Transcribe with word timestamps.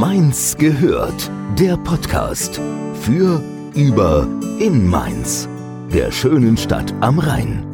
Mainz 0.00 0.54
gehört, 0.58 1.30
der 1.58 1.78
Podcast 1.78 2.60
für, 3.00 3.42
über, 3.72 4.28
in 4.58 4.86
Mainz, 4.86 5.48
der 5.90 6.12
schönen 6.12 6.58
Stadt 6.58 6.92
am 7.00 7.18
Rhein. 7.18 7.64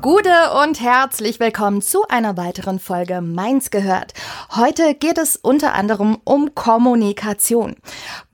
Gute 0.00 0.52
und 0.62 0.80
herzlich 0.80 1.38
willkommen 1.38 1.82
zu 1.82 2.08
einer 2.08 2.38
weiteren 2.38 2.78
Folge 2.78 3.20
Mainz 3.20 3.70
gehört. 3.70 4.14
Heute 4.56 4.94
geht 4.94 5.18
es 5.18 5.36
unter 5.36 5.74
anderem 5.74 6.16
um 6.24 6.54
Kommunikation. 6.54 7.76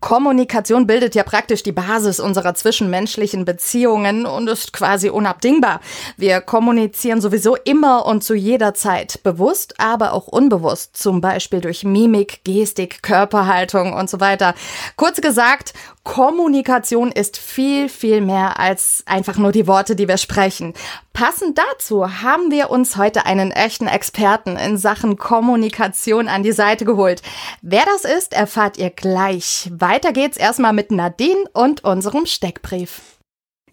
Kommunikation 0.00 0.86
bildet 0.86 1.14
ja 1.14 1.22
praktisch 1.22 1.62
die 1.62 1.72
Basis 1.72 2.20
unserer 2.20 2.54
zwischenmenschlichen 2.54 3.44
Beziehungen 3.44 4.24
und 4.24 4.48
ist 4.48 4.72
quasi 4.72 5.10
unabdingbar. 5.10 5.80
Wir 6.16 6.40
kommunizieren 6.40 7.20
sowieso 7.20 7.54
immer 7.56 8.06
und 8.06 8.24
zu 8.24 8.34
jeder 8.34 8.72
Zeit, 8.74 9.22
bewusst, 9.22 9.74
aber 9.78 10.14
auch 10.14 10.26
unbewusst, 10.26 10.96
zum 10.96 11.20
Beispiel 11.20 11.60
durch 11.60 11.84
Mimik, 11.84 12.44
Gestik, 12.44 13.02
Körperhaltung 13.02 13.92
und 13.92 14.08
so 14.08 14.20
weiter. 14.20 14.54
Kurz 14.96 15.20
gesagt, 15.20 15.74
Kommunikation 16.02 17.12
ist 17.12 17.36
viel, 17.36 17.90
viel 17.90 18.22
mehr 18.22 18.58
als 18.58 19.02
einfach 19.04 19.36
nur 19.36 19.52
die 19.52 19.66
Worte, 19.66 19.94
die 19.94 20.08
wir 20.08 20.16
sprechen. 20.16 20.72
Passend 21.12 21.58
dazu 21.58 22.22
haben 22.22 22.50
wir 22.50 22.70
uns 22.70 22.96
heute 22.96 23.26
einen 23.26 23.50
echten 23.50 23.86
Experten 23.86 24.56
in 24.56 24.78
Sachen 24.78 25.18
Kommunikation 25.18 26.28
an 26.28 26.42
die 26.42 26.52
Seite 26.52 26.86
geholt. 26.86 27.20
Wer 27.60 27.84
das 27.84 28.04
ist, 28.04 28.32
erfahrt 28.32 28.78
ihr 28.78 28.88
gleich. 28.88 29.68
Geht's 29.98 30.36
erstmal 30.36 30.72
mit 30.72 30.90
Nadine 30.90 31.44
und 31.52 31.84
unserem 31.84 32.26
Steckbrief. 32.26 33.18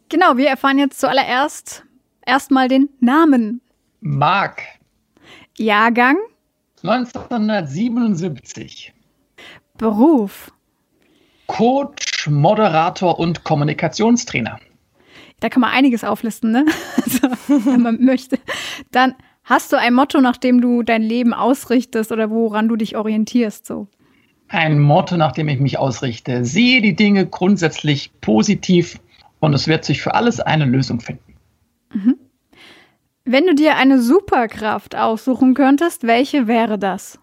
Genau, 0.10 0.38
wir 0.38 0.48
erfahren 0.48 0.80
jetzt 0.80 1.00
zuallererst 1.00 1.84
erstmal 2.26 2.68
den 2.68 2.90
Namen. 3.00 3.62
Marc. 4.00 4.62
Jahrgang. 5.58 6.18
1977. 6.84 8.94
Beruf. 9.78 10.52
Coach, 11.48 12.28
Moderator 12.28 13.20
und 13.20 13.44
Kommunikationstrainer. 13.44 14.60
Da 15.40 15.50
kann 15.50 15.62
man 15.62 15.72
einiges 15.72 16.04
auflisten, 16.04 16.52
ne? 16.52 16.66
Also, 16.98 17.30
wenn 17.66 17.82
man 17.82 18.04
möchte. 18.04 18.38
Dann 18.92 19.16
hast 19.44 19.72
du 19.72 19.78
ein 19.78 19.94
Motto, 19.94 20.20
nach 20.20 20.36
dem 20.38 20.62
du 20.62 20.84
dein 20.84 21.02
Leben 21.02 21.34
ausrichtest 21.34 22.12
oder 22.12 22.30
woran 22.30 22.68
du 22.68 22.76
dich 22.76 22.98
orientierst, 22.98 23.66
so? 23.66 23.88
Ein 24.50 24.80
Motto, 24.80 25.18
nach 25.18 25.34
dem 25.34 25.50
ich 25.50 25.60
mich 25.60 25.78
ausrichte. 25.78 26.46
Sehe 26.46 26.82
die 26.82 26.96
Dinge 26.96 27.26
grundsätzlich 27.26 28.12
positiv 28.22 29.00
und 29.40 29.54
es 29.54 29.68
wird 29.68 29.86
sich 29.86 30.02
für 30.02 30.14
alles 30.14 30.40
eine 30.40 30.66
Lösung 30.66 31.00
finden. 31.00 31.34
Mhm. 31.94 32.16
Wenn 33.26 33.46
du 33.46 33.56
dir 33.56 33.76
eine 33.76 34.02
Superkraft 34.02 34.96
aussuchen 34.96 35.54
könntest, 35.54 36.08
welche 36.08 36.48
wäre 36.48 36.80
das? 36.80 37.20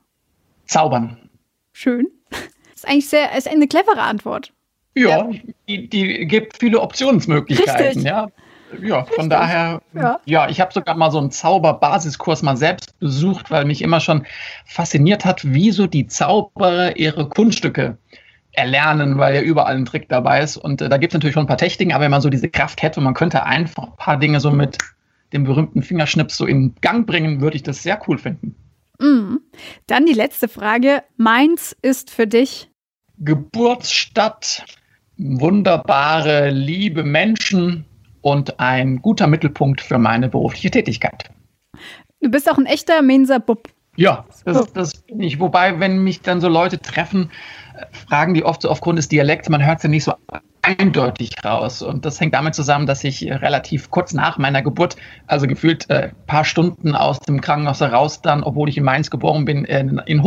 Zaubern. 0.67 1.31
Schön. 1.73 2.09
ist 2.75 2.87
eigentlich 2.87 3.09
sehr, 3.09 3.37
ist 3.37 3.49
eine 3.49 3.67
clevere 3.69 4.03
Antwort. 4.03 4.53
Ja, 4.95 5.09
ja. 5.09 5.31
Die, 5.69 5.89
die, 5.89 6.27
gibt 6.27 6.59
viele 6.59 6.81
Optionsmöglichkeiten, 6.81 7.87
Richtig. 7.87 8.05
ja. 8.05 8.29
Ja, 8.83 9.01
Richtig. 9.01 9.17
von 9.17 9.31
daher, 9.31 9.81
Ja. 9.93 10.21
ja, 10.25 10.49
ich 10.49 10.61
habe 10.61 10.73
sogar 10.73 10.97
mal 10.97 11.11
so 11.11 11.19
einen 11.19 11.31
Zauberbasiskurs 11.31 12.43
mal 12.43 12.57
selbst 12.57 12.99
besucht, 12.99 13.51
weil 13.51 13.65
mich 13.65 13.83
immer 13.83 14.01
schon 14.01 14.27
fasziniert 14.67 15.25
hat, 15.25 15.43
wieso 15.45 15.87
die 15.87 16.07
Zauberer 16.07 16.97
ihre 16.97 17.29
Kunststücke 17.29 17.99
erlernen, 18.53 19.19
weil 19.19 19.35
ja 19.35 19.41
überall 19.41 19.77
ein 19.77 19.85
Trick 19.85 20.09
dabei 20.09 20.41
ist. 20.43 20.57
Und 20.57 20.81
äh, 20.81 20.89
da 20.89 20.97
gibt 20.97 21.13
es 21.13 21.15
natürlich 21.15 21.35
schon 21.35 21.45
ein 21.45 21.49
paar 21.49 21.57
Techniken, 21.57 21.93
aber 21.93 22.05
wenn 22.05 22.11
man 22.11 22.21
so 22.21 22.31
diese 22.31 22.49
Kraft 22.49 22.83
hätte 22.83 23.01
und 23.01 23.05
man 23.05 23.15
könnte 23.15 23.45
einfach 23.45 23.85
ein 23.85 23.97
paar 23.97 24.17
Dinge 24.17 24.41
so 24.41 24.51
mit 24.51 24.79
dem 25.33 25.45
berühmten 25.45 25.83
Fingerschnips 25.83 26.37
so 26.37 26.47
in 26.47 26.75
Gang 26.81 27.07
bringen, 27.07 27.41
würde 27.41 27.57
ich 27.57 27.63
das 27.65 27.83
sehr 27.83 28.01
cool 28.07 28.19
finden. 28.19 28.55
Mhm. 29.01 29.41
Dann 29.89 30.07
die 30.07 30.13
letzte 30.13 30.49
Frage. 30.49 31.03
Mainz 31.17 31.75
ist 31.83 32.11
für 32.11 32.27
dich 32.29 32.71
Geburtsstadt, 33.19 34.65
wunderbare, 35.17 36.51
liebe 36.51 37.03
Menschen 37.05 37.85
und 38.25 38.59
ein 38.59 39.03
guter 39.03 39.27
Mittelpunkt 39.27 39.83
für 39.83 39.99
meine 39.99 40.31
berufliche 40.31 40.71
Tätigkeit. 40.71 41.31
Du 42.21 42.31
bist 42.31 42.51
auch 42.51 42.57
ein 42.57 42.65
echter 42.65 43.03
Mensa 43.03 43.39
Bub. 43.39 43.69
Ja, 43.97 44.25
das, 44.47 44.73
das 44.73 44.95
bin 45.03 45.21
ich. 45.21 45.39
Wobei, 45.39 45.79
wenn 45.79 46.03
mich 46.03 46.23
dann 46.23 46.41
so 46.41 46.49
Leute 46.49 46.81
treffen, 46.81 47.31
äh, 47.77 47.85
fragen 47.93 48.33
die 48.33 48.43
oft 48.43 48.63
so 48.63 48.71
aufgrund 48.71 48.99
des 48.99 49.09
Dialekts, 49.09 49.51
man 49.51 49.65
hört 49.65 49.77
es 49.77 49.83
ja 49.85 49.91
nicht 49.91 50.05
so 50.05 50.15
eindeutig 50.63 51.45
raus. 51.45 51.83
Und 51.83 52.07
das 52.07 52.19
hängt 52.19 52.35
damit 52.35 52.55
zusammen, 52.55 52.87
dass 52.87 53.05
ich 53.05 53.27
äh, 53.27 53.35
relativ 53.35 53.91
kurz 53.91 54.15
nach 54.15 54.39
meiner 54.39 54.63
Geburt, 54.63 54.97
also 55.27 55.47
gefühlt 55.47 55.91
ein 55.91 56.05
äh, 56.05 56.11
paar 56.27 56.47
Stunden 56.47 56.97
aus 56.97 57.21
dem 57.21 57.43
Krankenhaus 57.43 57.83
heraus, 57.83 58.23
dann, 58.23 58.43
obwohl 58.43 58.71
ich 58.71 58.79
in 58.79 58.85
Mainz 58.85 59.11
geboren 59.11 59.45
bin, 59.45 59.67
in, 59.67 60.01
in 60.07 60.23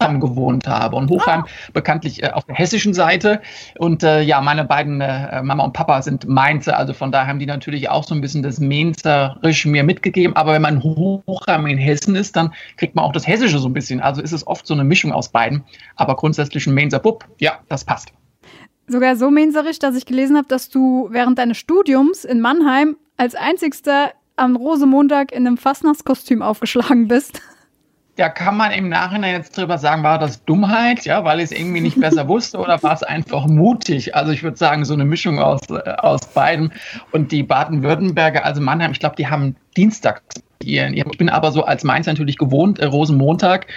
Hochheim 0.00 0.20
gewohnt 0.20 0.66
habe. 0.66 0.96
Und 0.96 1.10
Hochheim 1.10 1.44
bekanntlich 1.72 2.22
äh, 2.22 2.30
auf 2.30 2.44
der 2.44 2.54
hessischen 2.54 2.94
Seite. 2.94 3.40
Und 3.78 4.02
äh, 4.02 4.22
ja, 4.22 4.40
meine 4.40 4.64
beiden 4.64 5.00
äh, 5.00 5.42
Mama 5.42 5.64
und 5.64 5.72
Papa 5.72 6.02
sind 6.02 6.26
Mainzer, 6.28 6.76
also 6.76 6.92
von 6.92 7.12
daher 7.12 7.26
haben 7.26 7.38
die 7.38 7.46
natürlich 7.46 7.88
auch 7.88 8.04
so 8.04 8.14
ein 8.14 8.20
bisschen 8.20 8.42
das 8.42 8.58
Mainzerisch 8.58 9.66
mir 9.66 9.84
mitgegeben. 9.84 10.36
Aber 10.36 10.52
wenn 10.52 10.62
man 10.62 10.82
Hochheim 10.82 11.66
in 11.66 11.78
Hessen 11.78 12.16
ist, 12.16 12.36
dann 12.36 12.52
kriegt 12.76 12.94
man 12.94 13.04
auch 13.04 13.12
das 13.12 13.26
Hessische 13.26 13.58
so 13.58 13.68
ein 13.68 13.72
bisschen. 13.72 14.00
Also 14.00 14.22
ist 14.22 14.32
es 14.32 14.46
oft 14.46 14.66
so 14.66 14.74
eine 14.74 14.84
Mischung 14.84 15.12
aus 15.12 15.28
beiden. 15.28 15.64
Aber 15.96 16.16
grundsätzlich 16.16 16.66
ein 16.66 16.74
Mainzer 16.74 16.98
Bub, 16.98 17.24
ja, 17.38 17.58
das 17.68 17.84
passt. 17.84 18.12
Sogar 18.86 19.14
so 19.14 19.30
menserisch, 19.30 19.78
dass 19.78 19.94
ich 19.94 20.04
gelesen 20.04 20.36
habe, 20.36 20.48
dass 20.48 20.68
du 20.68 21.08
während 21.12 21.38
deines 21.38 21.58
Studiums 21.58 22.24
in 22.24 22.40
Mannheim 22.40 22.96
als 23.16 23.36
einzigster 23.36 24.10
am 24.36 24.56
Rosemontag 24.56 25.32
in 25.32 25.46
einem 25.46 25.58
Fastnachtskostüm 25.58 26.42
aufgeschlagen 26.42 27.06
bist. 27.06 27.40
Da 28.20 28.28
kann 28.28 28.58
man 28.58 28.70
im 28.70 28.90
Nachhinein 28.90 29.32
jetzt 29.32 29.56
drüber 29.56 29.78
sagen, 29.78 30.02
war 30.02 30.18
das 30.18 30.44
Dummheit, 30.44 31.06
ja, 31.06 31.24
weil 31.24 31.38
ich 31.38 31.46
es 31.46 31.52
irgendwie 31.52 31.80
nicht 31.80 31.98
besser 32.02 32.28
wusste 32.28 32.58
oder 32.58 32.82
war 32.82 32.92
es 32.92 33.02
einfach 33.02 33.46
mutig? 33.46 34.14
Also 34.14 34.30
ich 34.30 34.42
würde 34.42 34.58
sagen, 34.58 34.84
so 34.84 34.92
eine 34.92 35.06
Mischung 35.06 35.38
aus, 35.38 35.62
äh, 35.70 35.90
aus 35.96 36.26
beiden. 36.26 36.70
Und 37.12 37.32
die 37.32 37.42
Baden-Württemberger, 37.42 38.44
also 38.44 38.60
Mannheim, 38.60 38.92
ich 38.92 39.00
glaube, 39.00 39.16
die 39.16 39.28
haben 39.28 39.56
Dienstag 39.74 40.20
ihren. 40.62 40.92
Ich 40.92 41.04
bin 41.16 41.30
aber 41.30 41.50
so 41.50 41.64
als 41.64 41.82
Mainz 41.82 42.08
natürlich 42.08 42.36
gewohnt, 42.36 42.78
äh, 42.78 42.84
Rosenmontag, 42.84 43.68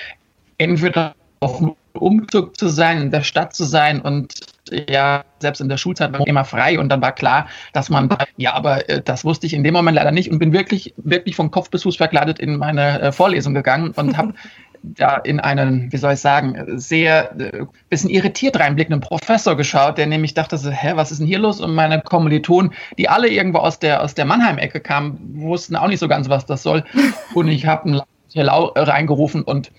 entweder 0.57 1.15
auf 1.39 1.63
Umzug 1.93 2.57
zu 2.57 2.67
sein, 2.67 3.01
in 3.01 3.11
der 3.11 3.23
Stadt 3.23 3.55
zu 3.55 3.63
sein 3.63 4.01
und 4.01 4.33
ja, 4.71 5.23
selbst 5.39 5.61
in 5.61 5.69
der 5.69 5.77
Schulzeit 5.77 6.13
war 6.13 6.21
ich 6.21 6.27
immer 6.27 6.45
frei 6.45 6.79
und 6.79 6.89
dann 6.89 7.01
war 7.01 7.11
klar, 7.11 7.47
dass 7.73 7.89
man, 7.89 8.09
ja, 8.37 8.53
aber 8.53 8.89
äh, 8.89 9.01
das 9.01 9.25
wusste 9.25 9.45
ich 9.45 9.53
in 9.53 9.63
dem 9.63 9.73
Moment 9.73 9.95
leider 9.95 10.11
nicht 10.11 10.31
und 10.31 10.39
bin 10.39 10.53
wirklich, 10.53 10.93
wirklich 10.97 11.35
von 11.35 11.51
Kopf 11.51 11.69
bis 11.69 11.83
Fuß 11.83 11.97
verkleidet 11.97 12.39
in 12.39 12.57
meine 12.57 13.01
äh, 13.01 13.11
Vorlesung 13.11 13.53
gegangen 13.53 13.91
und 13.91 14.17
habe 14.17 14.33
da 14.83 15.15
in 15.15 15.39
einen, 15.39 15.91
wie 15.91 15.97
soll 15.97 16.13
ich 16.13 16.19
sagen, 16.19 16.77
sehr 16.77 17.31
äh, 17.39 17.65
bisschen 17.89 18.09
irritiert 18.09 18.59
reinblickenden 18.59 19.01
Professor 19.01 19.55
geschaut, 19.55 19.97
der 19.97 20.07
nämlich 20.07 20.33
dachte 20.33 20.57
so, 20.57 20.69
hä, 20.69 20.91
was 20.95 21.11
ist 21.11 21.19
denn 21.19 21.27
hier 21.27 21.39
los? 21.39 21.61
Und 21.61 21.73
meine 21.73 22.01
Kommilitonen, 22.01 22.73
die 22.97 23.09
alle 23.09 23.29
irgendwo 23.29 23.59
aus 23.59 23.79
der, 23.79 24.03
aus 24.03 24.13
der 24.13 24.25
Mannheim-Ecke 24.25 24.81
kamen, 24.81 25.17
wussten 25.35 25.75
auch 25.75 25.87
nicht 25.87 25.99
so 25.99 26.07
ganz, 26.07 26.29
was 26.29 26.45
das 26.45 26.63
soll. 26.63 26.83
Und 27.33 27.47
ich 27.47 27.65
habe 27.65 27.85
einen 27.85 28.01
Hello 28.33 28.71
reingerufen 28.75 29.43
und 29.43 29.71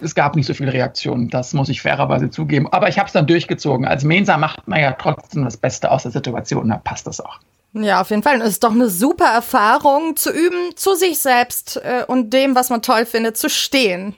es 0.00 0.14
gab 0.14 0.36
nicht 0.36 0.46
so 0.46 0.54
viele 0.54 0.72
Reaktionen, 0.72 1.28
das 1.28 1.52
muss 1.54 1.68
ich 1.68 1.82
fairerweise 1.82 2.30
zugeben. 2.30 2.68
Aber 2.72 2.88
ich 2.88 2.98
habe 2.98 3.06
es 3.06 3.12
dann 3.12 3.26
durchgezogen. 3.26 3.86
Als 3.86 4.04
Mensa 4.04 4.36
macht 4.36 4.66
man 4.68 4.80
ja 4.80 4.92
trotzdem 4.92 5.44
das 5.44 5.56
Beste 5.56 5.90
aus 5.90 6.02
der 6.02 6.12
Situation, 6.12 6.68
da 6.68 6.76
passt 6.76 7.06
das 7.06 7.20
auch. 7.20 7.38
Ja, 7.72 8.00
auf 8.00 8.10
jeden 8.10 8.22
Fall. 8.22 8.36
Und 8.36 8.42
es 8.42 8.50
ist 8.50 8.64
doch 8.64 8.72
eine 8.72 8.88
super 8.88 9.26
Erfahrung 9.26 10.16
zu 10.16 10.30
üben, 10.30 10.74
zu 10.76 10.94
sich 10.94 11.18
selbst 11.18 11.76
äh, 11.76 12.04
und 12.06 12.32
dem, 12.32 12.54
was 12.54 12.70
man 12.70 12.82
toll 12.82 13.04
findet, 13.04 13.36
zu 13.36 13.50
stehen. 13.50 14.14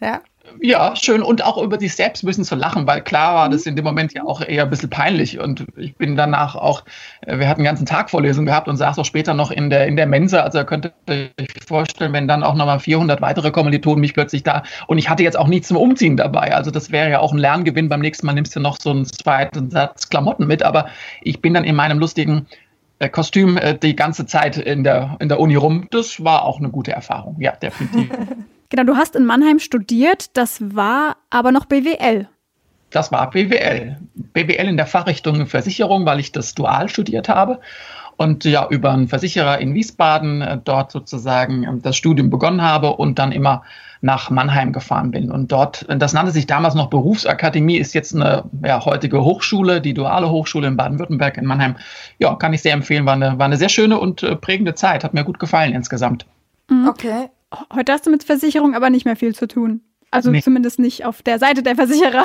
Ja. 0.00 0.20
Ja, 0.60 0.96
schön. 0.96 1.22
Und 1.22 1.44
auch 1.44 1.62
über 1.62 1.78
sich 1.78 1.94
selbst 1.94 2.22
ein 2.22 2.26
bisschen 2.26 2.44
zu 2.44 2.54
lachen, 2.54 2.86
weil 2.86 3.00
klar 3.02 3.34
war 3.34 3.48
das 3.48 3.66
in 3.66 3.76
dem 3.76 3.84
Moment 3.84 4.12
ja 4.12 4.24
auch 4.24 4.40
eher 4.40 4.64
ein 4.64 4.70
bisschen 4.70 4.90
peinlich. 4.90 5.38
Und 5.38 5.66
ich 5.76 5.96
bin 5.96 6.16
danach 6.16 6.56
auch, 6.56 6.84
äh, 7.22 7.38
wir 7.38 7.48
hatten 7.48 7.60
den 7.60 7.66
ganzen 7.66 7.86
Tag 7.86 8.10
Vorlesung 8.10 8.46
gehabt 8.46 8.68
und 8.68 8.76
saß 8.76 8.98
auch 8.98 9.04
später 9.04 9.34
noch 9.34 9.50
in 9.50 9.70
der, 9.70 9.86
in 9.86 9.96
der 9.96 10.06
Mensa, 10.06 10.40
also 10.40 10.58
ihr 10.58 10.64
könnt 10.64 10.92
euch 11.08 11.30
vorstellen, 11.66 12.12
wenn 12.12 12.28
dann 12.28 12.42
auch 12.42 12.54
nochmal 12.54 12.80
400 12.80 13.20
weitere 13.20 13.50
Kommilitonen 13.50 14.00
mich 14.00 14.14
plötzlich 14.14 14.42
da 14.42 14.62
und 14.86 14.98
ich 14.98 15.08
hatte 15.08 15.22
jetzt 15.22 15.38
auch 15.38 15.48
nichts 15.48 15.68
zum 15.68 15.76
Umziehen 15.76 16.16
dabei, 16.16 16.54
also 16.54 16.70
das 16.70 16.90
wäre 16.90 17.10
ja 17.10 17.20
auch 17.20 17.32
ein 17.32 17.38
Lerngewinn, 17.38 17.88
beim 17.88 18.00
nächsten 18.00 18.26
Mal 18.26 18.32
nimmst 18.32 18.54
du 18.56 18.60
noch 18.60 18.78
so 18.80 18.90
einen 18.90 19.04
zweiten 19.06 19.70
Satz 19.70 20.08
Klamotten 20.08 20.46
mit, 20.46 20.62
aber 20.62 20.88
ich 21.22 21.40
bin 21.40 21.54
dann 21.54 21.64
in 21.64 21.76
meinem 21.76 21.98
lustigen 21.98 22.46
äh, 22.98 23.08
Kostüm 23.08 23.56
äh, 23.56 23.78
die 23.78 23.96
ganze 23.96 24.26
Zeit 24.26 24.56
in 24.56 24.84
der, 24.84 25.16
in 25.20 25.28
der 25.28 25.40
Uni 25.40 25.56
rum, 25.56 25.88
das 25.90 26.22
war 26.24 26.44
auch 26.44 26.58
eine 26.58 26.70
gute 26.70 26.92
Erfahrung, 26.92 27.36
ja, 27.40 27.52
definitiv. 27.52 28.10
Genau, 28.70 28.84
du 28.84 28.96
hast 28.96 29.16
in 29.16 29.24
Mannheim 29.24 29.58
studiert, 29.58 30.36
das 30.36 30.74
war 30.74 31.16
aber 31.30 31.52
noch 31.52 31.64
BWL. 31.64 32.28
Das 32.90 33.12
war 33.12 33.30
BWL. 33.30 33.98
BWL 34.14 34.68
in 34.68 34.76
der 34.76 34.86
Fachrichtung 34.86 35.46
Versicherung, 35.46 36.06
weil 36.06 36.20
ich 36.20 36.32
das 36.32 36.54
dual 36.54 36.88
studiert 36.88 37.28
habe. 37.28 37.60
Und 38.16 38.44
ja, 38.44 38.66
über 38.68 38.90
einen 38.90 39.08
Versicherer 39.08 39.58
in 39.58 39.74
Wiesbaden 39.74 40.42
äh, 40.42 40.58
dort 40.62 40.90
sozusagen 40.90 41.62
äh, 41.62 41.80
das 41.80 41.96
Studium 41.96 42.30
begonnen 42.30 42.62
habe 42.62 42.96
und 42.96 43.18
dann 43.18 43.30
immer 43.30 43.62
nach 44.00 44.30
Mannheim 44.30 44.72
gefahren 44.72 45.12
bin. 45.12 45.30
Und 45.30 45.52
dort, 45.52 45.86
das 45.88 46.12
nannte 46.12 46.32
sich 46.32 46.46
damals 46.46 46.74
noch 46.74 46.88
Berufsakademie, 46.88 47.76
ist 47.76 47.94
jetzt 47.94 48.14
eine 48.14 48.44
ja, 48.64 48.84
heutige 48.84 49.22
Hochschule, 49.22 49.80
die 49.80 49.94
duale 49.94 50.30
Hochschule 50.30 50.66
in 50.66 50.76
Baden-Württemberg 50.76 51.36
in 51.36 51.46
Mannheim. 51.46 51.76
Ja, 52.18 52.34
kann 52.34 52.52
ich 52.52 52.62
sehr 52.62 52.72
empfehlen. 52.72 53.06
War 53.06 53.14
eine, 53.14 53.38
war 53.38 53.46
eine 53.46 53.56
sehr 53.56 53.68
schöne 53.68 53.98
und 53.98 54.22
äh, 54.22 54.34
prägende 54.34 54.74
Zeit. 54.74 55.04
Hat 55.04 55.14
mir 55.14 55.24
gut 55.24 55.38
gefallen 55.38 55.72
insgesamt. 55.72 56.26
Mhm. 56.68 56.88
Okay. 56.88 57.28
Heute 57.72 57.92
hast 57.92 58.06
du 58.06 58.10
mit 58.10 58.24
Versicherung 58.24 58.74
aber 58.74 58.90
nicht 58.90 59.04
mehr 59.04 59.16
viel 59.16 59.34
zu 59.34 59.48
tun. 59.48 59.80
Also 60.10 60.30
nee. 60.30 60.42
zumindest 60.42 60.78
nicht 60.78 61.04
auf 61.04 61.22
der 61.22 61.38
Seite 61.38 61.62
der 61.62 61.76
Versicherer. 61.76 62.24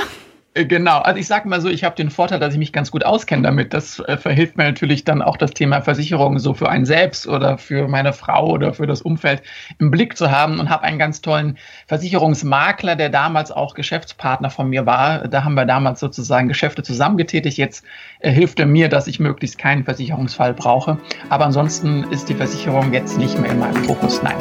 Äh, 0.54 0.66
genau, 0.66 1.00
also 1.00 1.20
ich 1.20 1.28
sage 1.28 1.50
mal 1.50 1.62
so, 1.62 1.70
ich 1.70 1.84
habe 1.84 1.96
den 1.96 2.10
Vorteil, 2.10 2.40
dass 2.40 2.54
ich 2.54 2.60
mich 2.60 2.74
ganz 2.74 2.92
gut 2.92 3.06
auskenne 3.06 3.44
damit. 3.44 3.74
Das 3.74 4.00
äh, 4.00 4.18
verhilft 4.18 4.58
mir 4.58 4.66
natürlich 4.66 5.04
dann 5.04 5.22
auch 5.22 5.38
das 5.38 5.52
Thema 5.52 5.82
Versicherung 5.82 6.40
so 6.40 6.54
für 6.54 6.70
einen 6.70 6.86
selbst 6.86 7.28
oder 7.28 7.58
für 7.58 7.88
meine 7.88 8.14
Frau 8.14 8.50
oder 8.50 8.74
für 8.74 8.86
das 8.86 9.02
Umfeld 9.02 9.42
im 9.80 9.92
Blick 9.92 10.18
zu 10.18 10.32
haben 10.32 10.60
und 10.60 10.70
habe 10.70 10.84
einen 10.84 11.00
ganz 11.00 11.22
tollen 11.22 11.58
Versicherungsmakler, 11.88 12.96
der 12.96 13.10
damals 13.10 13.52
auch 13.52 13.74
Geschäftspartner 13.74 14.50
von 14.50 14.70
mir 14.70 14.86
war. 14.86 15.28
Da 15.28 15.44
haben 15.44 15.56
wir 15.56 15.66
damals 15.66 16.00
sozusagen 16.00 16.48
Geschäfte 16.48 16.84
zusammengetätigt. 16.84 17.58
Jetzt 17.58 17.84
äh, 18.20 18.32
hilft 18.32 18.60
er 18.60 18.66
mir, 18.66 18.90
dass 18.90 19.08
ich 19.08 19.20
möglichst 19.20 19.58
keinen 19.58 19.84
Versicherungsfall 19.84 20.54
brauche. 20.54 21.00
Aber 21.30 21.46
ansonsten 21.46 22.04
ist 22.12 22.30
die 22.30 22.36
Versicherung 22.36 22.94
jetzt 22.94 23.18
nicht 23.18 23.40
mehr 23.40 23.52
in 23.52 23.60
meinem 23.60 23.84
Fokus. 23.84 24.22
Nein. 24.22 24.38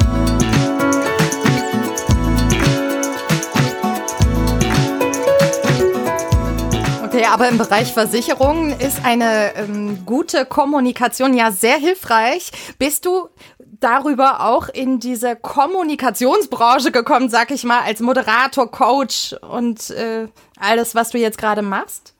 Aber 7.33 7.49
im 7.49 7.57
Bereich 7.57 7.91
Versicherungen 7.93 8.79
ist 8.79 9.03
eine 9.03 9.55
ähm, 9.55 10.05
gute 10.05 10.45
Kommunikation 10.45 11.33
ja 11.33 11.51
sehr 11.51 11.77
hilfreich. 11.77 12.51
Bist 12.77 13.07
du 13.07 13.27
darüber 13.57 14.45
auch 14.45 14.69
in 14.69 14.99
diese 14.99 15.35
Kommunikationsbranche 15.35 16.91
gekommen, 16.91 17.29
sag 17.29 17.49
ich 17.49 17.63
mal, 17.63 17.79
als 17.79 18.01
Moderator, 18.01 18.69
Coach 18.69 19.35
und 19.49 19.89
äh, 19.89 20.27
alles, 20.59 20.93
was 20.93 21.09
du 21.09 21.17
jetzt 21.17 21.39
gerade 21.39 21.63
machst? 21.63 22.12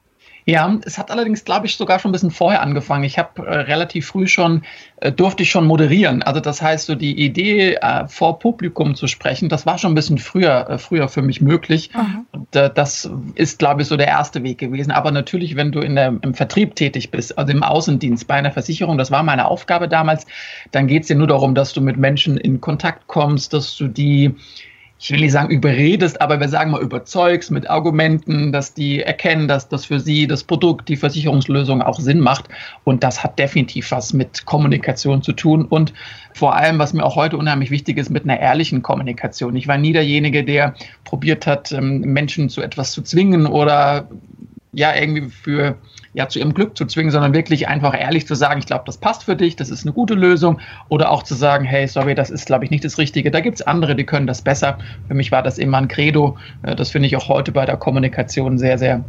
Ja, 0.45 0.77
es 0.85 0.97
hat 0.97 1.09
allerdings, 1.09 1.45
glaube 1.45 1.67
ich, 1.67 1.77
sogar 1.77 1.99
schon 1.99 2.09
ein 2.09 2.11
bisschen 2.11 2.31
vorher 2.31 2.61
angefangen. 2.61 3.03
Ich 3.03 3.17
habe 3.17 3.45
äh, 3.45 3.55
relativ 3.61 4.07
früh 4.07 4.27
schon, 4.27 4.63
äh, 4.97 5.11
durfte 5.11 5.43
ich 5.43 5.51
schon 5.51 5.65
moderieren. 5.65 6.21
Also 6.21 6.39
das 6.39 6.61
heißt, 6.61 6.87
so 6.87 6.95
die 6.95 7.17
Idee, 7.17 7.75
äh, 7.75 8.07
vor 8.07 8.39
Publikum 8.39 8.95
zu 8.95 9.07
sprechen, 9.07 9.47
das 9.49 9.65
war 9.65 9.77
schon 9.77 9.93
ein 9.93 9.95
bisschen 9.95 10.17
früher, 10.17 10.69
äh, 10.69 10.77
früher 10.77 11.07
für 11.07 11.21
mich 11.21 11.41
möglich. 11.41 11.91
Mhm. 11.95 12.25
Und 12.31 12.55
äh, 12.55 12.69
das 12.73 13.09
ist, 13.35 13.59
glaube 13.59 13.83
ich, 13.83 13.87
so 13.87 13.95
der 13.95 14.07
erste 14.07 14.43
Weg 14.43 14.57
gewesen. 14.57 14.91
Aber 14.91 15.11
natürlich, 15.11 15.55
wenn 15.55 15.71
du 15.71 15.79
in 15.79 15.95
der, 15.95 16.13
im 16.21 16.33
Vertrieb 16.33 16.75
tätig 16.75 17.11
bist, 17.11 17.37
also 17.37 17.51
im 17.51 17.63
Außendienst 17.63 18.27
bei 18.27 18.35
einer 18.35 18.51
Versicherung, 18.51 18.97
das 18.97 19.11
war 19.11 19.23
meine 19.23 19.47
Aufgabe 19.47 19.87
damals, 19.87 20.25
dann 20.71 20.87
geht 20.87 21.03
es 21.03 21.07
dir 21.07 21.15
nur 21.15 21.27
darum, 21.27 21.55
dass 21.55 21.73
du 21.73 21.81
mit 21.81 21.97
Menschen 21.97 22.37
in 22.37 22.59
Kontakt 22.59 23.07
kommst, 23.07 23.53
dass 23.53 23.75
du 23.77 23.87
die 23.87 24.35
ich 25.03 25.11
will 25.11 25.19
nicht 25.19 25.33
sagen 25.33 25.49
überredest, 25.49 26.21
aber 26.21 26.39
wir 26.39 26.47
sagen 26.47 26.71
mal 26.71 26.81
überzeugst 26.81 27.51
mit 27.51 27.69
Argumenten, 27.69 28.53
dass 28.53 28.73
die 28.73 29.01
erkennen, 29.01 29.49
dass 29.49 29.67
das 29.67 29.83
für 29.83 29.99
sie 29.99 30.27
das 30.27 30.45
Produkt, 30.45 30.87
die 30.87 30.95
Versicherungslösung 30.95 31.81
auch 31.81 31.99
Sinn 31.99 32.21
macht. 32.21 32.45
Und 32.85 33.03
das 33.03 33.21
hat 33.21 33.37
definitiv 33.37 33.91
was 33.91 34.13
mit 34.13 34.45
Kommunikation 34.45 35.21
zu 35.21 35.33
tun 35.33 35.65
und 35.65 35.93
vor 36.33 36.55
allem, 36.55 36.79
was 36.79 36.93
mir 36.93 37.03
auch 37.03 37.17
heute 37.17 37.35
unheimlich 37.37 37.69
wichtig 37.69 37.97
ist, 37.97 38.11
mit 38.11 38.23
einer 38.23 38.39
ehrlichen 38.39 38.81
Kommunikation. 38.81 39.57
Ich 39.57 39.67
war 39.67 39.77
nie 39.77 39.91
derjenige, 39.91 40.45
der 40.45 40.73
probiert 41.03 41.47
hat, 41.47 41.73
ähm, 41.73 41.99
Menschen 41.99 42.47
zu 42.47 42.61
etwas 42.61 42.93
zu 42.93 43.01
zwingen 43.01 43.45
oder 43.45 44.07
ja 44.71 44.95
irgendwie 44.95 45.29
für 45.29 45.75
ja 46.13 46.29
zu 46.29 46.39
ihrem 46.39 46.53
Glück 46.53 46.77
zu 46.77 46.85
zwingen, 46.85 47.11
sondern 47.11 47.33
wirklich 47.33 47.67
einfach 47.67 47.99
ehrlich 47.99 48.27
zu 48.27 48.35
sagen, 48.35 48.59
ich 48.59 48.65
glaube, 48.65 48.83
das 48.85 48.97
passt 48.97 49.23
für 49.23 49.35
dich, 49.35 49.55
das 49.55 49.69
ist 49.69 49.83
eine 49.83 49.93
gute 49.93 50.13
Lösung. 50.13 50.59
Oder 50.89 51.11
auch 51.11 51.23
zu 51.23 51.33
sagen, 51.33 51.65
hey, 51.65 51.87
sorry, 51.87 52.15
das 52.15 52.29
ist, 52.29 52.45
glaube 52.45 52.65
ich, 52.65 52.71
nicht 52.71 52.85
das 52.85 52.97
Richtige. 52.97 53.31
Da 53.31 53.41
gibt 53.41 53.55
es 53.55 53.61
andere, 53.61 53.95
die 53.95 54.05
können 54.05 54.27
das 54.27 54.41
besser. 54.41 54.77
Für 55.07 55.13
mich 55.13 55.31
war 55.31 55.43
das 55.43 55.57
immer 55.57 55.77
ein 55.77 55.87
Credo. 55.87 56.37
Äh, 56.61 56.75
das 56.75 56.91
finde 56.91 57.07
ich 57.07 57.15
auch 57.15 57.29
heute 57.29 57.51
bei 57.51 57.65
der 57.65 57.77
Kommunikation 57.77 58.57
sehr, 58.57 58.77
sehr 58.77 59.03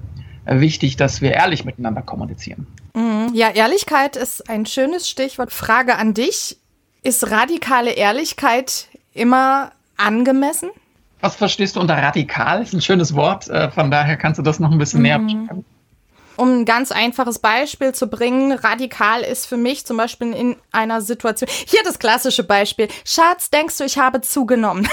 äh, 0.47 0.61
wichtig, 0.61 0.97
dass 0.97 1.21
wir 1.21 1.33
ehrlich 1.33 1.65
miteinander 1.65 2.03
kommunizieren. 2.03 2.67
Mhm. 2.95 3.31
Ja, 3.35 3.51
Ehrlichkeit 3.51 4.17
ist 4.17 4.49
ein 4.49 4.67
schönes 4.67 5.09
Stichwort. 5.09 5.53
Frage 5.53 5.97
an 5.97 6.15
dich. 6.15 6.59
Ist 7.03 7.31
radikale 7.31 7.91
Ehrlichkeit 7.91 8.89
immer 9.13 9.73
angemessen? 9.99 10.71
Was 11.21 11.37
verstehst 11.37 11.77
du 11.77 11.81
unter 11.81 11.97
radikal? 11.97 12.61
Das 12.61 12.69
ist 12.69 12.75
ein 12.75 12.81
schönes 12.81 13.15
Wort. 13.15 13.49
Äh, 13.49 13.71
von 13.71 13.91
daher 13.91 14.17
kannst 14.17 14.39
du 14.39 14.43
das 14.43 14.59
noch 14.59 14.71
ein 14.71 14.79
bisschen 14.79 15.01
mhm. 15.01 15.03
näher 15.03 15.19
beschreiben. 15.19 15.65
Um 16.37 16.61
ein 16.61 16.65
ganz 16.65 16.91
einfaches 16.91 17.39
Beispiel 17.39 17.95
zu 17.95 18.09
bringen, 18.09 18.53
radikal 18.53 19.23
ist 19.23 19.47
für 19.47 19.57
mich 19.57 19.87
zum 19.87 19.97
Beispiel 19.97 20.33
in 20.33 20.57
einer 20.73 21.01
Situation. 21.01 21.49
Hier 21.67 21.83
das 21.85 21.99
klassische 21.99 22.45
Beispiel. 22.45 22.89
Schatz, 23.05 23.51
denkst 23.51 23.79
du, 23.79 23.85
ich 23.85 23.99
habe 23.99 24.21
zugenommen? 24.21 24.89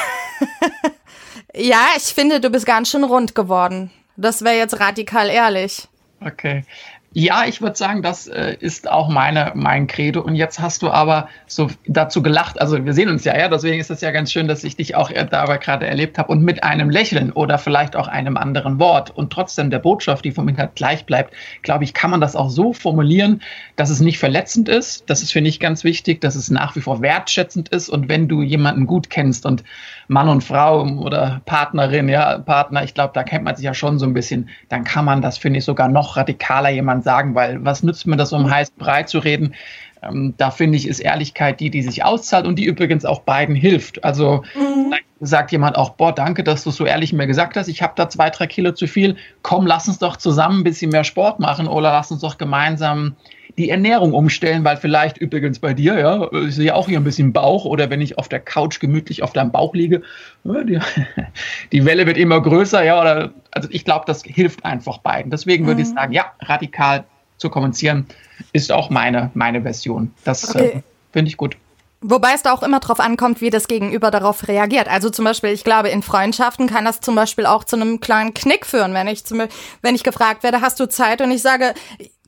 ja, 1.56 1.88
ich 1.98 2.04
finde, 2.04 2.40
du 2.40 2.50
bist 2.50 2.66
ganz 2.66 2.90
schön 2.90 3.04
rund 3.04 3.34
geworden. 3.34 3.92
Das 4.18 4.44
wäre 4.44 4.58
jetzt 4.58 4.80
radikal 4.80 5.30
ehrlich. 5.30 5.88
Okay. 6.24 6.64
Ja, 7.14 7.44
ich 7.46 7.62
würde 7.62 7.76
sagen, 7.76 8.02
das 8.02 8.28
äh, 8.28 8.56
ist 8.62 8.90
auch 8.90 9.10
meine, 9.10 9.52
mein 9.54 9.88
Credo. 9.88 10.22
Und 10.22 10.36
jetzt 10.36 10.62
hast 10.62 10.82
du 10.82 10.90
aber 10.90 11.28
so 11.46 11.68
dazu 11.86 12.24
gelacht. 12.24 12.62
Also 12.62 12.86
wir 12.86 12.94
sehen 12.94 13.10
uns 13.10 13.26
ja, 13.26 13.38
ja. 13.38 13.50
Deswegen 13.50 13.82
ist 13.82 13.92
es 13.92 14.00
ja 14.00 14.12
ganz 14.12 14.32
schön, 14.32 14.48
dass 14.48 14.64
ich 14.64 14.78
dich 14.78 14.96
auch 14.96 15.12
dabei 15.12 15.58
gerade 15.58 15.86
erlebt 15.88 16.18
habe 16.18 16.32
und 16.32 16.42
mit 16.42 16.64
einem 16.64 16.90
Lächeln 16.90 17.34
oder 17.34 17.58
vielleicht 17.58 17.98
auch 17.98 18.08
einem 18.08 18.38
anderen 18.38 18.80
Wort 18.80 19.12
und 19.12 19.34
trotzdem 19.34 19.70
der 19.70 19.80
Botschaft, 19.80 20.24
die 20.24 20.32
vom 20.32 20.48
Inhalt 20.48 20.76
gleich 20.76 21.06
bleibt, 21.06 21.34
glaube 21.64 21.84
ich, 21.84 21.94
kann 21.94 22.12
man 22.12 22.22
das 22.22 22.38
auch 22.38 22.50
so 22.50 22.72
formulieren, 22.72 23.42
dass 23.76 23.90
es 23.90 24.00
nicht 24.00 24.18
verletzend 24.18 24.70
ist. 24.70 25.10
Das 25.10 25.22
ist, 25.22 25.34
finde 25.34 25.50
ich, 25.50 25.60
ganz 25.60 25.84
wichtig, 25.84 26.22
dass 26.22 26.36
es 26.36 26.50
nach 26.50 26.78
wie 26.78 26.82
vor 26.82 27.02
wertschätzend 27.02 27.68
ist. 27.68 27.90
Und 27.90 28.08
wenn 28.08 28.30
du 28.30 28.42
jemanden 28.42 28.88
gut 28.88 29.10
kennst 29.10 29.46
und 29.46 29.66
Mann 30.08 30.30
und 30.30 30.46
Frau 30.46 30.84
oder 30.84 31.42
Partnerin, 31.46 32.08
ja, 32.08 32.38
Partner, 32.38 32.84
ich 32.84 32.94
glaube, 32.94 33.12
da 33.14 33.24
kennt 33.24 33.44
man 33.44 33.58
sich 33.58 33.66
ja 33.66 33.74
schon 33.74 34.00
so 34.00 34.06
ein 34.06 34.14
bisschen, 34.14 34.50
dann 34.70 34.86
kann 34.86 35.04
man 35.04 35.22
das, 35.22 35.38
finde 35.38 35.60
ich, 35.60 35.66
sogar 35.66 35.90
noch 35.90 36.16
radikaler 36.16 36.70
sagen, 37.04 37.36
weil 37.36 37.64
was 37.64 37.84
nützt 37.84 38.08
mir 38.08 38.18
das, 38.18 38.34
um 38.34 38.50
heiß 38.50 38.72
breit 38.72 39.10
zu 39.10 39.20
reden? 39.20 39.56
Ähm, 40.04 40.34
da 40.38 40.52
finde 40.52 40.78
ich, 40.78 40.88
ist 40.88 41.00
Ehrlichkeit 41.00 41.60
die, 41.60 41.70
die 41.70 41.84
sich 41.84 42.04
auszahlt 42.04 42.48
und 42.48 42.58
die 42.58 42.66
übrigens 42.66 43.06
auch 43.06 43.22
beiden 43.22 43.56
hilft. 43.56 44.04
Also 44.04 44.44
mhm. 44.56 44.94
sagt 45.20 45.52
jemand 45.52 45.78
auch, 45.78 45.92
boah, 45.92 46.14
danke, 46.14 46.44
dass 46.44 46.64
du 46.64 46.72
so 46.72 46.86
ehrlich 46.86 47.14
mir 47.14 47.28
gesagt 47.28 47.56
hast, 47.56 47.68
ich 47.68 47.82
habe 47.82 47.94
da 47.96 48.10
zwei, 48.10 48.30
drei 48.30 48.48
Kilo 48.48 48.72
zu 48.72 48.88
viel. 48.88 49.16
Komm, 49.44 49.68
lass 49.68 49.88
uns 49.88 50.00
doch 50.00 50.18
zusammen 50.18 50.62
ein 50.62 50.64
bisschen 50.64 50.92
mehr 50.92 51.04
Sport 51.04 51.40
machen 51.40 51.68
oder 51.68 51.92
lass 51.92 52.12
uns 52.12 52.22
doch 52.22 52.38
gemeinsam 52.38 53.16
die 53.58 53.70
Ernährung 53.70 54.14
umstellen, 54.14 54.64
weil 54.64 54.78
vielleicht 54.78 55.18
übrigens 55.18 55.60
bei 55.60 55.74
dir, 55.74 56.00
ja, 56.00 56.32
ich 56.48 56.56
sehe 56.56 56.76
auch 56.76 56.88
hier 56.88 57.00
ein 57.00 57.04
bisschen 57.04 57.34
Bauch 57.34 57.66
oder 57.66 57.90
wenn 57.90 58.02
ich 58.02 58.18
auf 58.18 58.30
der 58.30 58.40
Couch 58.40 58.80
gemütlich 58.80 59.24
auf 59.24 59.34
deinem 59.34 59.52
Bauch 59.52 59.74
liege, 59.74 60.02
die, 60.44 60.80
die 61.72 61.86
Welle 61.86 62.06
wird 62.06 62.18
immer 62.18 62.42
größer, 62.42 62.84
ja, 62.84 63.00
oder, 63.00 63.34
also 63.52 63.68
ich 63.72 63.86
glaube, 63.86 64.06
das 64.08 64.24
hilft 64.24 64.66
einfach 64.66 65.00
beiden. 65.00 65.32
Deswegen 65.32 65.66
würde 65.66 65.82
mhm. 65.82 65.88
ich 65.88 65.94
sagen, 65.94 66.14
ja, 66.14 66.32
radikal 66.42 67.06
zu 67.38 67.50
kommunizieren 67.50 68.06
ist 68.54 68.72
auch 68.72 68.90
meine, 68.90 69.32
meine 69.34 69.64
Version. 69.64 70.14
Das 70.24 70.56
okay. 70.56 70.66
äh, 70.66 70.82
finde 71.12 71.30
ich 71.30 71.38
gut. 71.38 71.58
Wobei 72.04 72.34
es 72.34 72.42
da 72.42 72.52
auch 72.52 72.64
immer 72.64 72.80
drauf 72.80 73.00
ankommt, 73.00 73.42
wie 73.42 73.52
das 73.52 73.68
Gegenüber 73.68 74.10
darauf 74.10 74.48
reagiert. 74.48 74.88
Also 74.88 75.12
zum 75.12 75.24
Beispiel, 75.24 75.52
ich 75.52 75.64
glaube, 75.64 75.90
in 75.90 76.02
Freundschaften 76.02 76.66
kann 76.66 76.84
das 76.84 77.00
zum 77.00 77.14
Beispiel 77.14 77.46
auch 77.46 77.64
zu 77.64 77.76
einem 77.76 78.00
kleinen 78.00 78.34
Knick 78.34 78.66
führen, 78.66 78.96
wenn 78.96 79.08
ich 79.08 79.24
zum, 79.24 79.44
wenn 79.84 79.94
ich 79.94 80.04
gefragt 80.04 80.42
werde, 80.42 80.62
hast 80.62 80.80
du 80.80 80.90
Zeit? 80.90 81.22
Und 81.22 81.30
ich 81.30 81.44
sage, 81.44 81.76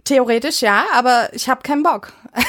Theoretisch 0.04 0.62
ja, 0.62 0.84
aber 0.94 1.30
ich 1.34 1.50
habe 1.50 1.62
keinen 1.62 1.84
Bock. 1.84 2.14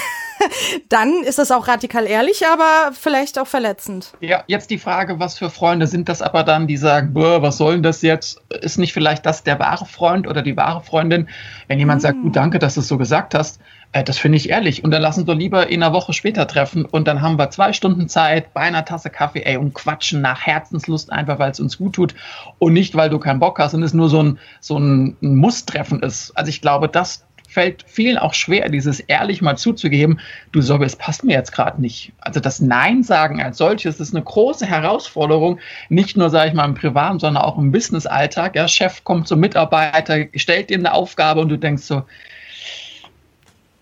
Dann 0.89 1.23
ist 1.23 1.39
das 1.39 1.51
auch 1.51 1.67
radikal 1.67 2.05
ehrlich, 2.05 2.45
aber 2.45 2.91
vielleicht 2.93 3.39
auch 3.39 3.47
verletzend. 3.47 4.13
Ja, 4.19 4.43
jetzt 4.47 4.69
die 4.69 4.77
Frage, 4.77 5.19
was 5.19 5.37
für 5.37 5.49
Freunde 5.49 5.87
sind 5.87 6.09
das 6.09 6.21
aber 6.21 6.43
dann, 6.43 6.67
die 6.67 6.77
sagen, 6.77 7.11
was 7.15 7.57
soll 7.57 7.75
denn 7.75 7.83
das 7.83 8.01
jetzt? 8.01 8.41
Ist 8.49 8.77
nicht 8.77 8.93
vielleicht 8.93 9.25
das 9.25 9.43
der 9.43 9.59
wahre 9.59 9.85
Freund 9.85 10.27
oder 10.27 10.41
die 10.41 10.57
wahre 10.57 10.81
Freundin? 10.81 11.29
Wenn 11.67 11.79
jemand 11.79 11.99
hm. 11.99 12.01
sagt, 12.01 12.21
gut, 12.21 12.35
danke, 12.35 12.59
dass 12.59 12.75
du 12.75 12.81
es 12.81 12.87
so 12.87 12.97
gesagt 12.97 13.33
hast, 13.33 13.61
äh, 13.93 14.03
das 14.03 14.17
finde 14.17 14.37
ich 14.37 14.49
ehrlich. 14.49 14.83
Und 14.83 14.91
dann 14.91 15.01
lassen 15.01 15.25
wir 15.25 15.35
lieber 15.35 15.67
in 15.67 15.81
einer 15.81 15.93
Woche 15.93 16.11
später 16.11 16.47
treffen 16.47 16.83
und 16.85 17.07
dann 17.07 17.21
haben 17.21 17.39
wir 17.39 17.49
zwei 17.49 17.71
Stunden 17.71 18.09
Zeit 18.09 18.53
bei 18.53 18.61
einer 18.61 18.83
Tasse 18.83 19.09
Kaffee, 19.09 19.43
ey, 19.43 19.55
und 19.57 19.73
quatschen 19.73 20.21
nach 20.21 20.45
Herzenslust 20.45 21.11
einfach, 21.11 21.39
weil 21.39 21.51
es 21.51 21.59
uns 21.61 21.77
gut 21.77 21.95
tut 21.95 22.13
und 22.59 22.73
nicht, 22.73 22.95
weil 22.95 23.09
du 23.09 23.19
keinen 23.19 23.39
Bock 23.39 23.57
hast 23.57 23.73
und 23.73 23.83
es 23.83 23.93
nur 23.93 24.09
so 24.09 24.21
ein, 24.21 24.39
so 24.59 24.77
ein 24.77 25.15
Muss-Treffen 25.21 26.03
ist. 26.03 26.31
Also 26.35 26.49
ich 26.49 26.61
glaube, 26.61 26.89
das 26.89 27.25
fällt 27.55 27.85
vielen 27.87 28.17
auch 28.17 28.33
schwer, 28.33 28.67
dieses 28.67 28.99
ehrlich 28.99 29.41
mal 29.41 29.55
zuzugeben, 29.55 30.19
du 30.51 30.61
Sorge, 30.61 30.83
es 30.83 30.97
passt 30.97 31.23
mir 31.23 31.31
jetzt 31.31 31.53
gerade 31.53 31.79
nicht. 31.79 32.11
Also 32.19 32.41
das 32.41 32.59
Nein 32.59 33.01
sagen 33.01 33.41
als 33.41 33.57
solches 33.57 34.01
ist 34.01 34.13
eine 34.13 34.25
große 34.25 34.65
Herausforderung, 34.65 35.59
nicht 35.87 36.17
nur, 36.17 36.29
sage 36.29 36.49
ich 36.49 36.53
mal, 36.53 36.65
im 36.65 36.73
privaten, 36.73 37.17
sondern 37.17 37.41
auch 37.41 37.57
im 37.57 37.71
Business-Alltag. 37.71 38.57
Ja, 38.57 38.67
Chef 38.67 39.05
kommt 39.05 39.29
zum 39.29 39.39
Mitarbeiter, 39.39 40.25
stellt 40.35 40.69
ihm 40.69 40.81
eine 40.81 40.93
Aufgabe 40.93 41.39
und 41.39 41.47
du 41.47 41.57
denkst 41.57 41.83
so, 41.83 42.03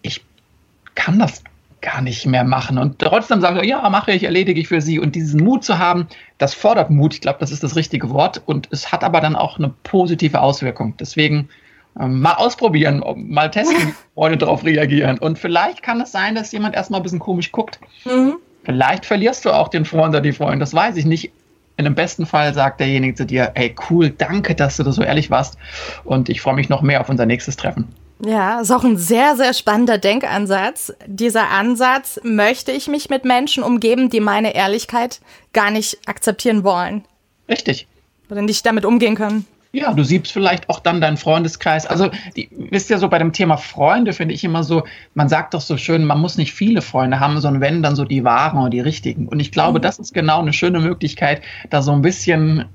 ich 0.03 0.23
kann 0.93 1.17
das 1.17 1.43
gar 1.81 2.01
nicht 2.01 2.27
mehr 2.27 2.43
machen. 2.43 2.77
Und 2.77 2.99
trotzdem 2.99 3.41
sagst 3.41 3.59
du, 3.59 3.65
ja, 3.65 3.89
mache 3.89 4.11
ich, 4.11 4.23
erledige 4.23 4.61
ich 4.61 4.67
für 4.67 4.81
sie. 4.81 4.99
Und 4.99 5.15
diesen 5.15 5.43
Mut 5.43 5.63
zu 5.63 5.79
haben, 5.79 6.07
das 6.37 6.53
fordert 6.53 6.91
Mut. 6.91 7.15
Ich 7.15 7.21
glaube, 7.21 7.39
das 7.39 7.51
ist 7.51 7.63
das 7.63 7.75
richtige 7.75 8.11
Wort. 8.11 8.39
Und 8.45 8.67
es 8.71 8.91
hat 8.91 9.03
aber 9.03 9.19
dann 9.19 9.35
auch 9.35 9.57
eine 9.57 9.73
positive 9.81 10.41
Auswirkung. 10.41 10.95
Deswegen 10.99 11.49
mal 11.95 12.33
ausprobieren, 12.33 13.03
mal 13.15 13.49
testen, 13.51 13.77
wie 13.87 13.93
Freunde 14.15 14.37
darauf 14.37 14.63
reagieren. 14.63 15.17
Und 15.19 15.39
vielleicht 15.39 15.83
kann 15.83 16.01
es 16.01 16.11
sein, 16.11 16.35
dass 16.35 16.51
jemand 16.51 16.75
erstmal 16.75 16.99
ein 16.99 17.03
bisschen 17.03 17.19
komisch 17.19 17.51
guckt. 17.51 17.79
Mhm. 18.05 18.35
Vielleicht 18.63 19.05
verlierst 19.05 19.45
du 19.45 19.51
auch 19.51 19.67
den 19.67 19.85
Freund 19.85 20.09
oder 20.09 20.21
die 20.21 20.31
Freundin, 20.31 20.59
das 20.59 20.73
weiß 20.73 20.95
ich 20.97 21.05
nicht. 21.05 21.31
in 21.75 21.85
dem 21.85 21.95
besten 21.95 22.25
Fall 22.25 22.53
sagt 22.53 22.79
derjenige 22.79 23.15
zu 23.15 23.25
dir, 23.25 23.51
hey 23.55 23.75
cool, 23.89 24.09
danke, 24.09 24.55
dass 24.55 24.77
du 24.77 24.83
da 24.83 24.91
so 24.91 25.01
ehrlich 25.03 25.31
warst 25.31 25.57
und 26.03 26.29
ich 26.29 26.39
freue 26.39 26.53
mich 26.53 26.69
noch 26.69 26.81
mehr 26.81 27.01
auf 27.01 27.09
unser 27.09 27.25
nächstes 27.25 27.57
Treffen. 27.57 27.87
Ja, 28.25 28.61
ist 28.61 28.71
auch 28.71 28.83
ein 28.83 28.97
sehr, 28.97 29.35
sehr 29.35 29.53
spannender 29.53 29.97
Denkansatz. 29.97 30.93
Dieser 31.07 31.49
Ansatz, 31.49 32.19
möchte 32.23 32.71
ich 32.71 32.87
mich 32.87 33.09
mit 33.09 33.25
Menschen 33.25 33.63
umgeben, 33.63 34.09
die 34.09 34.21
meine 34.21 34.55
Ehrlichkeit 34.55 35.19
gar 35.51 35.71
nicht 35.71 35.97
akzeptieren 36.05 36.63
wollen. 36.63 37.03
Richtig. 37.49 37.87
Oder 38.29 38.41
nicht 38.41 38.65
damit 38.65 38.85
umgehen 38.85 39.15
können. 39.15 39.45
Ja, 39.75 39.91
du 39.91 40.03
siehst 40.03 40.31
vielleicht 40.31 40.69
auch 40.69 40.79
dann 40.79 41.01
deinen 41.01 41.17
Freundeskreis. 41.17 41.87
Also, 41.87 42.11
die, 42.35 42.47
wisst 42.69 42.91
ihr 42.91 42.99
so, 42.99 43.09
bei 43.09 43.17
dem 43.17 43.33
Thema 43.33 43.57
Freunde 43.57 44.13
finde 44.13 44.35
ich 44.35 44.43
immer 44.43 44.63
so, 44.63 44.83
man 45.15 45.29
sagt 45.29 45.55
doch 45.55 45.61
so 45.61 45.77
schön, 45.77 46.05
man 46.05 46.19
muss 46.19 46.37
nicht 46.37 46.53
viele 46.53 46.83
Freunde 46.83 47.19
haben, 47.19 47.39
sondern 47.41 47.59
wenn, 47.59 47.81
dann 47.81 47.95
so 47.95 48.05
die 48.05 48.23
wahren 48.23 48.59
oder 48.59 48.69
die 48.69 48.81
richtigen. 48.81 49.27
Und 49.27 49.39
ich 49.39 49.51
glaube, 49.51 49.79
mhm. 49.79 49.81
das 49.81 49.97
ist 49.97 50.13
genau 50.13 50.39
eine 50.41 50.53
schöne 50.53 50.79
Möglichkeit, 50.79 51.41
da 51.71 51.81
so 51.81 51.91
ein 51.91 52.03
bisschen 52.03 52.65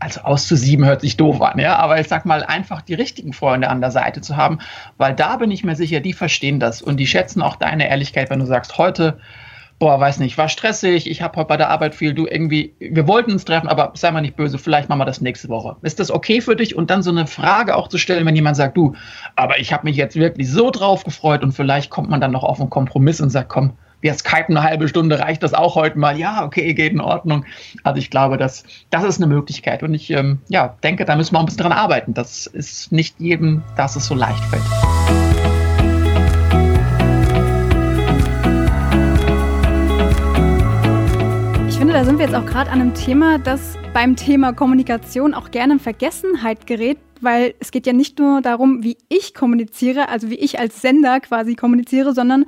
also 0.00 0.22
auszusieben 0.22 0.84
hört 0.86 1.02
sich 1.02 1.16
doof 1.16 1.40
an, 1.40 1.60
ja, 1.60 1.76
aber 1.76 2.00
ich 2.00 2.08
sag 2.08 2.24
mal, 2.24 2.42
einfach 2.42 2.82
die 2.82 2.94
richtigen 2.94 3.32
Freunde 3.32 3.68
an 3.68 3.80
der 3.80 3.92
Seite 3.92 4.20
zu 4.20 4.36
haben, 4.36 4.58
weil 4.96 5.14
da 5.14 5.36
bin 5.36 5.52
ich 5.52 5.62
mir 5.62 5.76
sicher, 5.76 6.00
die 6.00 6.14
verstehen 6.14 6.58
das 6.58 6.82
und 6.82 6.96
die 6.98 7.06
schätzen 7.06 7.42
auch 7.42 7.54
deine 7.54 7.88
Ehrlichkeit, 7.88 8.30
wenn 8.30 8.40
du 8.40 8.46
sagst, 8.46 8.76
heute 8.78 9.20
boah, 9.78 10.00
weiß 10.00 10.18
nicht, 10.20 10.38
war 10.38 10.48
stressig, 10.48 11.08
ich 11.08 11.22
habe 11.22 11.36
heute 11.36 11.48
bei 11.48 11.56
der 11.56 11.70
Arbeit 11.70 11.94
viel, 11.94 12.14
du 12.14 12.26
irgendwie, 12.26 12.74
wir 12.78 13.06
wollten 13.06 13.32
uns 13.32 13.44
treffen, 13.44 13.68
aber 13.68 13.92
sei 13.94 14.10
mal 14.10 14.22
nicht 14.22 14.36
böse, 14.36 14.58
vielleicht 14.58 14.88
machen 14.88 15.00
wir 15.00 15.04
das 15.04 15.20
nächste 15.20 15.48
Woche. 15.48 15.76
Ist 15.82 16.00
das 16.00 16.10
okay 16.10 16.40
für 16.40 16.56
dich? 16.56 16.76
Und 16.76 16.90
dann 16.90 17.02
so 17.02 17.10
eine 17.10 17.26
Frage 17.26 17.76
auch 17.76 17.88
zu 17.88 17.98
stellen, 17.98 18.24
wenn 18.26 18.36
jemand 18.36 18.56
sagt, 18.56 18.76
du, 18.76 18.94
aber 19.34 19.58
ich 19.58 19.72
habe 19.72 19.84
mich 19.84 19.96
jetzt 19.96 20.16
wirklich 20.16 20.50
so 20.50 20.70
drauf 20.70 21.04
gefreut 21.04 21.42
und 21.42 21.52
vielleicht 21.52 21.90
kommt 21.90 22.08
man 22.08 22.20
dann 22.20 22.32
noch 22.32 22.44
auf 22.44 22.60
einen 22.60 22.70
Kompromiss 22.70 23.20
und 23.20 23.30
sagt, 23.30 23.50
komm, 23.50 23.72
wir 24.00 24.14
skypen 24.14 24.56
eine 24.56 24.66
halbe 24.66 24.88
Stunde, 24.88 25.18
reicht 25.18 25.42
das 25.42 25.54
auch 25.54 25.74
heute 25.74 25.98
mal? 25.98 26.18
Ja, 26.18 26.44
okay, 26.44 26.72
geht 26.74 26.92
in 26.92 27.00
Ordnung. 27.00 27.44
Also 27.82 27.98
ich 27.98 28.10
glaube, 28.10 28.36
das, 28.36 28.64
das 28.90 29.04
ist 29.04 29.22
eine 29.22 29.26
Möglichkeit 29.26 29.82
und 29.82 29.94
ich 29.94 30.10
ähm, 30.10 30.38
ja, 30.48 30.76
denke, 30.82 31.04
da 31.04 31.16
müssen 31.16 31.34
wir 31.34 31.38
auch 31.38 31.42
ein 31.42 31.46
bisschen 31.46 31.62
dran 31.62 31.72
arbeiten. 31.72 32.14
Das 32.14 32.46
ist 32.46 32.92
nicht 32.92 33.18
jedem, 33.18 33.62
dass 33.76 33.96
es 33.96 34.06
so 34.06 34.14
leicht 34.14 34.44
fällt. 34.44 35.35
Da 41.96 42.04
sind 42.04 42.18
wir 42.18 42.26
jetzt 42.26 42.34
auch 42.34 42.44
gerade 42.44 42.70
an 42.70 42.82
einem 42.82 42.92
Thema, 42.92 43.38
das 43.38 43.78
beim 43.94 44.16
Thema 44.16 44.52
Kommunikation 44.52 45.32
auch 45.32 45.50
gerne 45.50 45.72
in 45.72 45.80
Vergessenheit 45.80 46.66
gerät, 46.66 46.98
weil 47.22 47.54
es 47.58 47.70
geht 47.70 47.86
ja 47.86 47.94
nicht 47.94 48.18
nur 48.18 48.42
darum, 48.42 48.82
wie 48.82 48.98
ich 49.08 49.32
kommuniziere, 49.32 50.10
also 50.10 50.28
wie 50.28 50.34
ich 50.34 50.58
als 50.58 50.82
Sender 50.82 51.20
quasi 51.20 51.54
kommuniziere, 51.54 52.12
sondern 52.12 52.44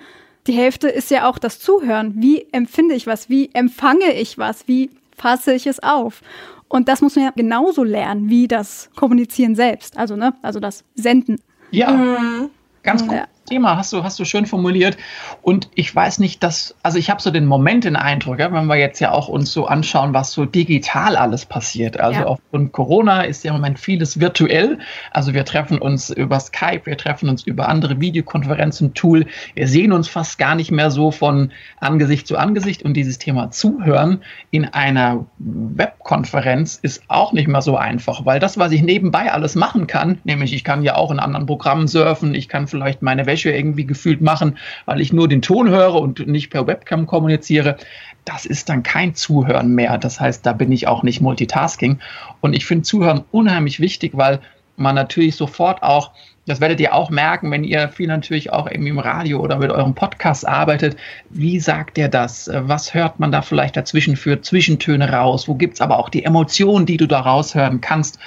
die 0.46 0.52
Hälfte 0.52 0.88
ist 0.90 1.10
ja 1.10 1.26
auch 1.26 1.38
das 1.38 1.60
Zuhören. 1.60 2.12
Wie 2.16 2.46
empfinde 2.52 2.94
ich 2.94 3.06
was? 3.06 3.30
Wie 3.30 3.48
empfange 3.54 4.12
ich 4.12 4.36
was? 4.36 4.68
Wie 4.68 4.90
fasse 5.16 5.54
ich 5.54 5.66
es 5.66 5.82
auf? 5.82 6.20
Und 6.68 6.88
das 6.88 7.00
muss 7.00 7.16
man 7.16 7.24
ja 7.24 7.32
genauso 7.34 7.84
lernen 7.84 8.28
wie 8.28 8.48
das 8.48 8.90
Kommunizieren 8.96 9.54
selbst, 9.54 9.96
also 9.96 10.14
ne, 10.14 10.34
also 10.42 10.60
das 10.60 10.84
Senden. 10.94 11.40
Ja, 11.70 11.90
mhm. 11.90 12.50
ganz 12.82 13.02
gut. 13.02 13.14
Ja. 13.14 13.26
Thema 13.48 13.76
hast 13.76 13.92
du, 13.92 14.04
hast 14.04 14.18
du 14.18 14.24
schön 14.24 14.46
formuliert. 14.46 14.96
Und 15.42 15.68
ich 15.74 15.94
weiß 15.94 16.18
nicht, 16.18 16.42
dass, 16.42 16.74
also 16.82 16.98
ich 16.98 17.10
habe 17.10 17.20
so 17.22 17.30
den 17.30 17.46
Moment 17.46 17.84
den 17.84 17.96
Eindruck, 17.96 18.38
ja, 18.38 18.52
wenn 18.52 18.66
wir 18.66 18.76
jetzt 18.76 19.00
ja 19.00 19.12
auch 19.12 19.28
uns 19.28 19.52
so 19.52 19.66
anschauen, 19.66 20.14
was 20.14 20.32
so 20.32 20.44
digital 20.44 21.16
alles 21.16 21.46
passiert. 21.46 21.98
Also 22.00 22.20
ja. 22.20 22.26
aufgrund 22.26 22.72
Corona 22.72 23.22
ist 23.22 23.44
ja 23.44 23.50
im 23.50 23.56
Moment 23.56 23.78
vieles 23.78 24.20
virtuell. 24.20 24.78
Also 25.10 25.34
wir 25.34 25.44
treffen 25.44 25.78
uns 25.78 26.10
über 26.10 26.40
Skype, 26.40 26.82
wir 26.84 26.96
treffen 26.96 27.28
uns 27.28 27.42
über 27.44 27.68
andere 27.68 28.00
Videokonferenzen, 28.00 28.94
Tool. 28.94 29.26
Wir 29.54 29.68
sehen 29.68 29.92
uns 29.92 30.08
fast 30.08 30.38
gar 30.38 30.54
nicht 30.54 30.70
mehr 30.70 30.90
so 30.90 31.10
von 31.10 31.52
Angesicht 31.80 32.26
zu 32.26 32.36
Angesicht. 32.36 32.82
Und 32.82 32.94
dieses 32.94 33.18
Thema 33.18 33.50
Zuhören 33.50 34.22
in 34.50 34.64
einer 34.64 35.26
Webkonferenz 35.38 36.78
ist 36.82 37.02
auch 37.08 37.32
nicht 37.32 37.48
mehr 37.48 37.62
so 37.62 37.76
einfach, 37.76 38.24
weil 38.24 38.40
das, 38.40 38.58
was 38.58 38.72
ich 38.72 38.82
nebenbei 38.82 39.32
alles 39.32 39.54
machen 39.54 39.86
kann, 39.86 40.18
nämlich 40.24 40.52
ich 40.52 40.64
kann 40.64 40.82
ja 40.82 40.96
auch 40.96 41.10
in 41.10 41.18
anderen 41.18 41.46
Programmen 41.46 41.88
surfen, 41.88 42.34
ich 42.34 42.48
kann 42.48 42.66
vielleicht 42.66 43.02
meine 43.02 43.26
Wäsche 43.26 43.37
Wäsche 43.38 43.52
irgendwie 43.52 43.86
gefühlt 43.86 44.20
machen, 44.20 44.58
weil 44.84 45.00
ich 45.00 45.12
nur 45.12 45.28
den 45.28 45.42
Ton 45.42 45.68
höre 45.68 45.94
und 45.94 46.26
nicht 46.26 46.50
per 46.50 46.66
Webcam 46.66 47.06
kommuniziere. 47.06 47.76
Das 48.24 48.44
ist 48.44 48.68
dann 48.68 48.82
kein 48.82 49.14
Zuhören 49.14 49.74
mehr. 49.74 49.96
Das 49.96 50.20
heißt, 50.20 50.44
da 50.44 50.52
bin 50.52 50.72
ich 50.72 50.88
auch 50.88 51.04
nicht 51.04 51.20
Multitasking. 51.20 52.00
Und 52.40 52.54
ich 52.54 52.66
finde 52.66 52.82
Zuhören 52.82 53.24
unheimlich 53.30 53.78
wichtig, 53.78 54.12
weil 54.14 54.40
man 54.76 54.96
natürlich 54.96 55.36
sofort 55.36 55.82
auch, 55.82 56.10
das 56.46 56.60
werdet 56.60 56.80
ihr 56.80 56.94
auch 56.94 57.10
merken, 57.10 57.50
wenn 57.50 57.62
ihr 57.62 57.88
viel 57.88 58.08
natürlich 58.08 58.52
auch 58.52 58.66
irgendwie 58.66 58.90
im 58.90 58.98
Radio 58.98 59.38
oder 59.40 59.58
mit 59.58 59.70
eurem 59.70 59.94
Podcast 59.94 60.48
arbeitet, 60.48 60.96
wie 61.30 61.60
sagt 61.60 61.96
ihr 61.98 62.08
das? 62.08 62.50
Was 62.52 62.92
hört 62.92 63.20
man 63.20 63.30
da 63.30 63.42
vielleicht 63.42 63.76
dazwischen 63.76 64.16
für 64.16 64.40
Zwischentöne 64.40 65.12
raus? 65.12 65.46
Wo 65.46 65.54
gibt 65.54 65.74
es 65.74 65.80
aber 65.80 65.98
auch 65.98 66.08
die 66.08 66.24
Emotionen, 66.24 66.86
die 66.86 66.96
du 66.96 67.06
da 67.06 67.20
raushören 67.20 67.80
kannst? 67.80 68.18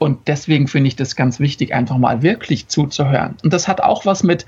Und 0.00 0.28
deswegen 0.28 0.66
finde 0.66 0.88
ich 0.88 0.96
das 0.96 1.14
ganz 1.14 1.40
wichtig, 1.40 1.74
einfach 1.74 1.98
mal 1.98 2.22
wirklich 2.22 2.68
zuzuhören. 2.68 3.36
Und 3.44 3.52
das 3.52 3.68
hat 3.68 3.82
auch 3.82 4.06
was 4.06 4.22
mit, 4.22 4.46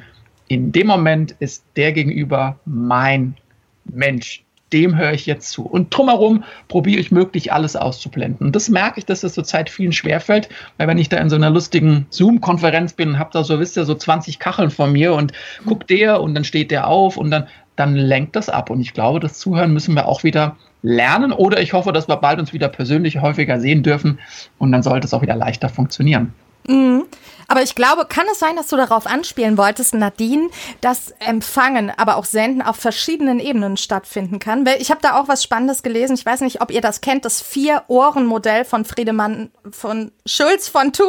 in 0.49 0.73
dem 0.73 0.87
Moment 0.87 1.37
ist 1.41 1.63
der 1.77 1.93
Gegenüber 1.93 2.59
mein 2.65 3.37
Mensch. 3.85 4.45
Dem 4.73 4.97
höre 4.97 5.13
ich 5.13 5.27
jetzt 5.27 5.51
zu. 5.51 5.67
Und 5.67 5.95
drumherum 5.95 6.45
probiere 6.69 7.01
ich 7.01 7.13
möglich 7.13 7.53
alles 7.53 7.77
auszublenden. 7.77 8.47
Und 8.47 8.57
das 8.57 8.71
merke 8.71 8.99
ich, 8.99 9.05
dass 9.05 9.21
das 9.21 9.35
zurzeit 9.35 9.69
vielen 9.69 9.93
schwerfällt, 9.93 10.49
weil 10.79 10.89
wenn 10.89 10.97
ich 10.97 11.11
da 11.11 11.19
in 11.19 11.29
so 11.29 11.37
einer 11.37 11.51
lustigen 11.51 12.07
Zoom-Konferenz 12.09 12.95
bin, 12.95 13.19
habe 13.19 13.29
da 13.35 13.45
so, 13.45 13.61
wisst 13.61 13.77
ihr, 13.77 13.85
so 13.85 13.95
20 13.95 14.39
Kacheln 14.39 14.71
von 14.71 14.91
mir 14.91 15.13
und 15.13 15.35
guckt 15.67 15.91
der 15.91 16.23
und 16.23 16.35
dann 16.35 16.45
steht 16.45 16.71
der 16.71 16.87
auf 16.87 17.19
und 17.19 17.31
dann, 17.31 17.47
dann 17.77 17.95
lenkt 17.95 18.37
das 18.37 18.49
ab. 18.49 18.71
Und 18.71 18.81
ich 18.81 18.95
glaube, 18.95 19.21
das 19.21 19.39
Zuhören 19.39 19.75
müssen 19.75 19.95
wir 19.95 20.09
auch 20.09 20.25
wieder 20.25 20.57
lernen 20.83 21.33
oder 21.33 21.61
ich 21.61 21.73
hoffe, 21.73 21.93
dass 21.93 22.09
wir 22.09 22.17
bald 22.17 22.39
uns 22.39 22.53
wieder 22.53 22.69
persönlich 22.69 23.21
häufiger 23.21 23.61
sehen 23.61 23.83
dürfen 23.83 24.19
und 24.59 24.73
dann 24.73 24.83
sollte 24.83 25.07
es 25.07 25.15
auch 25.15 25.23
wieder 25.23 25.37
leichter 25.37 25.69
funktionieren. 25.69 26.35
Mhm. 26.67 27.05
Aber 27.53 27.63
ich 27.63 27.75
glaube, 27.75 28.07
kann 28.07 28.25
es 28.33 28.39
sein, 28.39 28.57
dass 28.57 28.69
du 28.69 28.77
darauf 28.77 29.07
anspielen 29.07 29.59
wolltest, 29.59 29.93
Nadine, 29.93 30.49
dass 30.81 31.11
Empfangen, 31.19 31.93
aber 31.95 32.17
auch 32.17 32.25
Senden 32.25 32.63
auf 32.63 32.77
verschiedenen 32.77 33.41
Ebenen 33.41 33.77
stattfinden 33.77 34.39
kann? 34.39 34.65
Ich 34.79 34.91
habe 34.91 35.03
da 35.03 35.21
auch 35.21 35.29
was 35.29 35.43
Spannendes 35.43 35.83
gelesen. 35.83 36.15
Ich 36.15 36.25
weiß 36.25 36.41
nicht, 36.41 36.63
ob 36.63 36.71
ihr 36.71 36.81
das 36.81 37.03
kennt, 37.03 37.27
das 37.27 37.43
Vier-Ohren-Modell 37.43 38.65
von 38.65 38.87
Friedemann 38.87 39.51
von 39.71 40.13
Schulz 40.25 40.69
von 40.69 40.95
Thun. 40.95 41.09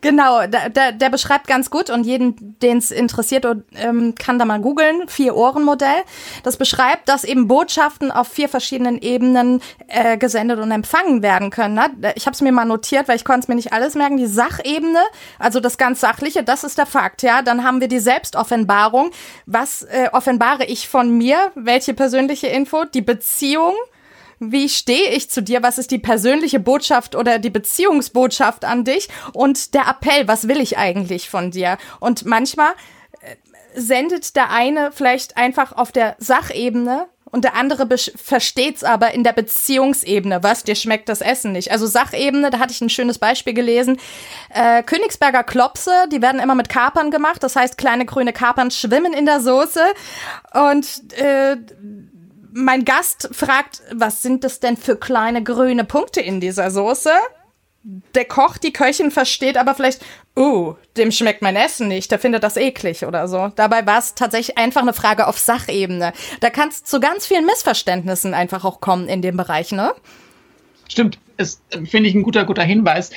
Genau, 0.00 0.46
der, 0.46 0.92
der 0.92 1.10
beschreibt 1.10 1.46
ganz 1.46 1.70
gut 1.70 1.88
und 1.88 2.04
jeden, 2.04 2.58
den 2.58 2.78
es 2.78 2.90
interessiert, 2.90 3.46
ähm, 3.76 4.14
kann 4.16 4.38
da 4.38 4.44
mal 4.44 4.60
googeln. 4.60 5.06
Vier-Ohren-Modell. 5.08 6.02
Das 6.42 6.56
beschreibt, 6.56 7.08
dass 7.08 7.22
eben 7.22 7.46
Botschaften 7.46 8.10
auf 8.10 8.28
vier 8.28 8.48
verschiedenen 8.48 8.98
Ebenen 9.00 9.62
äh, 9.88 10.16
gesendet 10.18 10.58
und 10.58 10.70
empfangen 10.70 11.22
werden 11.22 11.50
können. 11.50 11.74
Ne? 11.74 12.12
Ich 12.16 12.26
habe 12.26 12.34
es 12.34 12.40
mir 12.40 12.52
mal 12.52 12.64
notiert, 12.64 13.08
weil 13.08 13.16
ich 13.16 13.24
konnte 13.24 13.40
es 13.40 13.48
mir 13.48 13.54
nicht 13.54 13.72
alles 13.72 13.94
merken. 13.94 14.16
Die 14.16 14.26
Sachebene, 14.56 15.02
also 15.38 15.60
das 15.60 15.78
ganz 15.78 16.00
Sachliche, 16.00 16.42
das 16.42 16.64
ist 16.64 16.78
der 16.78 16.86
Fakt, 16.86 17.22
ja. 17.22 17.42
Dann 17.42 17.64
haben 17.64 17.80
wir 17.80 17.88
die 17.88 17.98
Selbstoffenbarung. 17.98 19.10
Was 19.46 19.82
äh, 19.82 20.08
offenbare 20.12 20.64
ich 20.64 20.88
von 20.88 21.16
mir? 21.16 21.52
Welche 21.54 21.94
persönliche 21.94 22.46
Info? 22.46 22.84
Die 22.84 23.02
Beziehung. 23.02 23.74
Wie 24.40 24.68
stehe 24.68 25.10
ich 25.10 25.30
zu 25.30 25.42
dir? 25.42 25.62
Was 25.62 25.78
ist 25.78 25.90
die 25.90 25.98
persönliche 25.98 26.60
Botschaft 26.60 27.14
oder 27.14 27.38
die 27.38 27.50
Beziehungsbotschaft 27.50 28.64
an 28.64 28.84
dich? 28.84 29.08
Und 29.32 29.74
der 29.74 29.88
Appell, 29.88 30.28
was 30.28 30.48
will 30.48 30.60
ich 30.60 30.76
eigentlich 30.76 31.30
von 31.30 31.50
dir? 31.50 31.78
Und 32.00 32.26
manchmal 32.26 32.72
äh, 33.20 33.36
sendet 33.74 34.36
der 34.36 34.50
eine 34.50 34.92
vielleicht 34.92 35.36
einfach 35.36 35.72
auf 35.72 35.92
der 35.92 36.16
Sachebene 36.18 37.06
und 37.34 37.42
der 37.42 37.56
andere 37.56 37.88
versteht's 38.14 38.84
aber 38.84 39.12
in 39.12 39.24
der 39.24 39.32
Beziehungsebene. 39.32 40.44
Was, 40.44 40.62
dir 40.62 40.76
schmeckt 40.76 41.08
das 41.08 41.20
Essen 41.20 41.50
nicht. 41.50 41.72
Also 41.72 41.84
Sachebene, 41.84 42.50
da 42.50 42.60
hatte 42.60 42.72
ich 42.72 42.80
ein 42.80 42.90
schönes 42.90 43.18
Beispiel 43.18 43.54
gelesen. 43.54 43.98
Äh, 44.50 44.84
Königsberger 44.84 45.42
Klopse, 45.42 45.90
die 46.12 46.22
werden 46.22 46.40
immer 46.40 46.54
mit 46.54 46.68
Kapern 46.68 47.10
gemacht. 47.10 47.42
Das 47.42 47.56
heißt, 47.56 47.76
kleine 47.76 48.06
grüne 48.06 48.32
Kapern 48.32 48.70
schwimmen 48.70 49.12
in 49.12 49.26
der 49.26 49.40
Soße. 49.40 49.82
Und 50.52 51.12
äh, 51.18 51.56
mein 52.52 52.84
Gast 52.84 53.30
fragt, 53.32 53.82
was 53.92 54.22
sind 54.22 54.44
das 54.44 54.60
denn 54.60 54.76
für 54.76 54.94
kleine 54.94 55.42
grüne 55.42 55.82
Punkte 55.82 56.20
in 56.20 56.40
dieser 56.40 56.70
Soße? 56.70 57.10
Der 57.84 58.24
Koch, 58.24 58.56
die 58.56 58.72
Köchin 58.72 59.10
versteht 59.10 59.58
aber 59.58 59.74
vielleicht, 59.74 60.04
oh, 60.34 60.74
dem 60.96 61.12
schmeckt 61.12 61.42
mein 61.42 61.54
Essen 61.54 61.86
nicht, 61.86 62.10
der 62.10 62.18
findet 62.18 62.42
das 62.42 62.56
eklig 62.56 63.04
oder 63.04 63.28
so. 63.28 63.52
Dabei 63.56 63.86
war 63.86 63.98
es 63.98 64.14
tatsächlich 64.14 64.56
einfach 64.56 64.80
eine 64.80 64.94
Frage 64.94 65.26
auf 65.26 65.38
Sachebene. 65.38 66.12
Da 66.40 66.50
kann 66.50 66.70
es 66.70 66.82
zu 66.82 66.98
ganz 66.98 67.26
vielen 67.26 67.44
Missverständnissen 67.44 68.32
einfach 68.32 68.64
auch 68.64 68.80
kommen 68.80 69.08
in 69.08 69.20
dem 69.20 69.36
Bereich, 69.36 69.70
ne? 69.72 69.92
Stimmt, 70.88 71.18
das 71.36 71.60
finde 71.84 72.08
ich 72.08 72.14
ein 72.14 72.22
guter, 72.22 72.44
guter 72.44 72.62
Hinweis. 72.62 73.10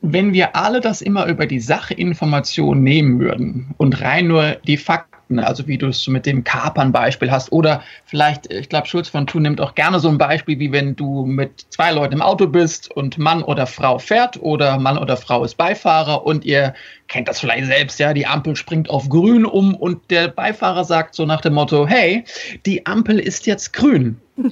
Wenn 0.00 0.32
wir 0.32 0.56
alle 0.56 0.80
das 0.80 1.00
immer 1.00 1.26
über 1.26 1.46
die 1.46 1.60
Sachinformation 1.60 2.82
nehmen 2.82 3.20
würden 3.20 3.74
und 3.76 4.00
rein 4.00 4.26
nur 4.26 4.56
die 4.66 4.76
Fakten 4.76 5.15
Fakten, 5.26 5.38
also 5.40 5.66
wie 5.66 5.78
du 5.78 5.88
es 5.88 6.06
mit 6.06 6.26
dem 6.26 6.44
Kapern-Beispiel 6.44 7.30
hast. 7.30 7.52
Oder 7.52 7.82
vielleicht, 8.04 8.52
ich 8.52 8.68
glaube, 8.68 8.86
Schulz 8.86 9.08
von 9.08 9.26
Thun 9.26 9.42
nimmt 9.42 9.60
auch 9.60 9.74
gerne 9.74 10.00
so 10.00 10.08
ein 10.08 10.18
Beispiel, 10.18 10.58
wie 10.58 10.72
wenn 10.72 10.96
du 10.96 11.26
mit 11.26 11.66
zwei 11.70 11.92
Leuten 11.92 12.14
im 12.14 12.22
Auto 12.22 12.46
bist 12.46 12.90
und 12.90 13.18
Mann 13.18 13.42
oder 13.42 13.66
Frau 13.66 13.98
fährt 13.98 14.40
oder 14.40 14.78
Mann 14.78 14.98
oder 14.98 15.16
Frau 15.16 15.44
ist 15.44 15.56
Beifahrer 15.56 16.24
und 16.24 16.44
ihr 16.44 16.74
kennt 17.08 17.28
das 17.28 17.40
vielleicht 17.40 17.66
selbst, 17.66 18.00
ja, 18.00 18.12
die 18.12 18.26
Ampel 18.26 18.56
springt 18.56 18.90
auf 18.90 19.08
grün 19.08 19.44
um 19.44 19.74
und 19.74 20.10
der 20.10 20.28
Beifahrer 20.28 20.84
sagt 20.84 21.14
so 21.14 21.24
nach 21.24 21.40
dem 21.40 21.54
Motto, 21.54 21.86
hey, 21.86 22.24
die 22.64 22.84
Ampel 22.86 23.18
ist 23.18 23.46
jetzt 23.46 23.72
grün. 23.72 24.20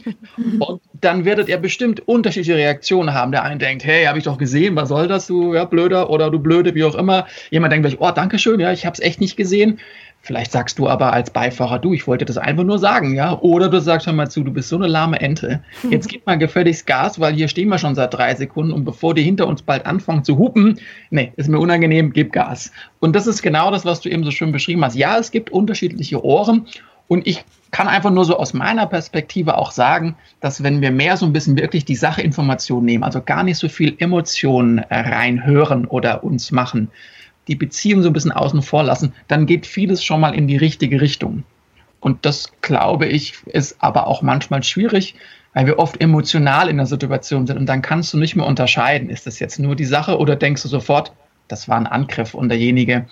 Und 0.61 0.81
dann 0.95 1.27
werdet 1.27 1.51
ihr 1.51 1.59
bestimmt 1.59 2.09
unterschiedliche 2.09 2.57
Reaktionen 2.57 3.13
haben. 3.13 3.33
Der 3.33 3.43
eine 3.43 3.59
denkt, 3.59 3.85
hey, 3.85 4.07
habe 4.07 4.17
ich 4.17 4.25
doch 4.25 4.39
gesehen, 4.39 4.77
was 4.77 4.89
soll 4.89 5.09
das, 5.09 5.27
du 5.27 5.53
ja, 5.53 5.67
Blöder 5.67 6.09
oder 6.09 6.31
du 6.31 6.39
Blöde, 6.39 6.75
wie 6.75 6.85
auch 6.85 6.95
immer. 6.95 7.27
Jemand 7.51 7.71
denkt 7.71 7.87
gleich, 7.87 8.01
oh, 8.01 8.11
danke 8.11 8.39
schön, 8.39 8.61
ja, 8.61 8.73
ich 8.73 8.87
habe 8.87 8.95
es 8.95 9.01
echt 9.01 9.21
nicht 9.21 9.37
gesehen. 9.37 9.79
Vielleicht 10.25 10.53
sagst 10.53 10.79
du 10.79 10.89
aber 10.89 11.13
als 11.13 11.29
Beifahrer, 11.29 11.79
du, 11.79 11.93
ich 11.93 12.07
wollte 12.07 12.25
das 12.25 12.39
einfach 12.39 12.65
nur 12.65 12.79
sagen, 12.79 13.15
ja. 13.15 13.39
Oder 13.41 13.69
du 13.69 13.79
sagst 13.79 14.07
schon 14.07 14.17
mal 14.17 14.31
zu, 14.31 14.43
du 14.43 14.55
bist 14.55 14.71
so 14.71 14.77
eine 14.77 14.87
lahme 14.87 15.21
Ente. 15.21 15.63
Jetzt 15.91 16.09
gib 16.09 16.25
mal 16.25 16.39
gefälligst 16.39 16.87
Gas, 16.87 17.21
weil 17.21 17.35
hier 17.35 17.47
stehen 17.47 17.69
wir 17.69 17.77
schon 17.77 17.95
seit 17.95 18.15
drei 18.15 18.35
Sekunden 18.35 18.73
und 18.73 18.87
bevor 18.87 19.15
die 19.15 19.23
hinter 19.23 19.47
uns 19.47 19.61
bald 19.61 19.85
anfangen 19.85 20.25
zu 20.25 20.39
hupen, 20.39 20.81
nee, 21.11 21.31
ist 21.37 21.51
mir 21.51 21.59
unangenehm, 21.59 22.15
gib 22.15 22.33
Gas. 22.33 22.73
Und 23.01 23.15
das 23.15 23.27
ist 23.27 23.43
genau 23.43 23.71
das, 23.71 23.85
was 23.85 24.01
du 24.01 24.09
eben 24.09 24.25
so 24.25 24.31
schön 24.31 24.51
beschrieben 24.51 24.83
hast. 24.83 24.97
Ja, 24.97 25.19
es 25.19 25.31
gibt 25.31 25.51
unterschiedliche 25.51 26.25
Ohren 26.25 26.69
und 27.07 27.27
ich 27.27 27.45
kann 27.71 27.87
einfach 27.87 28.11
nur 28.11 28.25
so 28.25 28.39
aus 28.39 28.55
meiner 28.55 28.87
Perspektive 28.87 29.59
auch 29.59 29.73
sagen, 29.73 30.17
dass 30.41 30.63
wenn 30.63 30.81
wir 30.81 30.91
mehr 30.91 31.19
so 31.19 31.27
ein 31.27 31.35
bisschen 31.35 31.59
wirklich 31.59 31.85
die 31.85 31.97
Sachinformation 31.97 32.83
nehmen, 32.83 33.05
also 33.05 33.21
gar 33.21 33.43
nicht 33.43 33.59
so 33.59 33.69
viel 33.69 33.95
Emotionen 33.99 34.79
reinhören 34.79 35.85
oder 35.85 36.25
uns 36.25 36.51
machen, 36.51 36.89
die 37.49 37.57
Beziehung 37.57 38.03
so 38.03 38.09
ein 38.09 38.13
bisschen 38.13 38.33
außen 38.33 38.63
vor 38.63 38.83
lassen, 38.83 39.13
dann 39.29 39.47
geht 39.47 39.67
vieles 39.67 40.03
schon 40.03 40.21
mal 40.21 40.35
in 40.35 40.49
die 40.49 40.57
richtige 40.57 41.01
Richtung. 41.01 41.45
Und 42.01 42.27
das, 42.27 42.53
glaube 42.61 43.07
ich, 43.07 43.35
ist 43.47 43.77
aber 43.81 44.07
auch 44.07 44.23
manchmal 44.23 44.63
schwierig, 44.63 45.15
weil 45.55 45.67
wir 45.67 45.79
oft 45.79 46.01
emotional 46.01 46.69
in 46.69 46.77
der 46.77 46.87
Situation 46.87 47.47
sind 47.47 47.57
und 47.57 47.67
dann 47.67 47.81
kannst 47.81 48.13
du 48.13 48.19
nicht 48.19 48.37
mehr 48.37 48.47
unterscheiden, 48.47 49.09
ist 49.09 49.27
das 49.27 49.39
jetzt 49.39 49.59
nur 49.59 49.77
die 49.77 49.85
Sache 49.85 50.19
oder 50.19 50.37
denkst 50.37 50.63
du 50.63 50.69
sofort, 50.69 51.13
das 51.49 51.69
war 51.69 51.77
ein 51.77 51.87
Angriff 51.87 52.35
und 52.35 52.49
derjenige 52.49 53.07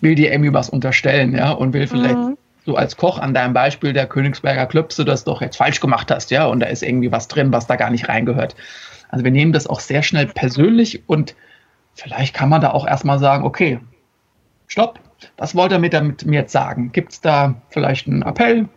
will 0.00 0.14
dir 0.14 0.30
irgendwie 0.30 0.52
was 0.52 0.68
unterstellen, 0.68 1.34
ja, 1.34 1.50
und 1.50 1.72
will 1.72 1.86
vielleicht 1.86 2.16
mhm. 2.16 2.36
so 2.64 2.76
als 2.76 2.96
Koch 2.96 3.18
an 3.18 3.32
deinem 3.32 3.54
Beispiel 3.54 3.92
der 3.92 4.06
Königsberger 4.06 4.66
Klöpse 4.66 5.04
das 5.04 5.24
doch 5.24 5.40
jetzt 5.40 5.56
falsch 5.56 5.80
gemacht 5.80 6.10
hast, 6.10 6.30
ja, 6.30 6.46
und 6.46 6.60
da 6.60 6.66
ist 6.66 6.82
irgendwie 6.82 7.10
was 7.10 7.28
drin, 7.28 7.52
was 7.52 7.66
da 7.66 7.76
gar 7.76 7.90
nicht 7.90 8.08
reingehört. 8.08 8.54
Also 9.08 9.24
wir 9.24 9.32
nehmen 9.32 9.52
das 9.52 9.66
auch 9.66 9.80
sehr 9.80 10.02
schnell 10.02 10.26
persönlich 10.26 11.02
und 11.06 11.34
vielleicht 11.96 12.34
kann 12.34 12.48
man 12.48 12.60
da 12.60 12.70
auch 12.70 12.86
erstmal 12.86 13.18
sagen, 13.18 13.44
okay, 13.44 13.80
stopp, 14.66 15.00
was 15.36 15.54
wollt 15.54 15.72
ihr 15.72 15.78
mit, 15.78 15.92
damit 15.92 16.24
mir 16.26 16.40
jetzt 16.40 16.52
sagen? 16.52 16.92
Gibt 16.92 17.12
es 17.12 17.20
da 17.20 17.54
vielleicht 17.70 18.06
einen 18.06 18.22
Appell? 18.22 18.68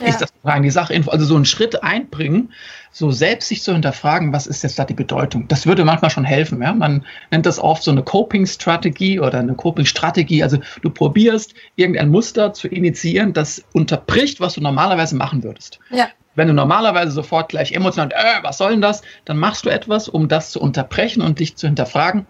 Ja. 0.00 0.06
Ist 0.06 0.20
das 0.20 0.32
rein 0.44 0.62
die 0.62 0.70
Sachinfo? 0.70 1.10
Also 1.10 1.24
so 1.24 1.34
einen 1.34 1.44
Schritt 1.44 1.82
einbringen, 1.82 2.52
so 2.92 3.10
selbst 3.10 3.48
sich 3.48 3.62
zu 3.62 3.72
hinterfragen, 3.72 4.32
was 4.32 4.46
ist 4.46 4.62
jetzt 4.62 4.78
da 4.78 4.84
die 4.84 4.94
Bedeutung? 4.94 5.48
Das 5.48 5.66
würde 5.66 5.84
manchmal 5.84 6.10
schon 6.10 6.24
helfen. 6.24 6.62
Ja? 6.62 6.72
Man 6.72 7.04
nennt 7.32 7.46
das 7.46 7.58
oft 7.58 7.82
so 7.82 7.90
eine 7.90 8.02
Coping-Strategie 8.02 9.18
oder 9.18 9.40
eine 9.40 9.54
Coping-Strategie. 9.54 10.42
Also 10.44 10.58
du 10.82 10.90
probierst 10.90 11.54
irgendein 11.74 12.10
Muster 12.10 12.52
zu 12.52 12.68
initiieren, 12.68 13.32
das 13.32 13.64
unterbricht, 13.72 14.40
was 14.40 14.54
du 14.54 14.60
normalerweise 14.60 15.16
machen 15.16 15.42
würdest. 15.42 15.80
Ja. 15.90 16.08
Wenn 16.36 16.46
du 16.46 16.54
normalerweise 16.54 17.10
sofort 17.10 17.48
gleich 17.48 17.72
emotional, 17.72 18.12
äh, 18.12 18.42
was 18.42 18.58
soll 18.58 18.70
denn 18.70 18.80
das? 18.80 19.02
Dann 19.24 19.38
machst 19.38 19.66
du 19.66 19.70
etwas, 19.70 20.08
um 20.08 20.28
das 20.28 20.52
zu 20.52 20.60
unterbrechen 20.60 21.22
und 21.22 21.40
dich 21.40 21.56
zu 21.56 21.66
hinterfragen, 21.66 22.26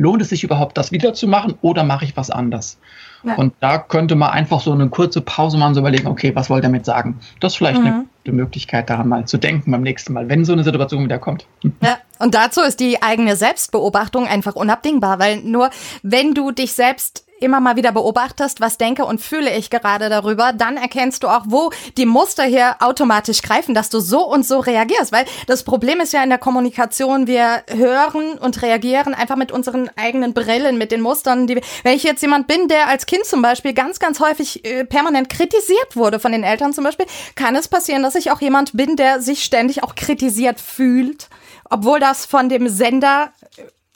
lohnt 0.00 0.22
es 0.22 0.30
sich 0.30 0.42
überhaupt, 0.42 0.78
das 0.78 0.92
wiederzumachen 0.92 1.54
oder 1.60 1.84
mache 1.84 2.06
ich 2.06 2.16
was 2.16 2.30
anders? 2.30 2.78
Ja. 3.22 3.34
Und 3.34 3.52
da 3.60 3.76
könnte 3.76 4.14
man 4.16 4.30
einfach 4.30 4.60
so 4.60 4.72
eine 4.72 4.88
kurze 4.88 5.20
Pause 5.20 5.58
machen, 5.58 5.74
so 5.74 5.80
überlegen, 5.80 6.06
okay, 6.06 6.34
was 6.34 6.48
wollt 6.48 6.60
ihr 6.60 6.68
damit 6.68 6.86
sagen? 6.86 7.20
Das 7.38 7.52
ist 7.52 7.58
vielleicht 7.58 7.80
mhm. 7.80 7.86
eine 7.86 8.04
gute 8.24 8.32
Möglichkeit, 8.34 8.88
daran 8.88 9.08
mal 9.08 9.26
zu 9.26 9.36
denken 9.36 9.70
beim 9.70 9.82
nächsten 9.82 10.14
Mal, 10.14 10.30
wenn 10.30 10.46
so 10.46 10.54
eine 10.54 10.64
Situation 10.64 11.04
wieder 11.04 11.18
kommt. 11.18 11.46
Ja, 11.82 11.98
und 12.18 12.34
dazu 12.34 12.60
ist 12.60 12.80
die 12.80 13.02
eigene 13.02 13.36
Selbstbeobachtung 13.36 14.26
einfach 14.26 14.54
unabdingbar, 14.54 15.18
weil 15.18 15.40
nur 15.42 15.70
wenn 16.02 16.34
du 16.34 16.50
dich 16.50 16.72
selbst 16.72 17.24
immer 17.40 17.60
mal 17.60 17.76
wieder 17.76 17.92
beobachtest, 17.92 18.60
was 18.60 18.78
denke 18.78 19.04
und 19.04 19.20
fühle 19.20 19.54
ich 19.56 19.70
gerade 19.70 20.08
darüber, 20.08 20.52
dann 20.52 20.76
erkennst 20.76 21.22
du 21.22 21.28
auch, 21.28 21.44
wo 21.46 21.70
die 21.96 22.06
Muster 22.06 22.44
hier 22.44 22.76
automatisch 22.80 23.42
greifen, 23.42 23.74
dass 23.74 23.90
du 23.90 24.00
so 24.00 24.26
und 24.26 24.46
so 24.46 24.58
reagierst. 24.60 25.12
Weil 25.12 25.24
das 25.46 25.64
Problem 25.64 26.00
ist 26.00 26.12
ja 26.12 26.22
in 26.22 26.28
der 26.28 26.38
Kommunikation, 26.38 27.26
wir 27.26 27.62
hören 27.68 28.38
und 28.38 28.62
reagieren 28.62 29.14
einfach 29.14 29.36
mit 29.36 29.52
unseren 29.52 29.90
eigenen 29.96 30.34
Brillen, 30.34 30.78
mit 30.78 30.92
den 30.92 31.00
Mustern, 31.00 31.46
die 31.46 31.60
wenn 31.82 31.96
ich 31.96 32.02
jetzt 32.02 32.22
jemand 32.22 32.46
bin, 32.46 32.68
der 32.68 32.88
als 32.88 33.06
Kind 33.06 33.24
zum 33.24 33.42
Beispiel 33.42 33.72
ganz, 33.72 33.98
ganz 33.98 34.20
häufig 34.20 34.64
äh, 34.64 34.84
permanent 34.84 35.28
kritisiert 35.28 35.96
wurde 35.96 36.20
von 36.20 36.32
den 36.32 36.44
Eltern 36.44 36.72
zum 36.72 36.84
Beispiel, 36.84 37.06
kann 37.34 37.56
es 37.56 37.68
passieren, 37.68 38.02
dass 38.02 38.14
ich 38.14 38.30
auch 38.30 38.40
jemand 38.40 38.72
bin, 38.76 38.96
der 38.96 39.20
sich 39.20 39.44
ständig 39.44 39.82
auch 39.82 39.94
kritisiert 39.94 40.60
fühlt, 40.60 41.28
obwohl 41.68 42.00
das 42.00 42.26
von 42.26 42.48
dem 42.48 42.68
Sender 42.68 43.32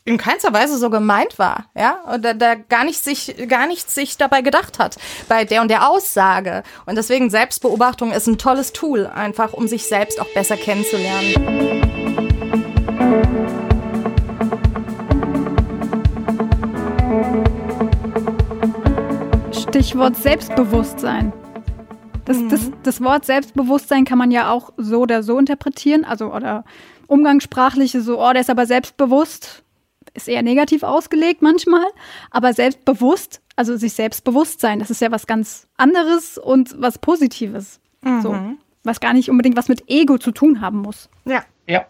in 0.06 0.18
keinster 0.18 0.52
Weise 0.52 0.76
so 0.76 0.90
gemeint 0.90 1.38
war, 1.38 1.64
ja, 1.74 1.96
oder 2.12 2.34
da 2.34 2.56
gar 2.56 2.84
nicht 2.84 3.02
sich, 3.02 3.34
gar 3.48 3.66
nichts 3.66 3.94
sich 3.94 4.18
dabei 4.18 4.42
gedacht 4.42 4.78
hat 4.78 4.96
bei 5.28 5.46
der 5.46 5.62
und 5.62 5.68
der 5.68 5.88
Aussage. 5.88 6.62
Und 6.84 6.96
deswegen 6.96 7.30
Selbstbeobachtung 7.30 8.12
ist 8.12 8.26
ein 8.26 8.36
tolles 8.36 8.74
Tool, 8.74 9.06
einfach 9.06 9.54
um 9.54 9.66
sich 9.66 9.86
selbst 9.86 10.20
auch 10.20 10.28
besser 10.34 10.58
kennenzulernen. 10.58 11.32
Stichwort 19.52 20.16
Selbstbewusstsein. 20.16 21.32
Das, 22.26 22.36
mhm. 22.36 22.50
das, 22.50 22.70
das 22.82 23.02
Wort 23.02 23.24
Selbstbewusstsein 23.24 24.04
kann 24.04 24.18
man 24.18 24.30
ja 24.30 24.50
auch 24.50 24.70
so 24.76 25.00
oder 25.00 25.22
so 25.22 25.38
interpretieren, 25.38 26.04
also 26.04 26.30
oder 26.30 26.64
umgangssprachliche 27.06 28.02
so, 28.02 28.20
oh, 28.20 28.32
der 28.32 28.42
ist 28.42 28.50
aber 28.50 28.66
selbstbewusst 28.66 29.63
ist 30.14 30.28
eher 30.28 30.42
negativ 30.42 30.82
ausgelegt 30.82 31.42
manchmal, 31.42 31.84
aber 32.30 32.52
selbstbewusst, 32.52 33.40
also 33.56 33.76
sich 33.76 33.92
selbstbewusst 33.92 34.60
sein, 34.60 34.78
das 34.78 34.90
ist 34.90 35.00
ja 35.00 35.10
was 35.10 35.26
ganz 35.26 35.66
anderes 35.76 36.38
und 36.38 36.74
was 36.78 36.98
Positives. 36.98 37.80
Mhm. 38.02 38.22
So, 38.22 38.36
was 38.84 39.00
gar 39.00 39.12
nicht 39.12 39.30
unbedingt 39.30 39.56
was 39.56 39.68
mit 39.68 39.84
Ego 39.88 40.18
zu 40.18 40.30
tun 40.30 40.60
haben 40.60 40.78
muss. 40.78 41.08
Ja. 41.24 41.42
Ja. 41.66 41.86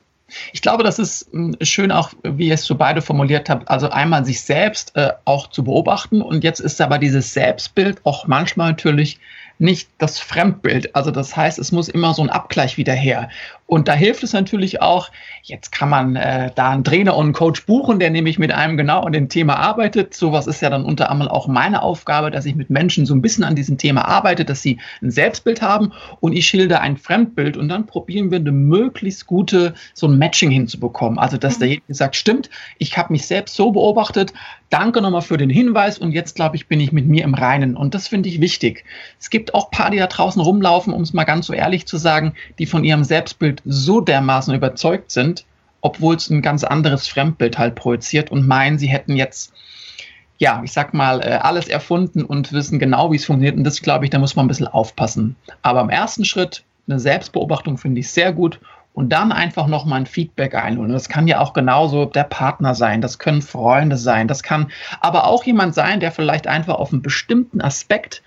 Ich 0.52 0.62
glaube, 0.62 0.84
das 0.84 0.98
ist 0.98 1.28
hm, 1.32 1.56
schön 1.60 1.92
auch, 1.92 2.10
wie 2.22 2.48
ihr 2.48 2.54
es 2.54 2.64
so 2.64 2.76
beide 2.76 3.02
formuliert 3.02 3.50
habt. 3.50 3.68
Also 3.68 3.90
einmal 3.90 4.24
sich 4.24 4.40
selbst 4.40 4.96
äh, 4.96 5.12
auch 5.24 5.48
zu 5.48 5.64
beobachten 5.64 6.22
und 6.22 6.44
jetzt 6.44 6.60
ist 6.60 6.80
aber 6.80 6.98
dieses 6.98 7.34
Selbstbild 7.34 8.00
auch 8.04 8.26
manchmal 8.26 8.70
natürlich 8.70 9.20
nicht 9.58 9.88
das 9.98 10.18
Fremdbild. 10.18 10.96
Also 10.96 11.10
das 11.10 11.36
heißt, 11.36 11.58
es 11.58 11.72
muss 11.72 11.88
immer 11.88 12.14
so 12.14 12.22
ein 12.22 12.30
Abgleich 12.30 12.76
wieder 12.76 12.92
her. 12.92 13.28
Und 13.66 13.88
da 13.88 13.94
hilft 13.94 14.22
es 14.22 14.34
natürlich 14.34 14.82
auch, 14.82 15.10
jetzt 15.42 15.72
kann 15.72 15.88
man 15.88 16.16
äh, 16.16 16.50
da 16.54 16.70
einen 16.70 16.84
Trainer 16.84 17.16
und 17.16 17.26
einen 17.26 17.32
Coach 17.32 17.64
buchen, 17.64 17.98
der 17.98 18.10
nämlich 18.10 18.38
mit 18.38 18.52
einem 18.52 18.76
genau 18.76 19.00
an 19.00 19.12
dem 19.12 19.30
Thema 19.30 19.56
arbeitet. 19.56 20.12
Sowas 20.12 20.46
ist 20.46 20.60
ja 20.60 20.68
dann 20.68 20.84
unter 20.84 21.10
anderem 21.10 21.32
auch 21.32 21.48
meine 21.48 21.82
Aufgabe, 21.82 22.30
dass 22.30 22.44
ich 22.44 22.56
mit 22.56 22.68
Menschen 22.68 23.06
so 23.06 23.14
ein 23.14 23.22
bisschen 23.22 23.42
an 23.42 23.54
diesem 23.54 23.78
Thema 23.78 24.06
arbeite, 24.06 24.44
dass 24.44 24.60
sie 24.60 24.78
ein 25.02 25.10
Selbstbild 25.10 25.62
haben 25.62 25.92
und 26.20 26.34
ich 26.34 26.46
schilder 26.46 26.82
ein 26.82 26.98
Fremdbild 26.98 27.56
und 27.56 27.68
dann 27.68 27.86
probieren 27.86 28.30
wir 28.30 28.38
eine 28.38 28.52
möglichst 28.52 29.26
gute, 29.26 29.74
so 29.94 30.08
ein 30.08 30.18
Matching 30.18 30.50
hinzubekommen. 30.50 31.18
Also 31.18 31.38
dass 31.38 31.56
mhm. 31.56 31.60
derjenige 31.60 31.94
sagt, 31.94 32.16
stimmt, 32.16 32.50
ich 32.78 32.98
habe 32.98 33.12
mich 33.14 33.26
selbst 33.26 33.56
so 33.56 33.72
beobachtet, 33.72 34.34
danke 34.74 35.00
nochmal 35.00 35.22
für 35.22 35.36
den 35.36 35.50
Hinweis 35.50 35.98
und 35.98 36.10
jetzt 36.10 36.34
glaube 36.34 36.56
ich, 36.56 36.66
bin 36.66 36.80
ich 36.80 36.90
mit 36.90 37.06
mir 37.06 37.22
im 37.22 37.34
Reinen. 37.34 37.76
Und 37.76 37.94
das 37.94 38.08
finde 38.08 38.28
ich 38.28 38.40
wichtig. 38.40 38.84
Es 39.20 39.30
gibt 39.30 39.54
auch 39.54 39.70
paar, 39.70 39.90
die 39.90 39.98
da 39.98 40.08
draußen 40.08 40.42
rumlaufen, 40.42 40.92
um 40.92 41.02
es 41.02 41.12
mal 41.12 41.22
ganz 41.22 41.46
so 41.46 41.52
ehrlich 41.52 41.86
zu 41.86 41.96
sagen, 41.96 42.34
die 42.58 42.66
von 42.66 42.82
ihrem 42.82 43.04
Selbstbild 43.04 43.53
Fremdbild 43.54 43.62
so 43.64 44.00
dermaßen 44.00 44.54
überzeugt 44.54 45.10
sind, 45.10 45.44
obwohl 45.80 46.16
es 46.16 46.30
ein 46.30 46.42
ganz 46.42 46.64
anderes 46.64 47.08
Fremdbild 47.08 47.58
halt 47.58 47.74
projiziert 47.74 48.30
und 48.30 48.46
meinen, 48.46 48.78
sie 48.78 48.88
hätten 48.88 49.16
jetzt, 49.16 49.52
ja, 50.38 50.62
ich 50.64 50.72
sag 50.72 50.94
mal, 50.94 51.20
äh, 51.20 51.38
alles 51.42 51.68
erfunden 51.68 52.24
und 52.24 52.52
wissen 52.52 52.78
genau, 52.78 53.12
wie 53.12 53.16
es 53.16 53.26
funktioniert. 53.26 53.56
Und 53.56 53.64
das, 53.64 53.82
glaube 53.82 54.04
ich, 54.04 54.10
da 54.10 54.18
muss 54.18 54.36
man 54.36 54.46
ein 54.46 54.48
bisschen 54.48 54.66
aufpassen. 54.66 55.36
Aber 55.62 55.80
im 55.82 55.90
ersten 55.90 56.24
Schritt, 56.24 56.64
eine 56.88 56.98
Selbstbeobachtung 56.98 57.78
finde 57.78 58.00
ich 58.00 58.10
sehr 58.10 58.32
gut 58.32 58.60
und 58.94 59.10
dann 59.10 59.32
einfach 59.32 59.66
nochmal 59.66 60.00
ein 60.00 60.06
Feedback 60.06 60.54
einholen. 60.54 60.92
Das 60.92 61.08
kann 61.08 61.26
ja 61.26 61.40
auch 61.40 61.52
genauso 61.52 62.06
der 62.06 62.24
Partner 62.24 62.74
sein, 62.74 63.00
das 63.00 63.18
können 63.18 63.42
Freunde 63.42 63.96
sein, 63.96 64.28
das 64.28 64.42
kann 64.42 64.70
aber 65.00 65.26
auch 65.26 65.44
jemand 65.44 65.74
sein, 65.74 66.00
der 66.00 66.12
vielleicht 66.12 66.46
einfach 66.46 66.76
auf 66.76 66.92
einen 66.92 67.02
bestimmten 67.02 67.60
Aspekt 67.60 68.22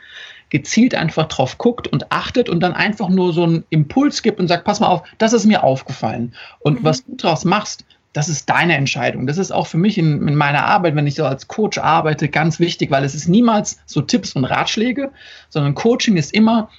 gezielt 0.50 0.96
einfach 0.96 1.28
drauf 1.28 1.58
guckt 1.58 1.88
und 1.88 2.12
achtet 2.12 2.50
und 2.50 2.62
dann 2.62 2.74
einfach 2.74 3.10
nur 3.10 3.34
so 3.34 3.44
einen 3.44 3.66
Impuls 3.70 4.22
gibt 4.22 4.40
und 4.40 4.48
sagt, 4.48 4.64
pass 4.64 4.80
mal 4.80 4.88
auf, 4.88 5.04
das 5.18 5.34
ist 5.34 5.46
mir 5.46 5.64
aufgefallen. 5.64 6.34
Und 6.60 6.82
mhm. 6.82 6.86
was 6.86 7.06
du 7.06 7.16
daraus 7.16 7.46
machst, 7.46 7.86
das 8.14 8.30
ist 8.30 8.50
deine 8.50 8.76
Entscheidung. 8.76 9.28
Das 9.28 9.38
ist 9.38 9.52
auch 9.52 9.68
für 9.68 9.78
mich 9.78 9.98
in, 9.98 10.28
in, 10.28 10.36
meiner 10.36 10.66
Arbeit, 10.66 10.96
wenn 10.96 11.06
ich 11.06 11.16
so 11.16 11.26
als 11.26 11.48
Coach 11.48 11.78
arbeite, 11.78 12.30
ganz 12.30 12.60
wichtig, 12.60 12.90
weil 12.90 13.04
es 13.04 13.14
ist 13.14 13.28
niemals 13.28 13.80
so 13.86 14.02
Tipps 14.02 14.34
und 14.34 14.46
Ratschläge, 14.46 15.12
sondern 15.50 15.76
Coaching 15.76 16.18
ist 16.18 16.34
immer, 16.34 16.70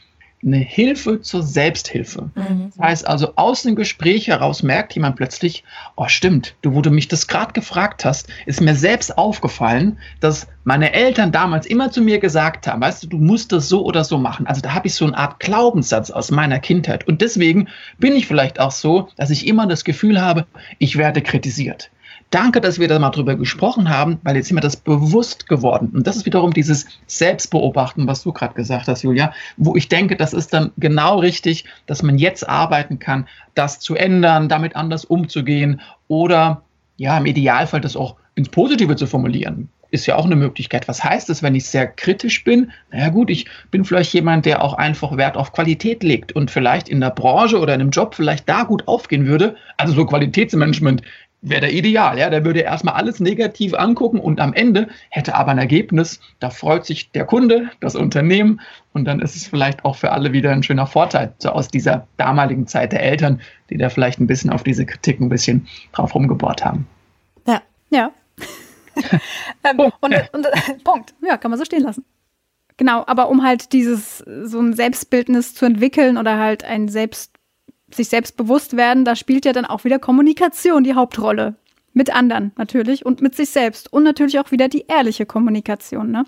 eine 0.45 0.59
Hilfe 0.59 1.21
zur 1.21 1.43
Selbsthilfe. 1.43 2.31
Mhm. 2.35 2.71
Das 2.77 2.79
heißt 2.79 3.09
also, 3.09 3.33
aus 3.35 3.63
dem 3.63 3.75
Gespräch 3.75 4.29
heraus 4.29 4.63
merkt 4.63 4.95
jemand 4.95 5.17
plötzlich, 5.17 5.65
oh 5.97 6.07
stimmt, 6.09 6.55
du, 6.63 6.75
wo 6.75 6.83
du 6.83 6.91
mich 6.91 7.09
das 7.09 7.27
gerade 7.27 7.53
gefragt 7.53 8.05
hast, 8.05 8.29
ist 8.47 8.61
mir 8.61 8.75
selbst 8.75 9.19
aufgefallen, 9.19 9.99
dass 10.21 10.47
meine 10.65 10.93
Eltern 10.93 11.33
damals 11.33 11.67
immer 11.67 11.91
zu 11.91 12.03
mir 12.03 12.19
gesagt 12.19 12.67
haben, 12.67 12.81
weißt 12.81 13.05
du, 13.05 13.07
du 13.09 13.19
musst 13.19 13.53
das 13.53 13.69
so 13.69 13.85
oder 13.85 14.05
so 14.05 14.19
machen. 14.19 14.47
Also 14.47 14.61
da 14.61 14.75
habe 14.75 14.87
ich 14.87 14.95
so 14.95 15.07
eine 15.07 15.17
Art 15.17 15.41
Glaubenssatz 15.41 16.11
aus 16.11 16.31
meiner 16.31 16.61
Kindheit. 16.61 17.09
Und 17.09 17.21
deswegen 17.21 17.69
bin 17.99 18.15
ich 18.15 18.27
vielleicht 18.27 18.61
auch 18.61 18.71
so, 18.71 19.09
dass 19.17 19.31
ich 19.31 19.47
immer 19.47 19.67
das 19.67 19.85
Gefühl 19.85 20.21
habe, 20.21 20.47
ich 20.79 20.97
werde 20.97 21.23
kritisiert 21.23 21.91
danke, 22.31 22.61
dass 22.61 22.79
wir 22.79 22.89
da 22.89 22.99
mal 22.99 23.11
drüber 23.11 23.37
gesprochen 23.37 23.89
haben, 23.89 24.19
weil 24.23 24.37
jetzt 24.37 24.47
ist 24.47 24.53
mir 24.53 24.61
das 24.61 24.77
bewusst 24.77 25.49
geworden. 25.49 25.91
Und 25.95 26.07
das 26.07 26.17
ist 26.17 26.27
wiederum 26.27 26.53
dieses 26.53 26.87
Selbstbeobachten, 27.07 28.07
was 28.07 28.23
du 28.23 28.33
gerade 28.33 28.55
gesagt 28.55 28.89
hast, 28.89 29.03
Julia, 29.03 29.33
wo 29.57 29.77
ich 29.77 29.89
denke, 29.89 30.17
das 30.17 30.33
ist 30.33 30.53
dann 30.53 30.73
genau 30.77 31.19
richtig, 31.19 31.65
dass 31.87 32.03
man 32.03 32.19
jetzt 32.19 32.49
arbeiten 32.49 32.99
kann, 32.99 33.27
das 33.55 33.81
zu 33.81 33.95
ändern, 33.95 34.49
damit 34.49 34.77
anders 34.77 35.05
umzugehen 35.05 35.81
oder 36.09 36.63
ja, 36.97 37.17
im 37.17 37.27
Idealfall 37.27 37.81
das 37.81 37.97
auch 37.97 38.17
ins 38.35 38.49
Positive 38.49 38.97
zu 38.97 39.07
formulieren 39.07 39.69
ist 39.91 40.07
ja 40.07 40.17
auch 40.17 40.27
eine 40.27 40.37
Möglichkeit. 40.37 40.89
Was 40.89 41.03
heißt 41.03 41.29
das, 41.29 41.43
wenn 41.43 41.55
ich 41.55 41.67
sehr 41.67 41.87
kritisch 41.87 42.45
bin? 42.45 42.73
Naja 42.91 43.09
gut, 43.09 43.31
ich 43.31 43.47
bin 43.71 43.85
vielleicht 43.85 44.13
jemand, 44.13 44.45
der 44.45 44.63
auch 44.63 44.75
einfach 44.75 45.17
Wert 45.17 45.37
auf 45.37 45.53
Qualität 45.53 46.03
legt 46.03 46.33
und 46.33 46.51
vielleicht 46.51 46.89
in 46.89 47.01
der 47.01 47.11
Branche 47.11 47.59
oder 47.59 47.75
in 47.75 47.81
einem 47.81 47.91
Job 47.91 48.15
vielleicht 48.15 48.49
da 48.49 48.65
gut 48.65 48.87
aufgehen 48.87 49.27
würde. 49.27 49.57
Also 49.77 49.95
so 49.95 50.05
Qualitätsmanagement 50.05 51.03
wäre 51.41 51.63
der 51.63 51.73
ideal. 51.73 52.19
Ja, 52.19 52.31
der 52.31 52.45
würde 52.45 52.61
erstmal 52.61 52.95
alles 52.95 53.21
negativ 53.21 53.75
angucken 53.75 54.19
und 54.21 54.41
am 54.41 54.53
Ende 54.53 54.89
hätte 55.11 55.35
aber 55.35 55.53
ein 55.53 55.59
Ergebnis. 55.59 56.21
Da 56.41 56.51
freut 56.51 56.85
sich 56.85 57.11
der 57.13 57.25
Kunde, 57.25 57.71
das 57.81 57.95
Unternehmen 57.95 58.61
und 58.93 59.05
dann 59.05 59.21
ist 59.21 59.37
es 59.37 59.47
vielleicht 59.47 59.85
auch 59.85 59.97
für 59.97 60.13
alle 60.13 60.33
wieder 60.33 60.51
ein 60.51 60.63
schöner 60.63 60.87
Vorteil. 60.87 61.33
So 61.39 61.51
aus 61.51 61.69
dieser 61.69 62.07
damaligen 62.17 62.67
Zeit 62.67 62.93
der 62.93 63.03
Eltern, 63.03 63.41
die 63.71 63.77
da 63.77 63.89
vielleicht 63.89 64.21
ein 64.21 64.27
bisschen 64.27 64.51
auf 64.51 64.63
diese 64.63 64.87
Kritik 64.87 65.21
ein 65.21 65.29
bisschen 65.29 65.69
drauf 65.93 66.15
rumgebohrt 66.15 66.65
haben. 66.65 66.87
Ja, 67.47 67.63
ja. 67.91 68.11
ähm, 69.65 69.77
Punkt. 69.77 69.97
Und, 70.01 70.15
und, 70.33 70.47
Punkt. 70.85 71.15
Ja, 71.25 71.37
kann 71.37 71.51
man 71.51 71.59
so 71.59 71.65
stehen 71.65 71.83
lassen. 71.83 72.05
Genau, 72.77 73.05
aber 73.07 73.29
um 73.29 73.43
halt 73.43 73.73
dieses, 73.73 74.19
so 74.19 74.61
ein 74.61 74.73
Selbstbildnis 74.73 75.55
zu 75.55 75.67
entwickeln 75.67 76.17
oder 76.17 76.39
halt 76.39 76.65
ein 76.65 76.89
Selbst, 76.89 77.33
sich 77.95 78.09
selbst 78.09 78.37
bewusst 78.37 78.77
werden, 78.77 79.05
da 79.05 79.17
spielt 79.17 79.45
ja 79.45 79.53
dann 79.53 79.65
auch 79.65 79.85
wieder 79.85 79.99
Kommunikation 79.99 80.85
die 80.85 80.95
Hauptrolle. 80.95 81.57
Mit 81.95 82.15
anderen 82.15 82.53
natürlich 82.57 83.05
und 83.05 83.23
mit 83.23 83.35
sich 83.35 83.51
selbst. 83.51 83.93
Und 83.93 84.05
natürlich 84.05 84.39
auch 84.39 84.53
wieder 84.53 84.69
die 84.69 84.85
ehrliche 84.87 85.27
Kommunikation, 85.27 86.11
ne? 86.11 86.25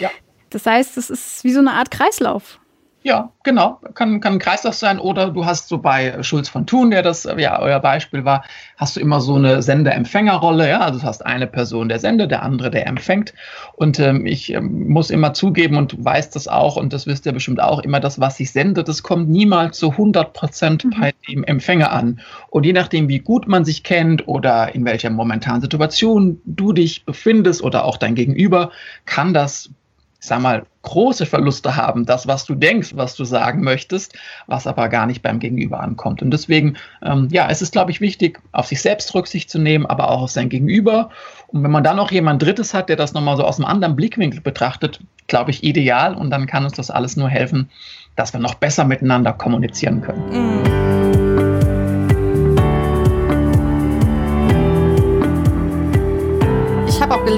Ja. 0.00 0.10
Das 0.50 0.66
heißt, 0.66 0.98
es 0.98 1.08
ist 1.08 1.44
wie 1.44 1.52
so 1.52 1.60
eine 1.60 1.72
Art 1.72 1.90
Kreislauf. 1.90 2.58
Ja, 3.02 3.32
genau. 3.44 3.80
Kann, 3.94 4.20
kann 4.20 4.34
ein 4.34 4.38
Kreislauf 4.40 4.74
sein 4.74 4.98
oder 4.98 5.30
du 5.30 5.46
hast 5.46 5.68
so 5.68 5.78
bei 5.78 6.20
Schulz 6.24 6.48
von 6.48 6.66
Thun, 6.66 6.90
der 6.90 7.02
das 7.02 7.28
ja 7.36 7.60
euer 7.60 7.78
Beispiel 7.78 8.24
war, 8.24 8.44
hast 8.76 8.96
du 8.96 9.00
immer 9.00 9.20
so 9.20 9.36
eine 9.36 9.62
Sender-Empfänger-Rolle. 9.62 10.68
Ja, 10.68 10.80
also 10.80 10.98
du 10.98 11.06
hast 11.06 11.24
eine 11.24 11.46
Person 11.46 11.88
der 11.88 12.00
Sender, 12.00 12.26
der 12.26 12.42
andere 12.42 12.70
der 12.70 12.88
empfängt. 12.88 13.34
Und 13.74 14.00
ähm, 14.00 14.26
ich 14.26 14.52
ähm, 14.52 14.88
muss 14.88 15.10
immer 15.10 15.32
zugeben 15.32 15.76
und 15.76 15.92
du 15.92 16.04
weißt 16.04 16.34
das 16.34 16.48
auch 16.48 16.74
und 16.74 16.92
das 16.92 17.06
wisst 17.06 17.24
ihr 17.24 17.32
bestimmt 17.32 17.62
auch, 17.62 17.78
immer 17.78 18.00
das, 18.00 18.18
was 18.18 18.40
ich 18.40 18.50
sende, 18.50 18.82
das 18.82 19.04
kommt 19.04 19.28
niemals 19.28 19.78
zu 19.78 19.92
100 19.92 20.32
Prozent 20.32 20.84
mhm. 20.84 20.90
bei 21.00 21.14
dem 21.28 21.44
Empfänger 21.44 21.92
an. 21.92 22.20
Und 22.50 22.66
je 22.66 22.72
nachdem, 22.72 23.08
wie 23.08 23.20
gut 23.20 23.46
man 23.46 23.64
sich 23.64 23.84
kennt 23.84 24.26
oder 24.26 24.74
in 24.74 24.84
welcher 24.84 25.10
momentanen 25.10 25.62
Situation 25.62 26.40
du 26.44 26.72
dich 26.72 27.04
befindest 27.04 27.62
oder 27.62 27.84
auch 27.84 27.96
dein 27.96 28.16
Gegenüber, 28.16 28.72
kann 29.06 29.32
das 29.32 29.70
ich 30.20 30.26
sag 30.26 30.40
mal, 30.40 30.64
große 30.82 31.26
Verluste 31.26 31.76
haben, 31.76 32.04
das, 32.04 32.26
was 32.26 32.44
du 32.44 32.54
denkst, 32.54 32.96
was 32.96 33.14
du 33.14 33.24
sagen 33.24 33.62
möchtest, 33.62 34.18
was 34.46 34.66
aber 34.66 34.88
gar 34.88 35.06
nicht 35.06 35.22
beim 35.22 35.38
Gegenüber 35.38 35.80
ankommt. 35.80 36.22
Und 36.22 36.32
deswegen, 36.32 36.76
ähm, 37.02 37.28
ja, 37.30 37.48
es 37.48 37.62
ist, 37.62 37.72
glaube 37.72 37.92
ich, 37.92 38.00
wichtig, 38.00 38.40
auf 38.52 38.66
sich 38.66 38.80
selbst 38.80 39.14
Rücksicht 39.14 39.48
zu 39.48 39.58
nehmen, 39.58 39.86
aber 39.86 40.10
auch 40.10 40.22
auf 40.22 40.30
sein 40.30 40.48
Gegenüber. 40.48 41.10
Und 41.48 41.62
wenn 41.62 41.70
man 41.70 41.84
dann 41.84 41.96
noch 41.96 42.10
jemand 42.10 42.42
Drittes 42.42 42.74
hat, 42.74 42.88
der 42.88 42.96
das 42.96 43.12
nochmal 43.12 43.36
so 43.36 43.44
aus 43.44 43.60
einem 43.60 43.66
anderen 43.66 43.94
Blickwinkel 43.94 44.40
betrachtet, 44.40 45.00
glaube 45.28 45.50
ich, 45.50 45.62
ideal. 45.62 46.14
Und 46.14 46.30
dann 46.30 46.46
kann 46.46 46.64
uns 46.64 46.72
das 46.72 46.90
alles 46.90 47.16
nur 47.16 47.28
helfen, 47.28 47.70
dass 48.16 48.32
wir 48.32 48.40
noch 48.40 48.54
besser 48.54 48.84
miteinander 48.84 49.32
kommunizieren 49.32 50.02
können. 50.02 50.62
Mhm. 50.62 50.87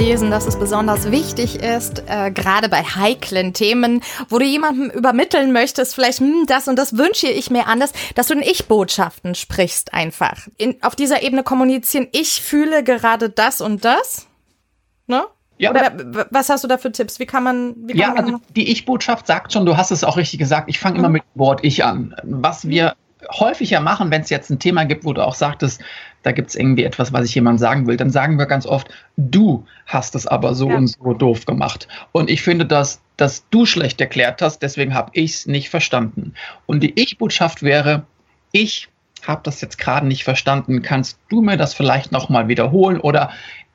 Gelesen, 0.01 0.31
dass 0.31 0.47
es 0.47 0.59
besonders 0.59 1.11
wichtig 1.11 1.57
ist, 1.57 2.05
äh, 2.07 2.31
gerade 2.31 2.71
bei 2.71 2.83
heiklen 2.83 3.53
Themen, 3.53 4.01
wo 4.31 4.39
du 4.39 4.47
jemandem 4.47 4.89
übermitteln 4.89 5.53
möchtest, 5.53 5.95
vielleicht 5.95 6.21
hm, 6.21 6.47
das 6.47 6.69
und 6.69 6.79
das 6.79 6.97
wünsche 6.97 7.29
ich 7.29 7.51
mir 7.51 7.67
anders, 7.67 7.93
dass 8.15 8.29
du 8.29 8.33
in 8.33 8.41
Ich-Botschaften 8.41 9.35
sprichst 9.35 9.93
einfach. 9.93 10.49
In, 10.57 10.83
auf 10.83 10.97
dieser 10.97 11.23
Ebene 11.23 11.43
kommunizieren, 11.43 12.09
ich 12.13 12.41
fühle 12.41 12.83
gerade 12.83 13.29
das 13.29 13.61
und 13.61 13.85
das. 13.85 14.27
Ne? 15.07 15.25
Ja. 15.59 15.71
Oder 15.71 15.93
was 16.31 16.49
hast 16.49 16.65
du 16.65 16.69
da 16.69 16.79
für 16.79 16.91
Tipps? 16.91 17.21
Wie 17.21 17.27
kann 17.27 17.43
man. 17.43 17.75
Wie 17.77 17.93
kann 17.93 18.01
ja, 18.01 18.09
man 18.09 18.25
also 18.25 18.41
die 18.57 18.71
Ich-Botschaft 18.71 19.27
sagt 19.27 19.53
schon, 19.53 19.67
du 19.67 19.77
hast 19.77 19.91
es 19.91 20.03
auch 20.03 20.17
richtig 20.17 20.39
gesagt, 20.39 20.71
ich 20.71 20.79
fange 20.79 20.95
mhm. 20.95 21.01
immer 21.01 21.09
mit 21.11 21.25
dem 21.25 21.39
Wort 21.39 21.61
Ich 21.63 21.85
an. 21.85 22.17
Was 22.23 22.67
wir 22.67 22.95
häufiger 23.39 23.81
machen, 23.81 24.11
wenn 24.11 24.23
es 24.23 24.31
jetzt 24.31 24.49
ein 24.49 24.59
Thema 24.59 24.85
gibt, 24.85 25.05
wo 25.05 25.13
du 25.13 25.23
auch 25.23 25.35
sagtest, 25.35 25.83
da 26.23 26.33
gibt 26.33 26.51
es 26.51 26.57
irgendwie 26.57 26.85
etwas, 26.85 27.13
was 27.13 27.25
ich 27.25 27.35
jemand 27.35 27.61
sagen 27.61 27.87
will, 27.87 27.97
dann 27.97 28.11
sagen 28.11 28.39
wir 28.39 28.47
ganz 28.47 28.67
oft, 28.67 28.89
du 29.17 29.65
hast 29.87 30.15
es 30.15 30.27
aber 30.27 30.55
so 30.55 30.69
ja. 30.69 30.77
und 30.77 30.89
so 30.89 31.15
doof 31.15 31.47
gemacht. 31.47 31.89
Und 32.13 32.31
ich 32.31 32.43
finde, 32.43 32.67
dass, 32.67 33.01
dass 33.17 33.49
du 33.51 33.67
schlecht 33.67 34.01
erklärt 34.01 34.43
hast, 34.43 34.61
deswegen 34.61 34.95
habe 34.95 35.11
ich 35.15 35.33
es 35.33 35.47
nicht 35.47 35.71
verstanden. 35.71 36.35
Und 36.67 36.83
die 36.83 36.99
Ich-Botschaft 37.01 37.63
wäre, 37.63 38.05
ich 38.53 38.89
habe 39.27 39.41
das 39.45 39.61
jetzt 39.61 39.79
gerade 39.79 40.07
nicht 40.07 40.25
verstanden. 40.25 40.83
Kannst 40.83 41.19
du 41.29 41.43
mir 41.43 41.57
das 41.57 41.75
vielleicht 41.75 42.13
nochmal 42.13 42.49
wiederholen? 42.49 43.01
Oder 43.01 43.31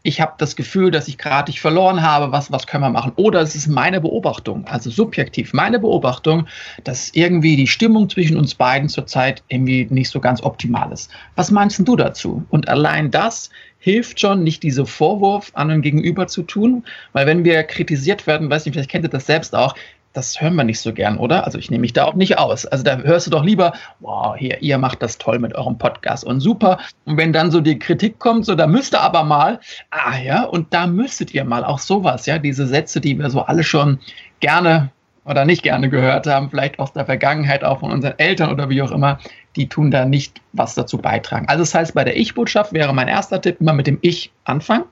ich 0.05 0.21
habe 0.21 0.33
das 0.37 0.55
Gefühl, 0.55 0.91
dass 0.91 1.07
ich 1.07 1.17
gerade 1.17 1.51
dich 1.51 1.59
verloren 1.59 2.03
habe, 2.03 2.31
was, 2.31 2.51
was 2.51 2.67
können 2.67 2.83
wir 2.83 2.91
machen? 2.91 3.11
Oder 3.15 3.41
es 3.41 3.55
ist 3.55 3.67
meine 3.67 3.99
Beobachtung, 3.99 4.65
also 4.67 4.91
subjektiv 4.91 5.51
meine 5.51 5.79
Beobachtung, 5.79 6.47
dass 6.83 7.09
irgendwie 7.13 7.55
die 7.55 7.65
Stimmung 7.65 8.07
zwischen 8.07 8.37
uns 8.37 8.53
beiden 8.53 8.87
zurzeit 8.87 9.43
irgendwie 9.47 9.87
nicht 9.89 10.09
so 10.09 10.19
ganz 10.19 10.43
optimal 10.43 10.91
ist. 10.91 11.09
Was 11.35 11.49
meinst 11.49 11.79
du 11.79 11.95
dazu? 11.95 12.45
Und 12.49 12.69
allein 12.69 13.09
das 13.09 13.49
hilft 13.79 14.19
schon, 14.19 14.43
nicht 14.43 14.61
diese 14.61 14.85
Vorwurf 14.85 15.51
an 15.55 15.69
den 15.69 15.81
Gegenüber 15.81 16.27
zu 16.27 16.43
tun, 16.43 16.83
weil 17.13 17.25
wenn 17.25 17.43
wir 17.43 17.63
kritisiert 17.63 18.27
werden, 18.27 18.49
weiß 18.49 18.65
nicht, 18.65 18.73
vielleicht 18.73 18.91
kennt 18.91 19.05
ihr 19.05 19.09
das 19.09 19.25
selbst 19.25 19.55
auch, 19.55 19.75
das 20.15 20.39
hören 20.39 20.55
wir 20.55 20.63
nicht 20.63 20.79
so 20.79 20.93
gern, 20.93 21.17
oder? 21.17 21.45
Also 21.45 21.57
ich 21.57 21.69
nehme 21.69 21.81
mich 21.81 21.93
da 21.93 22.05
auch 22.05 22.13
nicht 22.15 22.37
aus. 22.37 22.65
Also 22.65 22.83
da 22.83 22.97
hörst 22.97 23.27
du 23.27 23.31
doch 23.31 23.43
lieber, 23.43 23.73
wow, 23.99 24.35
hier, 24.35 24.61
ihr 24.61 24.77
macht 24.77 25.01
das 25.01 25.17
toll 25.17 25.39
mit 25.39 25.53
eurem 25.55 25.77
Podcast 25.77 26.23
und 26.23 26.39
super. 26.39 26.79
Und 27.05 27.17
wenn 27.17 27.33
dann 27.33 27.51
so 27.51 27.59
die 27.59 27.77
Kritik 27.77 28.19
kommt, 28.19 28.45
so 28.45 28.55
da 28.55 28.65
müsst 28.65 28.93
ihr 28.93 29.01
aber 29.01 29.23
mal, 29.23 29.59
ah 29.91 30.17
ja, 30.17 30.43
und 30.43 30.73
da 30.73 30.87
müsstet 30.87 31.33
ihr 31.33 31.43
mal 31.43 31.65
auch 31.65 31.79
sowas, 31.79 32.25
ja, 32.25 32.39
diese 32.39 32.65
Sätze, 32.65 33.01
die 33.01 33.19
wir 33.19 33.29
so 33.29 33.41
alle 33.41 33.63
schon 33.63 33.99
gerne 34.39 34.89
oder 35.25 35.43
nicht 35.43 35.63
gerne 35.63 35.89
gehört 35.89 36.27
haben, 36.27 36.49
vielleicht 36.49 36.79
aus 36.79 36.93
der 36.93 37.05
Vergangenheit 37.05 37.63
auch 37.63 37.79
von 37.79 37.91
unseren 37.91 38.17
Eltern 38.17 38.51
oder 38.51 38.69
wie 38.69 38.81
auch 38.81 38.91
immer, 38.91 39.19
die 39.55 39.67
tun 39.67 39.91
da 39.91 40.05
nicht 40.05 40.41
was 40.53 40.75
dazu 40.75 40.97
beitragen. 40.97 41.47
Also 41.49 41.63
das 41.63 41.73
heißt, 41.73 41.93
bei 41.93 42.03
der 42.03 42.17
Ich-Botschaft 42.17 42.73
wäre 42.73 42.93
mein 42.93 43.07
erster 43.07 43.41
Tipp 43.41 43.57
immer 43.59 43.73
mit 43.73 43.87
dem 43.87 43.97
Ich 44.01 44.31
anfangen. 44.43 44.85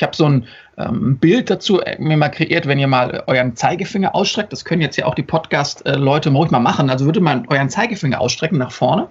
Ich 0.00 0.02
habe 0.02 0.16
so 0.16 0.24
ein 0.24 0.46
ähm, 0.78 1.18
Bild 1.18 1.50
dazu 1.50 1.82
äh, 1.82 2.00
mir 2.00 2.16
mal 2.16 2.30
kreiert, 2.30 2.66
wenn 2.66 2.78
ihr 2.78 2.86
mal 2.86 3.22
euren 3.26 3.54
Zeigefinger 3.54 4.14
ausstreckt. 4.14 4.50
Das 4.50 4.64
können 4.64 4.80
jetzt 4.80 4.96
ja 4.96 5.04
auch 5.04 5.14
die 5.14 5.22
Podcast-Leute 5.22 6.30
ruhig 6.30 6.50
mal 6.50 6.58
machen. 6.58 6.88
Also 6.88 7.04
würde 7.04 7.20
man 7.20 7.46
euren 7.48 7.68
Zeigefinger 7.68 8.18
ausstrecken 8.18 8.56
nach 8.56 8.72
vorne. 8.72 9.08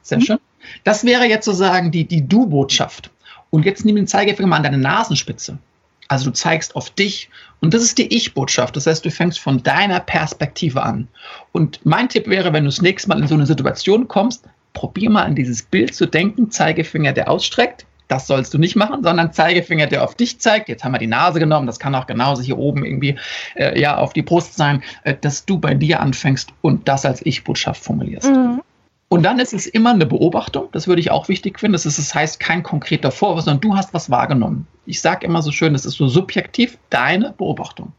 Sehr 0.00 0.16
mhm. 0.16 0.22
schön. 0.22 0.38
Das 0.84 1.04
wäre 1.04 1.26
jetzt 1.26 1.44
sozusagen 1.44 1.90
die, 1.90 2.06
die 2.06 2.26
Du-Botschaft. 2.26 3.10
Und 3.50 3.66
jetzt 3.66 3.84
nimm 3.84 3.96
den 3.96 4.06
Zeigefinger 4.06 4.48
mal 4.48 4.56
an 4.56 4.62
deine 4.62 4.78
Nasenspitze. 4.78 5.58
Also 6.08 6.30
du 6.30 6.32
zeigst 6.32 6.74
auf 6.74 6.88
dich 6.88 7.28
und 7.60 7.74
das 7.74 7.82
ist 7.82 7.98
die 7.98 8.14
Ich-Botschaft. 8.16 8.74
Das 8.74 8.86
heißt, 8.86 9.04
du 9.04 9.10
fängst 9.10 9.38
von 9.38 9.62
deiner 9.62 10.00
Perspektive 10.00 10.82
an. 10.82 11.08
Und 11.52 11.84
mein 11.84 12.08
Tipp 12.08 12.26
wäre, 12.26 12.54
wenn 12.54 12.64
du 12.64 12.70
das 12.70 12.80
nächste 12.80 13.10
Mal 13.10 13.20
in 13.20 13.28
so 13.28 13.34
eine 13.34 13.44
Situation 13.44 14.08
kommst, 14.08 14.46
probier 14.72 15.10
mal 15.10 15.24
an 15.24 15.34
dieses 15.34 15.60
Bild 15.60 15.94
zu 15.94 16.06
denken, 16.06 16.50
Zeigefinger, 16.50 17.12
der 17.12 17.30
ausstreckt 17.30 17.84
das 18.08 18.26
sollst 18.26 18.54
du 18.54 18.58
nicht 18.58 18.76
machen, 18.76 19.02
sondern 19.02 19.32
Zeigefinger, 19.32 19.86
der 19.86 20.04
auf 20.04 20.14
dich 20.14 20.40
zeigt. 20.40 20.68
Jetzt 20.68 20.84
haben 20.84 20.92
wir 20.92 20.98
die 20.98 21.06
Nase 21.06 21.40
genommen, 21.40 21.66
das 21.66 21.78
kann 21.78 21.94
auch 21.94 22.06
genauso 22.06 22.42
hier 22.42 22.58
oben 22.58 22.84
irgendwie 22.84 23.16
äh, 23.54 23.78
ja 23.80 23.96
auf 23.96 24.12
die 24.12 24.22
Brust 24.22 24.54
sein, 24.56 24.82
äh, 25.04 25.14
dass 25.20 25.44
du 25.44 25.58
bei 25.58 25.74
dir 25.74 26.00
anfängst 26.00 26.50
und 26.62 26.88
das 26.88 27.04
als 27.04 27.24
Ich-Botschaft 27.24 27.82
formulierst. 27.82 28.30
Mhm. 28.30 28.62
Und 29.08 29.22
dann 29.22 29.38
ist 29.38 29.52
es 29.52 29.66
immer 29.66 29.90
eine 29.90 30.06
Beobachtung, 30.06 30.68
das 30.72 30.88
würde 30.88 31.00
ich 31.00 31.12
auch 31.12 31.28
wichtig 31.28 31.60
finden. 31.60 31.74
Das, 31.74 31.86
ist, 31.86 31.98
das 31.98 32.14
heißt 32.14 32.40
kein 32.40 32.62
konkreter 32.62 33.12
Vorwurf, 33.12 33.44
sondern 33.44 33.60
du 33.60 33.76
hast 33.76 33.94
was 33.94 34.10
wahrgenommen. 34.10 34.66
Ich 34.84 35.00
sage 35.00 35.24
immer 35.24 35.42
so 35.42 35.52
schön, 35.52 35.74
das 35.74 35.86
ist 35.86 35.94
so 35.94 36.08
subjektiv 36.08 36.76
deine 36.90 37.32
Beobachtung. 37.32 37.92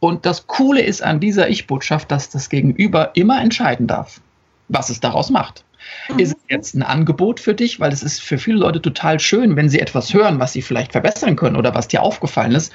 Und 0.00 0.26
das 0.26 0.46
Coole 0.46 0.82
ist 0.82 1.02
an 1.02 1.18
dieser 1.18 1.48
Ich-Botschaft, 1.48 2.10
dass 2.10 2.28
das 2.30 2.50
Gegenüber 2.50 3.10
immer 3.14 3.40
entscheiden 3.40 3.86
darf, 3.86 4.20
was 4.68 4.90
es 4.90 5.00
daraus 5.00 5.30
macht. 5.30 5.64
Mhm. 6.08 6.18
Ist 6.18 6.36
es 6.36 6.42
jetzt 6.48 6.74
ein 6.74 6.82
Angebot 6.82 7.40
für 7.40 7.54
dich? 7.54 7.80
Weil 7.80 7.92
es 7.92 8.02
ist 8.02 8.20
für 8.20 8.38
viele 8.38 8.58
Leute 8.58 8.80
total 8.80 9.20
schön, 9.20 9.56
wenn 9.56 9.68
sie 9.68 9.80
etwas 9.80 10.12
hören, 10.14 10.38
was 10.38 10.52
sie 10.52 10.62
vielleicht 10.62 10.92
verbessern 10.92 11.36
können 11.36 11.56
oder 11.56 11.74
was 11.74 11.88
dir 11.88 12.02
aufgefallen 12.02 12.52
ist, 12.52 12.72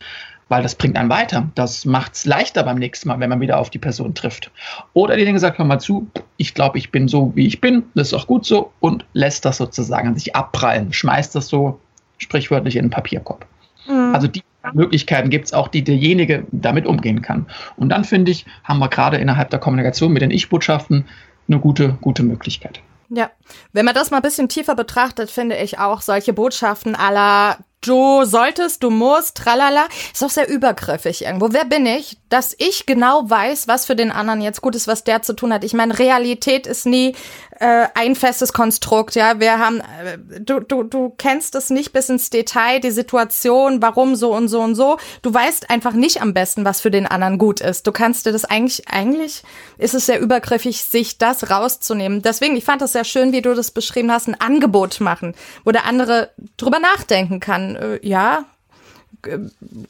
weil 0.50 0.64
das 0.64 0.76
bringt 0.76 0.98
einen 0.98 1.10
weiter. 1.10 1.50
Das 1.56 1.86
macht 1.86 2.14
es 2.14 2.26
leichter 2.26 2.64
beim 2.64 2.78
nächsten 2.78 3.08
Mal, 3.10 3.20
wenn 3.20 3.30
man 3.30 3.42
wieder 3.42 3.60
auf 3.60 3.70
die 3.70 3.80
Person 3.80 4.14
trifft. 4.14 4.52
Oder 4.94 5.16
die 5.16 5.26
dann 5.26 5.34
gesagt, 5.34 5.58
hör 5.58 5.66
mal 5.66 5.80
zu, 5.80 6.08
ich 6.38 6.54
glaube, 6.54 6.78
ich 6.78 6.92
bin 6.92 7.08
so, 7.08 7.32
wie 7.36 7.48
ich 7.48 7.62
bin, 7.62 7.84
das 7.96 8.08
ist 8.08 8.14
auch 8.14 8.28
gut 8.28 8.46
so 8.46 8.72
und 8.80 9.06
lässt 9.14 9.46
das 9.46 9.58
sozusagen 9.58 10.10
an 10.10 10.16
sich 10.16 10.36
abprallen, 10.36 10.94
schmeißt 10.94 11.36
das 11.36 11.48
so 11.48 11.80
sprichwörtlich 12.18 12.76
in 12.76 12.86
den 12.86 12.92
Papierkorb. 12.92 13.46
Mhm. 13.88 14.14
Also 14.14 14.28
die 14.28 14.44
Möglichkeiten 14.74 15.30
gibt 15.30 15.46
es 15.46 15.54
auch, 15.54 15.68
die 15.68 15.84
derjenige 15.84 16.46
damit 16.52 16.86
umgehen 16.86 17.22
kann. 17.22 17.48
Und 17.76 17.90
dann 17.90 18.04
finde 18.04 18.32
ich, 18.32 18.46
haben 18.64 18.80
wir 18.80 18.88
gerade 18.88 19.18
innerhalb 19.18 19.50
der 19.50 19.60
Kommunikation 19.60 20.14
mit 20.14 20.22
den 20.22 20.32
Ich-Botschaften 20.32 21.06
eine 21.48 21.60
gute, 21.60 21.98
gute 22.00 22.24
Möglichkeit. 22.24 22.82
Ja, 23.16 23.30
wenn 23.74 23.86
man 23.86 23.94
das 23.94 24.10
mal 24.10 24.18
ein 24.18 24.24
bisschen 24.24 24.50
tiefer 24.50 24.76
betrachtet, 24.76 25.30
finde 25.30 25.56
ich 25.58 25.78
auch 25.78 26.02
solche 26.02 26.34
Botschaften 26.34 26.96
aller 26.96 27.60
du 27.88 28.24
solltest, 28.26 28.84
du 28.84 28.90
musst, 28.90 29.38
tralala, 29.38 29.88
ist 30.12 30.24
auch 30.24 30.30
sehr 30.30 30.50
übergriffig 30.50 31.24
irgendwo. 31.24 31.50
Wer 31.52 31.66
bin 31.66 31.86
ich, 31.86 32.18
dass 32.30 32.56
ich 32.58 32.86
genau 32.86 33.30
weiß, 33.30 33.68
was 33.68 33.86
für 33.86 33.96
den 33.96 34.12
anderen 34.12 34.42
jetzt 34.42 34.62
gut 34.62 34.76
ist, 34.76 34.88
was 34.88 35.04
der 35.04 35.22
zu 35.22 35.34
tun 35.34 35.54
hat? 35.54 35.64
Ich 35.64 35.74
meine, 35.74 35.98
Realität 35.98 36.68
ist 36.68 36.86
nie 36.86 37.16
äh, 37.60 37.88
ein 37.94 38.16
festes 38.16 38.52
Konstrukt, 38.52 39.16
ja. 39.16 39.40
Wir 39.40 39.60
haben, 39.60 39.80
äh, 39.80 40.42
du, 40.42 40.60
du, 40.60 40.84
du 40.84 41.14
kennst 41.18 41.56
es 41.56 41.70
nicht 41.70 41.94
bis 41.94 42.10
ins 42.10 42.30
Detail, 42.30 42.80
die 42.80 42.92
Situation, 42.92 43.82
warum 43.82 44.16
so 44.16 44.34
und 44.34 44.48
so 44.48 44.60
und 44.62 44.76
so. 44.76 44.98
Du 45.22 45.34
weißt 45.34 45.70
einfach 45.70 45.94
nicht 45.94 46.22
am 46.22 46.34
besten, 46.34 46.66
was 46.66 46.82
für 46.82 46.92
den 46.92 47.06
anderen 47.06 47.38
gut 47.38 47.62
ist. 47.62 47.88
Du 47.88 47.92
kannst 47.92 48.26
dir 48.26 48.32
das 48.32 48.46
eigentlich, 48.46 48.90
eigentlich 48.90 49.44
ist 49.78 49.94
es 49.94 50.08
sehr 50.08 50.20
übergriffig, 50.20 50.84
sich 50.84 51.18
das 51.18 51.50
rauszunehmen. 51.50 52.22
Deswegen, 52.22 52.56
ich 52.56 52.66
fand 52.66 52.82
es 52.82 52.94
sehr 52.94 53.06
schön, 53.06 53.32
wie 53.32 53.42
du 53.42 53.54
das 53.54 53.72
beschrieben 53.72 54.12
hast, 54.12 54.28
ein 54.28 54.40
Angebot 54.40 55.00
machen, 55.00 55.36
wo 55.64 55.72
der 55.72 55.86
andere 55.86 56.32
drüber 56.58 56.80
nachdenken 56.80 57.40
kann. 57.40 57.73
Äh, 57.76 58.00
ja, 58.08 58.46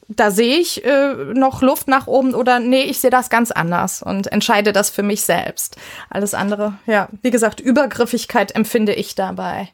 da 0.07 0.31
sehe 0.31 0.57
ich 0.57 0.83
äh, 0.85 1.13
noch 1.33 1.61
Luft 1.61 1.87
nach 1.87 2.07
oben 2.07 2.33
oder 2.35 2.59
nee, 2.59 2.83
ich 2.83 2.99
sehe 2.99 3.09
das 3.09 3.29
ganz 3.29 3.51
anders 3.51 4.03
und 4.03 4.31
entscheide 4.31 4.73
das 4.73 4.89
für 4.89 5.03
mich 5.03 5.23
selbst. 5.23 5.77
Alles 6.09 6.33
andere, 6.33 6.73
ja, 6.85 7.09
wie 7.21 7.31
gesagt, 7.31 7.59
Übergriffigkeit 7.59 8.55
empfinde 8.55 8.93
ich 8.93 9.15
dabei. 9.15 9.69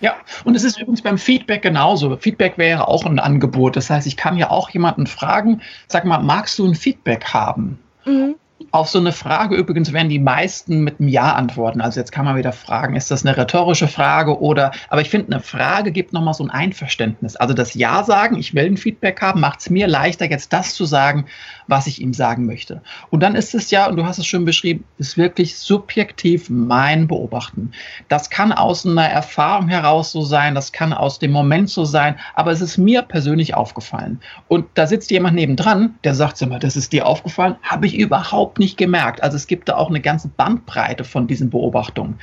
Ja, 0.00 0.16
und 0.44 0.54
es 0.54 0.64
ist 0.64 0.78
übrigens 0.78 1.02
beim 1.02 1.16
Feedback 1.16 1.62
genauso. 1.62 2.16
Feedback 2.16 2.58
wäre 2.58 2.88
auch 2.88 3.06
ein 3.06 3.18
Angebot. 3.18 3.76
Das 3.76 3.88
heißt, 3.88 4.06
ich 4.06 4.16
kann 4.16 4.36
ja 4.36 4.50
auch 4.50 4.68
jemanden 4.70 5.06
fragen, 5.06 5.62
sag 5.86 6.04
mal, 6.04 6.18
magst 6.18 6.58
du 6.58 6.66
ein 6.66 6.74
Feedback 6.74 7.24
haben? 7.32 7.78
Mhm. 8.04 8.34
Auf 8.70 8.88
so 8.88 8.98
eine 8.98 9.12
Frage 9.12 9.56
übrigens 9.56 9.92
werden 9.92 10.08
die 10.08 10.18
meisten 10.18 10.82
mit 10.82 11.00
einem 11.00 11.08
Ja 11.08 11.34
antworten. 11.34 11.80
Also 11.80 12.00
jetzt 12.00 12.12
kann 12.12 12.24
man 12.24 12.36
wieder 12.36 12.52
fragen, 12.52 12.96
ist 12.96 13.10
das 13.10 13.24
eine 13.24 13.36
rhetorische 13.36 13.88
Frage 13.88 14.40
oder, 14.40 14.72
aber 14.88 15.00
ich 15.00 15.10
finde, 15.10 15.32
eine 15.32 15.42
Frage 15.42 15.92
gibt 15.92 16.12
nochmal 16.12 16.34
so 16.34 16.44
ein 16.44 16.50
Einverständnis. 16.50 17.36
Also 17.36 17.54
das 17.54 17.74
Ja 17.74 18.04
sagen, 18.04 18.36
ich 18.36 18.54
will 18.54 18.66
ein 18.66 18.76
Feedback 18.76 19.20
haben, 19.22 19.40
macht 19.40 19.60
es 19.60 19.70
mir 19.70 19.86
leichter, 19.86 20.28
jetzt 20.30 20.52
das 20.52 20.74
zu 20.74 20.84
sagen, 20.84 21.26
was 21.66 21.86
ich 21.86 22.00
ihm 22.00 22.12
sagen 22.12 22.46
möchte. 22.46 22.82
Und 23.10 23.22
dann 23.22 23.34
ist 23.34 23.54
es 23.54 23.70
ja, 23.70 23.88
und 23.88 23.96
du 23.96 24.04
hast 24.04 24.18
es 24.18 24.26
schon 24.26 24.44
beschrieben, 24.44 24.84
ist 24.98 25.16
wirklich 25.16 25.56
subjektiv 25.56 26.50
mein 26.50 27.06
Beobachten. 27.08 27.72
Das 28.08 28.30
kann 28.30 28.52
aus 28.52 28.86
einer 28.86 29.08
Erfahrung 29.08 29.68
heraus 29.68 30.12
so 30.12 30.22
sein, 30.22 30.54
das 30.54 30.72
kann 30.72 30.92
aus 30.92 31.18
dem 31.18 31.30
Moment 31.30 31.70
so 31.70 31.84
sein, 31.84 32.16
aber 32.34 32.52
es 32.52 32.60
ist 32.60 32.78
mir 32.78 33.02
persönlich 33.02 33.54
aufgefallen. 33.54 34.20
Und 34.48 34.66
da 34.74 34.86
sitzt 34.86 35.10
jemand 35.10 35.36
nebendran, 35.36 35.94
der 36.04 36.14
sagt, 36.14 36.36
sag 36.36 36.48
mal, 36.48 36.58
das 36.58 36.76
ist 36.76 36.92
dir 36.92 37.06
aufgefallen, 37.06 37.56
habe 37.62 37.86
ich 37.86 37.96
überhaupt 37.96 38.53
nicht 38.58 38.76
gemerkt. 38.76 39.22
Also 39.22 39.36
es 39.36 39.46
gibt 39.46 39.68
da 39.68 39.76
auch 39.76 39.88
eine 39.88 40.00
ganze 40.00 40.28
Bandbreite 40.28 41.04
von 41.04 41.26
diesen 41.26 41.50
Beobachtungen. 41.50 42.18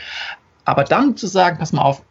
Aber 0.65 0.83
dann 0.83 1.17
zu 1.17 1.27
sagen, 1.27 1.57
pass 1.57 1.73
mal 1.73 1.81
auf, 1.81 2.03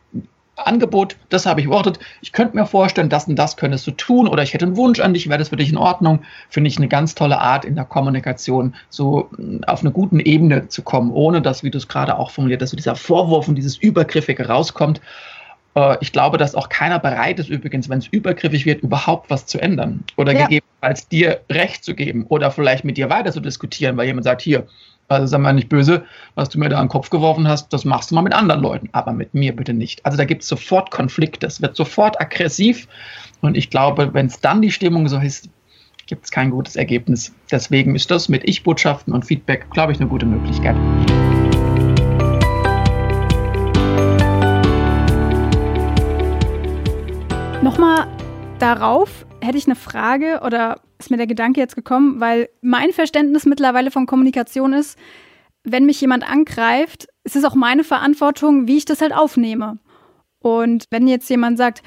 Angebot, 0.67 1.17
das 1.29 1.47
habe 1.47 1.61
ich 1.61 1.69
beobachtet. 1.69 1.99
Ich 2.21 2.33
könnte 2.33 2.57
mir 2.57 2.67
vorstellen, 2.67 3.09
das 3.09 3.27
und 3.27 3.37
das 3.37 3.57
könntest 3.57 3.87
du 3.87 3.93
tun 3.93 4.29
oder 4.29 4.43
ich 4.43 4.55
hätte 4.55 4.67
einen 4.67 4.77
Wunsch 4.77 5.01
an 5.01 5.15
dich, 5.15 5.29
wäre 5.29 5.39
das 5.39 5.49
für 5.49 5.57
dich 5.57 5.71
in 5.71 5.77
Ordnung? 5.77 6.21
Finde 6.49 6.69
ich 6.69 6.77
eine 6.77 6.89
ganz 6.89 7.15
tolle 7.15 7.41
Art 7.41 7.65
in 7.65 7.75
der 7.75 7.85
Kommunikation, 7.85 8.75
so 8.89 9.31
mm, 9.37 9.65
auf 9.67 9.81
eine 9.81 9.91
guten 9.91 10.21
Ebene 10.21 10.69
zu 10.69 10.83
kommen, 10.83 11.13
ohne 11.13 11.43
dass, 11.43 11.63
wie 11.63 11.71
du 11.71 11.79
es 11.79 11.89
gerade 11.89 12.19
auch 12.19 12.31
formuliert 12.31 12.63
hast, 12.63 12.71
so 12.71 12.77
dieser 12.77 12.97
Vorwurf 12.97 13.49
und 13.49 13.55
dieses 13.55 13.77
Übergriffige 13.77 14.49
rauskommt. 14.49 15.01
Äh, 15.75 15.97
ich 16.01 16.13
glaube, 16.13 16.39
dass 16.39 16.55
auch 16.55 16.69
keiner 16.69 16.99
bereit 16.99 17.39
ist, 17.39 17.49
übrigens, 17.49 17.89
wenn 17.89 17.99
es 17.99 18.07
übergriffig 18.09 18.67
wird, 18.67 18.83
überhaupt 18.83 19.31
was 19.31 19.47
zu 19.47 19.61
ändern 19.61 20.05
oder 20.17 20.33
ja. 20.33 20.47
gegebenenfalls 20.47 21.09
dir 21.09 21.41
Recht 21.51 21.85
zu 21.85 21.95
geben 21.95 22.27
oder 22.29 22.51
vielleicht 22.51 22.85
mit 22.85 22.97
dir 22.97 23.11
weiter 23.11 23.33
zu 23.33 23.41
diskutieren, 23.41 23.97
weil 23.97 24.07
jemand 24.07 24.25
sagt, 24.25 24.43
hier, 24.43 24.67
also 25.09 25.27
sagen 25.27 25.43
wir 25.43 25.53
nicht 25.53 25.69
böse, 25.69 26.05
was 26.37 26.49
du 26.51 26.59
mir 26.59 26.69
da 26.69 26.79
an 26.79 26.85
den 26.85 26.91
Kopf 26.91 27.11
geworfen 27.11 27.49
hast, 27.49 27.73
das 27.73 27.85
machst 27.85 28.11
du 28.11 28.15
mal 28.15 28.23
mit 28.23 28.33
anderen 28.33 28.61
Leuten, 28.61 28.89
aber 28.93 29.13
mit 29.13 29.35
mir 29.35 29.55
bitte 29.55 29.73
nicht. 29.73 30.05
Also 30.07 30.17
da 30.17 30.25
gibt 30.25 30.43
es 30.43 30.49
sofort 30.49 30.91
Konflikte, 30.91 31.47
es 31.47 31.61
wird 31.61 31.77
sofort 31.77 32.21
aggressiv 32.21 32.87
und 33.41 33.57
ich 33.57 33.71
glaube, 33.71 34.15
wenn 34.15 34.27
es 34.27 34.41
dann 34.41 34.63
die 34.63 34.71
Stimmung 34.71 35.09
so 35.09 35.19
ist, 35.19 35.49
gibt 36.07 36.25
es 36.25 36.31
kein 36.31 36.51
gutes 36.51 36.77
Ergebnis. 36.77 37.33
Deswegen 37.51 37.95
ist 37.95 38.11
das 38.11 38.29
mit 38.29 38.49
Ich-Botschaften 38.49 39.13
und 39.13 39.25
Feedback, 39.25 39.71
glaube 39.71 39.93
ich, 39.93 40.01
eine 40.01 40.09
gute 40.09 40.27
Möglichkeit. 40.27 40.77
Nochmal 47.62 48.09
darauf 48.59 49.27
hätte 49.42 49.59
ich 49.59 49.66
eine 49.66 49.77
Frage 49.77 50.40
oder 50.44 50.81
ist 50.99 51.11
mir 51.11 51.18
der 51.18 51.27
Gedanke 51.27 51.61
jetzt 51.61 51.75
gekommen, 51.75 52.18
weil 52.18 52.49
mein 52.62 52.92
Verständnis 52.92 53.44
mittlerweile 53.44 53.90
von 53.90 54.07
Kommunikation 54.07 54.73
ist, 54.73 54.99
wenn 55.62 55.85
mich 55.85 56.01
jemand 56.01 56.29
angreift, 56.29 57.09
ist 57.23 57.37
es 57.37 57.44
auch 57.44 57.55
meine 57.55 57.85
Verantwortung, 57.85 58.66
wie 58.66 58.79
ich 58.79 58.87
das 58.87 59.03
halt 59.03 59.14
aufnehme. 59.14 59.79
Und 60.38 60.85
wenn 60.90 61.07
jetzt 61.07 61.29
jemand 61.29 61.59
sagt, 61.59 61.83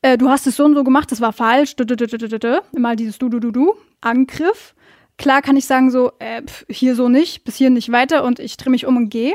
äh, 0.00 0.16
du 0.16 0.30
hast 0.30 0.46
es 0.46 0.56
so 0.56 0.64
und 0.64 0.74
so 0.74 0.84
gemacht, 0.84 1.12
das 1.12 1.20
war 1.20 1.34
falsch, 1.34 1.76
du, 1.76 1.84
du, 1.84 1.96
du, 1.96 2.62
mal 2.78 2.96
dieses 2.96 3.18
du, 3.18 3.28
du, 3.28 3.40
du, 3.40 3.50
du, 3.50 3.74
Angriff. 4.00 4.74
Klar 5.18 5.42
kann 5.42 5.58
ich 5.58 5.66
sagen 5.66 5.90
so, 5.90 6.12
äh, 6.18 6.42
pf, 6.42 6.64
hier 6.70 6.94
so 6.94 7.10
nicht, 7.10 7.44
bis 7.44 7.56
hier 7.56 7.68
nicht 7.68 7.92
weiter 7.92 8.24
und 8.24 8.38
ich 8.38 8.56
drehe 8.56 8.70
mich 8.70 8.86
um 8.86 8.96
und 8.96 9.10
gehe. 9.10 9.34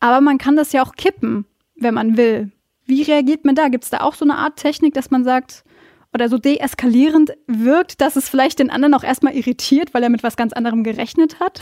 Aber 0.00 0.22
man 0.22 0.38
kann 0.38 0.56
das 0.56 0.72
ja 0.72 0.82
auch 0.82 0.92
kippen, 0.92 1.44
wenn 1.74 1.92
man 1.92 2.16
will. 2.16 2.50
Wie 2.88 3.02
reagiert 3.02 3.44
man 3.44 3.54
da? 3.54 3.68
Gibt 3.68 3.84
es 3.84 3.90
da 3.90 3.98
auch 3.98 4.14
so 4.14 4.24
eine 4.24 4.36
Art 4.36 4.56
Technik, 4.56 4.94
dass 4.94 5.10
man 5.10 5.22
sagt, 5.22 5.62
oder 6.14 6.30
so 6.30 6.38
deeskalierend 6.38 7.32
wirkt, 7.46 8.00
dass 8.00 8.16
es 8.16 8.30
vielleicht 8.30 8.58
den 8.58 8.70
anderen 8.70 8.94
auch 8.94 9.04
erstmal 9.04 9.34
irritiert, 9.34 9.92
weil 9.92 10.02
er 10.02 10.08
mit 10.08 10.22
was 10.22 10.36
ganz 10.36 10.54
anderem 10.54 10.82
gerechnet 10.82 11.38
hat? 11.38 11.60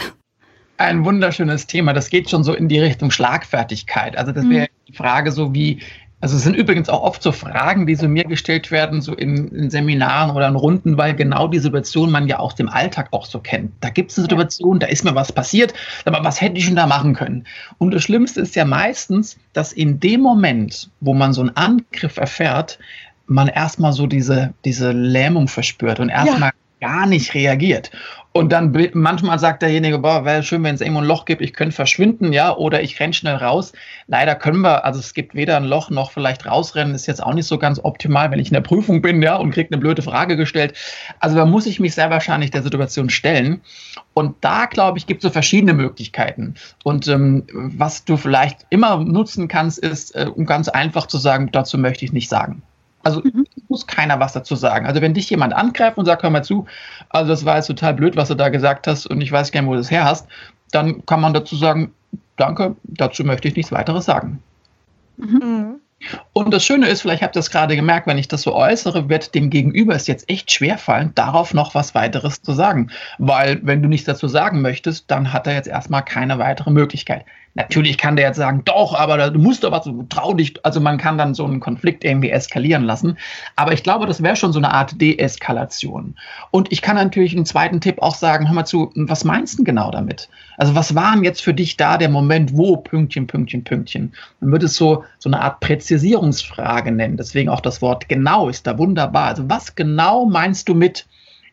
Ein 0.79 1.05
wunderschönes 1.05 1.67
Thema. 1.67 1.93
Das 1.93 2.11
geht 2.11 2.31
schon 2.31 2.45
so 2.45 2.55
in 2.55 2.69
die 2.69 2.79
Richtung 2.79 3.11
Schlagfertigkeit. 3.11 4.17
Also 4.17 4.31
das 4.31 4.49
wäre 4.49 4.67
mhm. 4.67 4.87
die 4.87 4.93
Frage 4.93 5.33
so 5.33 5.53
wie, 5.53 5.81
also 6.21 6.37
es 6.37 6.45
sind 6.45 6.57
übrigens 6.57 6.89
auch 6.89 7.03
oft 7.03 7.23
so 7.23 7.31
Fragen, 7.31 7.87
die 7.87 7.95
so 7.95 8.09
mir 8.09 8.25
gestellt 8.25 8.71
werden, 8.71 9.03
so 9.03 9.15
in, 9.15 9.49
in, 9.49 9.71
Seminaren 9.71 10.35
oder 10.35 10.49
in 10.49 10.57
Runden, 10.57 10.97
weil 10.97 11.15
genau 11.15 11.47
die 11.47 11.59
Situation 11.59 12.11
man 12.11 12.27
ja 12.27 12.39
aus 12.39 12.55
dem 12.55 12.71
Alltag 12.71 13.09
auch 13.11 13.27
so 13.27 13.39
kennt. 13.39 13.73
Da 13.81 13.91
gibt 13.91 14.11
es 14.11 14.19
eine 14.19 14.25
Situation, 14.25 14.79
da 14.79 14.87
ist 14.87 15.05
mir 15.05 15.15
was 15.15 15.31
passiert, 15.31 15.75
aber 16.07 16.25
was 16.25 16.41
hätte 16.41 16.57
ich 16.57 16.67
denn 16.67 16.77
da 16.77 16.87
machen 16.87 17.15
können? 17.15 17.45
Und 17.77 17.93
das 17.93 18.03
Schlimmste 18.03 18.41
ist 18.41 18.57
ja 18.57 18.65
meistens, 18.65 19.39
dass 19.53 19.73
in 19.73 20.01
dem 20.01 20.23
Moment, 20.23 20.91
wo 21.01 21.13
man 21.13 21.35
so 21.35 21.43
einen 21.43 21.55
Angriff 21.55 22.17
erfährt, 22.17 22.79
man 23.27 23.49
erstmal 23.49 23.93
so 23.93 24.07
diese, 24.07 24.55
diese 24.65 24.93
Lähmung 24.93 25.49
verspürt 25.49 26.01
und 26.01 26.09
erstmal 26.09 26.51
ja. 26.51 26.66
Gar 26.87 27.07
nicht 27.07 27.35
reagiert. 27.35 27.91
Und 28.33 28.53
dann 28.53 28.77
manchmal 28.93 29.39
sagt 29.39 29.63
derjenige, 29.63 29.99
boah, 29.99 30.27
wäre 30.27 30.43
schön, 30.43 30.63
wenn 30.63 30.75
es 30.75 30.83
irgendwo 30.83 31.01
ein 31.01 31.07
Loch 31.07 31.25
gibt, 31.25 31.41
ich 31.41 31.55
könnte 31.55 31.75
verschwinden, 31.75 32.35
ja, 32.35 32.55
oder 32.55 32.83
ich 32.83 33.01
renne 33.01 33.15
schnell 33.15 33.37
raus. 33.37 33.73
Leider 34.09 34.35
können 34.35 34.61
wir, 34.61 34.85
also 34.85 35.01
es 35.01 35.15
gibt 35.15 35.35
weder 35.35 35.57
ein 35.57 35.65
Loch 35.65 35.89
noch 35.89 36.11
vielleicht 36.11 36.45
rausrennen, 36.45 36.95
ist 36.95 37.07
jetzt 37.07 37.23
auch 37.23 37.33
nicht 37.33 37.47
so 37.47 37.57
ganz 37.57 37.81
optimal, 37.83 38.31
wenn 38.31 38.39
ich 38.39 38.49
in 38.49 38.55
der 38.55 38.61
Prüfung 38.61 39.01
bin, 39.01 39.23
ja, 39.23 39.37
und 39.37 39.53
kriege 39.53 39.71
eine 39.71 39.81
blöde 39.81 40.03
Frage 40.03 40.37
gestellt. 40.37 40.75
Also 41.19 41.35
da 41.35 41.47
muss 41.47 41.65
ich 41.65 41.81
mich 41.81 41.95
sehr 41.95 42.11
wahrscheinlich 42.11 42.51
der 42.51 42.63
Situation 42.63 43.09
stellen. 43.09 43.63
Und 44.13 44.37
da, 44.43 44.67
glaube 44.67 44.99
ich, 44.99 45.07
gibt 45.07 45.25
es 45.25 45.29
so 45.29 45.33
verschiedene 45.33 45.73
Möglichkeiten. 45.73 46.55
Und 46.85 47.09
ähm, 47.09 47.45
was 47.55 48.05
du 48.05 48.19
vielleicht 48.19 48.67
immer 48.69 48.99
nutzen 48.99 49.49
kannst, 49.49 49.79
ist, 49.79 50.15
äh, 50.15 50.27
um 50.33 50.45
ganz 50.45 50.69
einfach 50.69 51.07
zu 51.07 51.17
sagen, 51.17 51.49
dazu 51.53 51.79
möchte 51.79 52.05
ich 52.05 52.13
nicht 52.13 52.29
sagen. 52.29 52.63
Also 53.07 53.23
mhm. 53.23 53.47
muss 53.69 53.87
keiner 53.87 54.19
was 54.19 54.33
dazu 54.33 54.57
sagen. 54.57 54.85
Also 54.85 55.01
wenn 55.01 55.15
dich 55.15 55.31
jemand 55.31 55.55
angreift 55.55 55.97
und 55.97 56.07
sagt, 56.07 56.25
hör 56.25 56.31
mal 56.31 56.43
zu, 56.43 56.67
also 57.09 57.31
das 57.31 57.45
war 57.45 57.55
jetzt 57.55 57.69
total 57.69 57.95
blöd, 57.95 58.17
was 58.17 58.27
du 58.27 58.35
da 58.35 58.49
gesagt 58.49 58.89
hast 58.89 59.07
und 59.07 59.21
ich 59.21 59.31
weiß 59.31 59.53
gerne, 59.53 59.69
wo 59.69 59.75
du 59.75 59.79
das 59.79 59.93
her 59.93 60.05
hast, 60.05 60.27
dann 60.73 61.07
kann 61.07 61.21
man 61.21 61.33
dazu 61.33 61.55
sagen, 61.55 61.95
danke, 62.37 62.75
dazu 62.83 63.23
möchte 63.23 63.47
ich 63.47 63.55
nichts 63.55 63.71
weiteres 63.71 64.07
sagen. 64.07 64.43
Mhm. 65.19 65.77
Und 66.33 66.53
das 66.53 66.65
Schöne 66.65 66.89
ist, 66.89 67.03
vielleicht 67.03 67.23
habt 67.23 67.37
ihr 67.37 67.41
es 67.41 67.51
gerade 67.51 67.77
gemerkt, 67.77 68.07
wenn 68.07 68.19
ich 68.19 68.29
das 68.29 68.43
so 68.43 68.55
äußere, 68.55 69.09
wird 69.09 69.35
dem 69.35 69.51
Gegenüber 69.51 69.95
es 69.95 70.07
jetzt 70.07 70.29
echt 70.31 70.51
schwerfallen, 70.51 71.13
darauf 71.15 71.55
noch 71.55 71.75
was 71.75 71.95
weiteres 71.95 72.43
zu 72.43 72.53
sagen. 72.53 72.91
Weil 73.19 73.61
wenn 73.63 73.83
du 73.83 73.89
nichts 73.89 74.07
dazu 74.07 74.29
sagen 74.29 74.63
möchtest, 74.63 75.11
dann 75.11 75.33
hat 75.33 75.47
er 75.47 75.55
jetzt 75.55 75.69
erstmal 75.69 76.05
keine 76.05 76.39
weitere 76.39 76.71
Möglichkeit. 76.71 77.25
Natürlich 77.57 77.97
kann 77.97 78.17
der 78.17 78.27
jetzt 78.27 78.37
sagen, 78.37 78.63
doch, 78.67 78.95
aber 78.95 79.31
du 79.31 79.39
musst 79.39 79.65
aber 79.65 79.83
so 79.83 80.05
trau 80.11 80.35
dich. 80.35 80.63
Also 80.63 80.79
man 80.79 80.99
kann 80.99 81.17
dann 81.17 81.33
so 81.33 81.47
einen 81.47 81.59
Konflikt 81.59 82.05
irgendwie 82.05 82.29
eskalieren 82.29 82.85
lassen. 82.85 83.17
Aber 83.57 83.73
ich 83.73 83.83
glaube, 83.83 84.05
das 84.05 84.23
wäre 84.23 84.37
schon 84.37 84.53
so 84.53 84.59
eine 84.59 84.73
Art 84.73 85.01
Deeskalation. 85.01 86.17
Und 86.51 86.71
ich 86.71 86.83
kann 86.83 86.97
natürlich 86.97 87.35
einen 87.35 87.47
zweiten 87.47 87.81
Tipp 87.81 88.03
auch 88.03 88.15
sagen, 88.15 88.47
hör 88.47 88.55
mal 88.55 88.67
zu, 88.67 88.93
was 88.95 89.25
meinst 89.25 89.59
du 89.59 89.65
genau 89.65 89.91
damit? 89.91 90.29
Also 90.59 90.75
was 90.75 90.95
waren 90.95 91.25
jetzt 91.25 91.41
für 91.43 91.55
dich 91.55 91.79
da 91.79 91.97
der 91.97 92.11
Moment, 92.11 92.55
wo 92.55 92.77
Pünktchen, 92.77 93.27
Pünktchen, 93.27 93.65
Pünktchen? 93.65 94.13
Man 94.41 94.53
würde 94.53 94.67
es 94.67 94.77
so, 94.77 95.05
so 95.19 95.31
eine 95.31 95.41
Art 95.41 95.61
Präzisierungsfrage 95.97 96.93
nennen. 96.93 97.17
Deswegen 97.17 97.49
auch 97.49 97.61
das 97.61 97.81
Wort 97.81 98.09
genau 98.09 98.49
ist 98.49 98.67
da 98.67 98.77
wunderbar. 98.77 99.29
Also 99.29 99.49
was 99.49 99.75
genau 99.75 100.27
meinst 100.27 100.69
du 100.69 100.75
mit, 100.75 101.07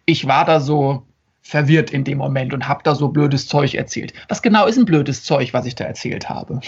ich 0.06 0.28
war 0.28 0.44
da 0.44 0.60
so 0.60 1.04
verwirrt 1.42 1.92
in 1.92 2.04
dem 2.04 2.18
Moment 2.18 2.54
und 2.54 2.68
habe 2.68 2.82
da 2.84 2.94
so 2.94 3.08
blödes 3.08 3.48
Zeug 3.48 3.76
erzählt. 3.76 4.14
Was 4.28 4.42
genau 4.42 4.66
ist 4.66 4.78
ein 4.78 4.86
blödes 4.86 5.24
Zeug, 5.24 5.54
was 5.54 5.66
ich 5.66 5.76
da 5.76 5.86
erzählt 5.86 6.30
habe? 6.30 6.60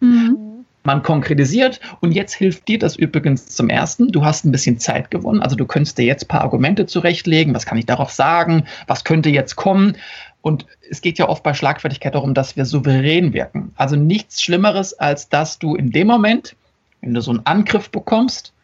Mhm. 0.00 0.64
Man 0.84 1.02
konkretisiert 1.02 1.80
und 2.00 2.12
jetzt 2.12 2.34
hilft 2.34 2.66
dir 2.68 2.78
das 2.78 2.96
übrigens 2.96 3.46
zum 3.46 3.68
Ersten. 3.70 4.08
Du 4.08 4.24
hast 4.24 4.44
ein 4.44 4.52
bisschen 4.52 4.78
Zeit 4.78 5.10
gewonnen. 5.10 5.40
Also 5.40 5.56
du 5.56 5.64
könntest 5.64 5.96
dir 5.96 6.04
jetzt 6.04 6.24
ein 6.24 6.28
paar 6.28 6.42
Argumente 6.42 6.86
zurechtlegen. 6.86 7.54
Was 7.54 7.66
kann 7.66 7.78
ich 7.78 7.86
darauf 7.86 8.10
sagen? 8.10 8.64
Was 8.88 9.04
könnte 9.04 9.30
jetzt 9.30 9.56
kommen? 9.56 9.96
Und 10.42 10.66
es 10.90 11.00
geht 11.00 11.18
ja 11.18 11.28
oft 11.28 11.44
bei 11.44 11.54
Schlagfertigkeit 11.54 12.14
darum, 12.14 12.34
dass 12.34 12.56
wir 12.56 12.66
souverän 12.66 13.32
wirken. 13.32 13.72
Also 13.76 13.96
nichts 13.96 14.42
Schlimmeres, 14.42 14.92
als 14.92 15.28
dass 15.28 15.58
du 15.58 15.76
in 15.76 15.92
dem 15.92 16.08
Moment, 16.08 16.56
wenn 17.02 17.12
du 17.12 17.20
so 17.20 17.32
einen 17.32 17.44
Angriff 17.44 17.90
bekommst, 17.90 18.54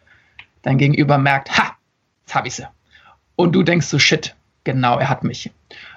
dein 0.63 0.77
Gegenüber 0.77 1.17
merkt, 1.17 1.55
ha, 1.57 1.75
jetzt 2.21 2.33
habe 2.33 2.47
ich 2.47 2.55
sie. 2.55 2.67
Und 3.35 3.53
du 3.53 3.63
denkst 3.63 3.87
so, 3.87 3.99
shit, 3.99 4.35
genau, 4.63 4.97
er 4.97 5.09
hat 5.09 5.23
mich. 5.23 5.51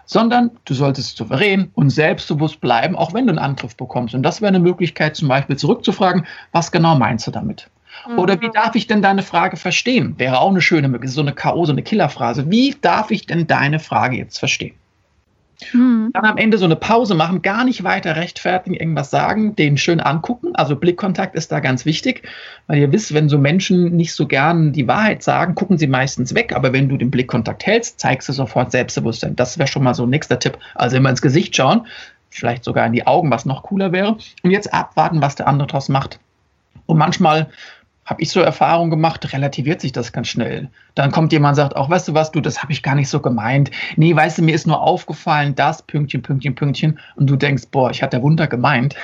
Sondern 0.04 0.50
du 0.64 0.74
solltest 0.74 1.16
souverän 1.16 1.70
und 1.74 1.90
selbstbewusst 1.90 2.60
bleiben, 2.60 2.96
auch 2.96 3.14
wenn 3.14 3.26
du 3.26 3.30
einen 3.30 3.38
Angriff 3.38 3.76
bekommst. 3.76 4.14
Und 4.14 4.22
das 4.22 4.40
wäre 4.40 4.48
eine 4.48 4.60
Möglichkeit, 4.60 5.16
zum 5.16 5.28
Beispiel 5.28 5.56
zurückzufragen, 5.56 6.26
was 6.50 6.70
genau 6.70 6.96
meinst 6.96 7.26
du 7.26 7.30
damit? 7.30 7.70
Mhm. 8.08 8.18
Oder 8.18 8.40
wie 8.40 8.50
darf 8.50 8.74
ich 8.74 8.86
denn 8.86 9.02
deine 9.02 9.22
Frage 9.22 9.56
verstehen? 9.56 10.18
Wäre 10.18 10.40
auch 10.40 10.50
eine 10.50 10.60
schöne 10.60 10.88
Möglichkeit, 10.88 11.14
so 11.14 11.22
eine 11.22 11.32
K.O., 11.32 11.64
so 11.64 11.72
eine 11.72 11.82
Killerphrase. 11.82 12.50
Wie 12.50 12.76
darf 12.80 13.10
ich 13.10 13.26
denn 13.26 13.46
deine 13.46 13.78
Frage 13.78 14.16
jetzt 14.16 14.38
verstehen? 14.38 14.74
Hm. 15.70 16.10
Dann 16.12 16.24
am 16.24 16.36
Ende 16.36 16.58
so 16.58 16.64
eine 16.64 16.76
Pause 16.76 17.14
machen, 17.14 17.42
gar 17.42 17.64
nicht 17.64 17.84
weiter 17.84 18.16
rechtfertigen, 18.16 18.74
irgendwas 18.74 19.10
sagen, 19.10 19.54
den 19.56 19.78
schön 19.78 20.00
angucken. 20.00 20.54
Also 20.54 20.76
Blickkontakt 20.76 21.34
ist 21.34 21.52
da 21.52 21.60
ganz 21.60 21.84
wichtig, 21.84 22.22
weil 22.66 22.78
ihr 22.78 22.92
wisst, 22.92 23.14
wenn 23.14 23.28
so 23.28 23.38
Menschen 23.38 23.96
nicht 23.96 24.12
so 24.12 24.26
gern 24.26 24.72
die 24.72 24.88
Wahrheit 24.88 25.22
sagen, 25.22 25.54
gucken 25.54 25.78
sie 25.78 25.86
meistens 25.86 26.34
weg. 26.34 26.54
Aber 26.54 26.72
wenn 26.72 26.88
du 26.88 26.96
den 26.96 27.10
Blickkontakt 27.10 27.66
hältst, 27.66 28.00
zeigst 28.00 28.28
du 28.28 28.32
sofort 28.32 28.72
Selbstbewusstsein. 28.72 29.36
Das 29.36 29.58
wäre 29.58 29.68
schon 29.68 29.82
mal 29.82 29.94
so 29.94 30.04
ein 30.04 30.10
nächster 30.10 30.38
Tipp. 30.38 30.58
Also 30.74 30.96
immer 30.96 31.10
ins 31.10 31.22
Gesicht 31.22 31.54
schauen, 31.56 31.86
vielleicht 32.30 32.64
sogar 32.64 32.86
in 32.86 32.92
die 32.92 33.06
Augen, 33.06 33.30
was 33.30 33.44
noch 33.44 33.62
cooler 33.62 33.92
wäre. 33.92 34.16
Und 34.42 34.50
jetzt 34.50 34.72
abwarten, 34.72 35.22
was 35.22 35.36
der 35.36 35.48
andere 35.48 35.68
daraus 35.68 35.88
macht. 35.88 36.18
Und 36.86 36.98
manchmal 36.98 37.48
habe 38.04 38.20
ich 38.20 38.30
so 38.30 38.40
Erfahrungen 38.40 38.90
gemacht, 38.90 39.32
relativiert 39.32 39.80
sich 39.80 39.92
das 39.92 40.12
ganz 40.12 40.28
schnell. 40.28 40.70
Dann 40.94 41.12
kommt 41.12 41.32
jemand 41.32 41.52
und 41.52 41.56
sagt, 41.56 41.76
auch 41.76 41.88
weißt 41.88 42.08
du 42.08 42.14
was, 42.14 42.32
du, 42.32 42.40
das 42.40 42.62
habe 42.62 42.72
ich 42.72 42.82
gar 42.82 42.94
nicht 42.94 43.08
so 43.08 43.20
gemeint. 43.20 43.70
Nee, 43.96 44.14
weißt 44.14 44.38
du, 44.38 44.42
mir 44.42 44.54
ist 44.54 44.66
nur 44.66 44.80
aufgefallen, 44.80 45.54
das 45.54 45.82
Pünktchen, 45.82 46.22
Pünktchen, 46.22 46.54
Pünktchen. 46.54 46.98
Und 47.14 47.28
du 47.28 47.36
denkst, 47.36 47.64
boah, 47.70 47.90
ich 47.90 48.02
hatte 48.02 48.22
Wunder 48.22 48.48
gemeint. 48.48 48.96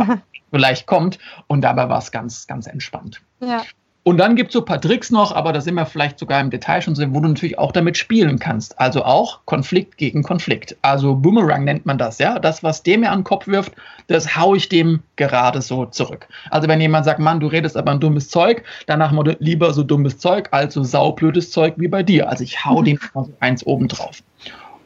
Vielleicht 0.50 0.86
kommt. 0.86 1.18
Und 1.46 1.62
dabei 1.62 1.88
war 1.88 1.98
es 1.98 2.12
ganz, 2.12 2.46
ganz 2.46 2.66
entspannt. 2.66 3.22
Ja. 3.40 3.62
Und 4.04 4.16
dann 4.18 4.34
gibt 4.34 4.48
es 4.48 4.54
so 4.54 4.60
ein 4.60 4.64
paar 4.64 4.80
Tricks 4.80 5.12
noch, 5.12 5.32
aber 5.32 5.52
da 5.52 5.60
sind 5.60 5.74
wir 5.74 5.86
vielleicht 5.86 6.18
sogar 6.18 6.40
im 6.40 6.50
Detail 6.50 6.82
schon 6.82 6.96
so, 6.96 7.04
wo 7.14 7.20
du 7.20 7.28
natürlich 7.28 7.58
auch 7.58 7.70
damit 7.70 7.96
spielen 7.96 8.40
kannst. 8.40 8.78
Also 8.80 9.04
auch 9.04 9.40
Konflikt 9.44 9.96
gegen 9.96 10.24
Konflikt. 10.24 10.76
Also 10.82 11.14
Boomerang 11.14 11.62
nennt 11.62 11.86
man 11.86 11.98
das, 11.98 12.18
ja. 12.18 12.40
Das, 12.40 12.64
was 12.64 12.82
der 12.82 12.98
mir 12.98 13.12
an 13.12 13.20
den 13.20 13.24
Kopf 13.24 13.46
wirft, 13.46 13.72
das 14.08 14.36
haue 14.36 14.56
ich 14.56 14.68
dem 14.68 15.04
gerade 15.14 15.62
so 15.62 15.86
zurück. 15.86 16.26
Also 16.50 16.66
wenn 16.66 16.80
jemand 16.80 17.04
sagt, 17.04 17.20
Mann, 17.20 17.38
du 17.38 17.46
redest 17.46 17.76
aber 17.76 17.92
ein 17.92 18.00
dummes 18.00 18.28
Zeug, 18.28 18.64
danach 18.86 19.12
mal 19.12 19.36
lieber 19.38 19.72
so 19.72 19.84
dummes 19.84 20.18
Zeug 20.18 20.48
als 20.50 20.74
so 20.74 20.82
saublödes 20.82 21.52
Zeug 21.52 21.74
wie 21.76 21.88
bei 21.88 22.02
dir. 22.02 22.28
Also 22.28 22.42
ich 22.42 22.64
hau 22.64 22.82
dem 22.82 22.98
mal 23.14 23.26
so 23.26 23.32
eins 23.38 23.64
oben 23.64 23.86
drauf. 23.86 24.18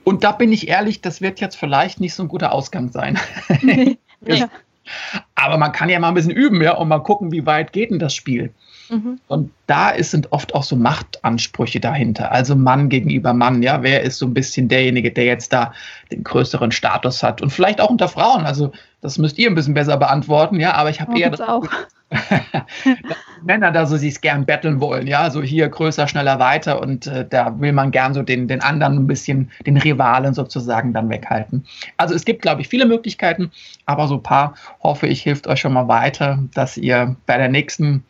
Und 0.05 0.25
da 0.25 0.33
bin 0.33 0.53
ich 0.53 0.69
ehrlich, 0.69 1.01
das 1.01 1.23
wird 1.23 1.41
jetzt 1.41 1.57
vielleicht 1.57 2.01
nicht 2.01 2.13
so 2.13 2.23
ein 2.23 2.29
guter 2.29 2.53
Ausgang 2.53 2.91
sein. 2.91 3.19
ja. 4.27 4.51
Aber 5.35 5.59
man 5.59 5.73
kann 5.73 5.89
ja 5.89 5.99
mal 5.99 6.09
ein 6.09 6.15
bisschen 6.15 6.31
üben, 6.31 6.63
ja, 6.63 6.75
und 6.75 6.89
mal 6.89 7.01
gucken, 7.01 7.33
wie 7.33 7.47
weit 7.47 7.73
geht 7.73 7.91
denn 7.91 7.99
das 7.99 8.15
Spiel. 8.15 8.53
Mhm. 8.89 9.21
Und 9.29 9.51
da 9.67 9.91
ist, 9.91 10.11
sind 10.11 10.33
oft 10.33 10.55
auch 10.55 10.63
so 10.63 10.77
Machtansprüche 10.77 11.81
dahinter. 11.81 12.31
Also 12.33 12.55
Mann 12.55 12.89
gegenüber 12.89 13.33
Mann, 13.33 13.63
ja. 13.63 13.83
Wer 13.83 14.03
ist 14.03 14.19
so 14.19 14.27
ein 14.27 14.35
bisschen 14.35 14.69
derjenige, 14.69 15.11
der 15.11 15.25
jetzt 15.25 15.53
da 15.53 15.73
den 16.11 16.25
größeren 16.25 16.73
Status 16.73 17.23
hat? 17.23 17.43
Und 17.43 17.51
vielleicht 17.51 17.81
auch 17.81 17.91
unter 17.91 18.09
Frauen. 18.09 18.47
Also, 18.47 18.73
das 19.01 19.19
müsst 19.19 19.39
ihr 19.39 19.49
ein 19.49 19.55
bisschen 19.55 19.75
besser 19.75 19.97
beantworten, 19.97 20.61
ja. 20.61 20.75
Aber 20.75 20.91
ich 20.91 21.01
habe 21.01 21.13
oh, 21.15 21.19
eher 21.19 21.31
das 21.31 21.41
auch. 21.41 21.67
Männer 23.43 23.73
da 23.73 23.87
so 23.87 23.97
sich 23.97 24.21
gern 24.21 24.47
betteln 24.47 24.81
wollen, 24.81 25.07
ja, 25.07 25.31
so 25.31 25.43
hier 25.43 25.69
größer, 25.69 26.07
schneller, 26.07 26.39
weiter 26.39 26.81
und 26.81 27.07
äh, 27.07 27.27
da 27.29 27.59
will 27.61 27.73
man 27.73 27.91
gern 27.91 28.15
so 28.15 28.23
den, 28.23 28.47
den 28.49 28.61
anderen 28.61 28.97
ein 28.97 29.07
bisschen, 29.07 29.51
den 29.67 29.77
Rivalen 29.77 30.33
sozusagen 30.33 30.93
dann 30.93 31.09
weghalten. 31.09 31.65
Also 31.97 32.15
es 32.15 32.25
gibt, 32.25 32.43
glaube 32.43 32.61
ich, 32.61 32.69
viele 32.69 32.87
Möglichkeiten, 32.87 33.51
aber 33.87 34.07
so 34.07 34.15
ein 34.15 34.23
paar 34.23 34.55
hoffe 34.83 35.07
ich 35.09 35.23
hilft 35.23 35.49
euch 35.49 35.61
schon 35.61 35.73
mal 35.73 35.89
weiter, 35.89 36.39
dass 36.55 36.77
ihr 36.77 37.17
bei 37.27 37.37
der 37.37 37.49
nächsten 37.49 38.05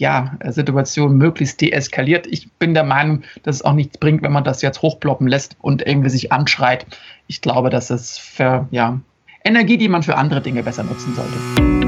ja, 0.00 0.32
Situation 0.48 1.16
möglichst 1.16 1.60
deeskaliert. 1.60 2.26
Ich 2.26 2.50
bin 2.52 2.74
der 2.74 2.84
Meinung, 2.84 3.22
dass 3.42 3.56
es 3.56 3.62
auch 3.62 3.74
nichts 3.74 3.98
bringt, 3.98 4.22
wenn 4.22 4.32
man 4.32 4.44
das 4.44 4.62
jetzt 4.62 4.82
hochploppen 4.82 5.28
lässt 5.28 5.56
und 5.60 5.86
irgendwie 5.86 6.08
sich 6.08 6.32
anschreit. 6.32 6.86
Ich 7.28 7.42
glaube, 7.42 7.70
dass 7.70 7.90
es 7.90 8.18
für 8.18 8.66
ja, 8.70 8.98
Energie, 9.44 9.76
die 9.76 9.88
man 9.88 10.02
für 10.02 10.16
andere 10.16 10.40
Dinge 10.40 10.62
besser 10.62 10.82
nutzen 10.82 11.14
sollte. 11.14 11.79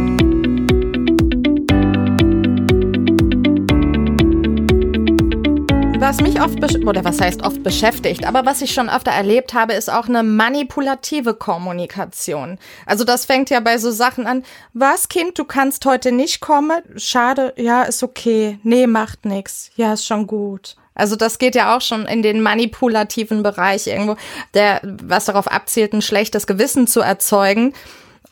Was 6.12 6.20
mich 6.20 6.42
oft, 6.42 6.58
oder 6.86 7.06
was 7.06 7.22
heißt 7.22 7.42
oft 7.42 7.62
beschäftigt, 7.62 8.26
aber 8.26 8.44
was 8.44 8.60
ich 8.60 8.74
schon 8.74 8.90
öfter 8.90 9.12
erlebt 9.12 9.54
habe, 9.54 9.72
ist 9.72 9.90
auch 9.90 10.08
eine 10.08 10.22
manipulative 10.22 11.32
Kommunikation. 11.32 12.58
Also 12.84 13.04
das 13.04 13.24
fängt 13.24 13.48
ja 13.48 13.60
bei 13.60 13.78
so 13.78 13.90
Sachen 13.90 14.26
an, 14.26 14.44
was 14.74 15.08
Kind, 15.08 15.38
du 15.38 15.46
kannst 15.46 15.86
heute 15.86 16.12
nicht 16.12 16.42
kommen? 16.42 16.82
Schade, 16.96 17.54
ja, 17.56 17.84
ist 17.84 18.02
okay. 18.02 18.58
Nee, 18.62 18.86
macht 18.86 19.24
nix. 19.24 19.70
Ja, 19.76 19.94
ist 19.94 20.06
schon 20.06 20.26
gut. 20.26 20.76
Also 20.94 21.16
das 21.16 21.38
geht 21.38 21.54
ja 21.54 21.74
auch 21.74 21.80
schon 21.80 22.04
in 22.04 22.22
den 22.22 22.42
manipulativen 22.42 23.42
Bereich 23.42 23.86
irgendwo, 23.86 24.16
der 24.52 24.82
was 24.82 25.24
darauf 25.24 25.48
abzielt, 25.48 25.94
ein 25.94 26.02
schlechtes 26.02 26.46
Gewissen 26.46 26.86
zu 26.86 27.00
erzeugen. 27.00 27.72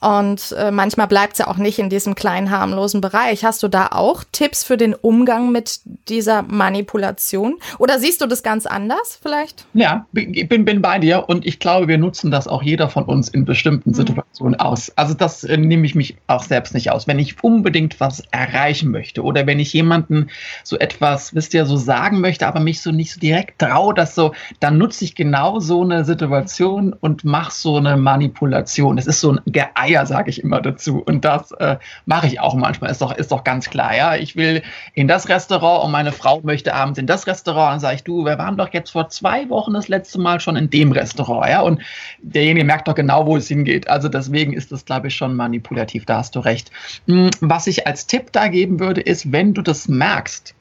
Und 0.00 0.54
äh, 0.56 0.70
manchmal 0.70 1.08
bleibt 1.08 1.34
es 1.34 1.40
ja 1.40 1.46
auch 1.46 1.58
nicht 1.58 1.78
in 1.78 1.90
diesem 1.90 2.14
kleinen 2.14 2.50
harmlosen 2.50 3.02
Bereich. 3.02 3.44
Hast 3.44 3.62
du 3.62 3.68
da 3.68 3.88
auch 3.90 4.24
Tipps 4.32 4.64
für 4.64 4.78
den 4.78 4.94
Umgang 4.94 5.52
mit 5.52 5.80
dieser 6.08 6.42
Manipulation? 6.42 7.58
Oder 7.78 7.98
siehst 7.98 8.22
du 8.22 8.26
das 8.26 8.42
ganz 8.42 8.64
anders 8.64 9.18
vielleicht? 9.22 9.66
Ja, 9.74 10.06
ich 10.14 10.48
bin, 10.48 10.64
bin 10.64 10.80
bei 10.80 10.98
dir 10.98 11.28
und 11.28 11.46
ich 11.46 11.58
glaube, 11.58 11.86
wir 11.86 11.98
nutzen 11.98 12.30
das 12.30 12.48
auch 12.48 12.62
jeder 12.62 12.88
von 12.88 13.04
uns 13.04 13.28
in 13.28 13.44
bestimmten 13.44 13.90
mhm. 13.90 13.94
Situationen 13.94 14.58
aus. 14.58 14.90
Also 14.96 15.12
das 15.12 15.44
äh, 15.44 15.58
nehme 15.58 15.84
ich 15.84 15.94
mich 15.94 16.16
auch 16.28 16.44
selbst 16.44 16.72
nicht 16.72 16.90
aus. 16.90 17.06
Wenn 17.06 17.18
ich 17.18 17.44
unbedingt 17.44 18.00
was 18.00 18.22
erreichen 18.30 18.90
möchte 18.90 19.22
oder 19.22 19.46
wenn 19.46 19.60
ich 19.60 19.74
jemanden 19.74 20.30
so 20.64 20.78
etwas, 20.78 21.34
wisst 21.34 21.52
ihr, 21.52 21.66
so 21.66 21.76
sagen 21.76 22.20
möchte, 22.20 22.46
aber 22.46 22.60
mich 22.60 22.80
so 22.80 22.90
nicht 22.90 23.12
so 23.12 23.20
direkt 23.20 23.58
traue, 23.58 23.92
das 23.92 24.14
so, 24.14 24.32
dann 24.60 24.78
nutze 24.78 25.04
ich 25.04 25.14
genau 25.14 25.60
so 25.60 25.82
eine 25.82 26.06
Situation 26.06 26.94
und 26.94 27.24
mache 27.24 27.52
so 27.52 27.76
eine 27.76 27.98
Manipulation. 27.98 28.96
Es 28.96 29.06
ist 29.06 29.20
so 29.20 29.32
ein 29.32 29.40
Geeignet 29.44 29.89
Eier, 29.90 30.06
sage 30.06 30.30
ich 30.30 30.42
immer 30.42 30.60
dazu. 30.60 31.02
Und 31.04 31.24
das 31.24 31.52
äh, 31.52 31.76
mache 32.06 32.26
ich 32.26 32.40
auch 32.40 32.54
manchmal. 32.54 32.90
Ist 32.90 33.02
doch, 33.02 33.12
ist 33.12 33.32
doch 33.32 33.44
ganz 33.44 33.70
klar. 33.70 33.96
Ja, 33.96 34.16
ich 34.16 34.36
will 34.36 34.62
in 34.94 35.08
das 35.08 35.28
Restaurant 35.28 35.84
und 35.84 35.90
meine 35.90 36.12
Frau 36.12 36.40
möchte 36.42 36.74
abends 36.74 36.98
in 36.98 37.06
das 37.06 37.26
Restaurant. 37.26 37.72
Dann 37.72 37.80
sage 37.80 37.96
ich, 37.96 38.04
du, 38.04 38.24
wir 38.24 38.38
waren 38.38 38.56
doch 38.56 38.72
jetzt 38.72 38.90
vor 38.90 39.08
zwei 39.08 39.48
Wochen 39.48 39.74
das 39.74 39.88
letzte 39.88 40.20
Mal 40.20 40.40
schon 40.40 40.56
in 40.56 40.70
dem 40.70 40.92
Restaurant. 40.92 41.48
Ja, 41.48 41.60
und 41.62 41.80
derjenige 42.22 42.64
merkt 42.64 42.88
doch 42.88 42.94
genau, 42.94 43.26
wo 43.26 43.36
es 43.36 43.48
hingeht. 43.48 43.88
Also 43.88 44.08
deswegen 44.08 44.52
ist 44.52 44.72
das, 44.72 44.84
glaube 44.84 45.08
ich, 45.08 45.16
schon 45.16 45.34
manipulativ. 45.34 46.06
Da 46.06 46.18
hast 46.18 46.36
du 46.36 46.40
recht. 46.40 46.70
Hm, 47.06 47.30
was 47.40 47.66
ich 47.66 47.86
als 47.86 48.06
Tipp 48.06 48.32
da 48.32 48.48
geben 48.48 48.80
würde, 48.80 49.00
ist, 49.00 49.32
wenn 49.32 49.54
du 49.54 49.62
das 49.62 49.88
merkst, 49.88 50.54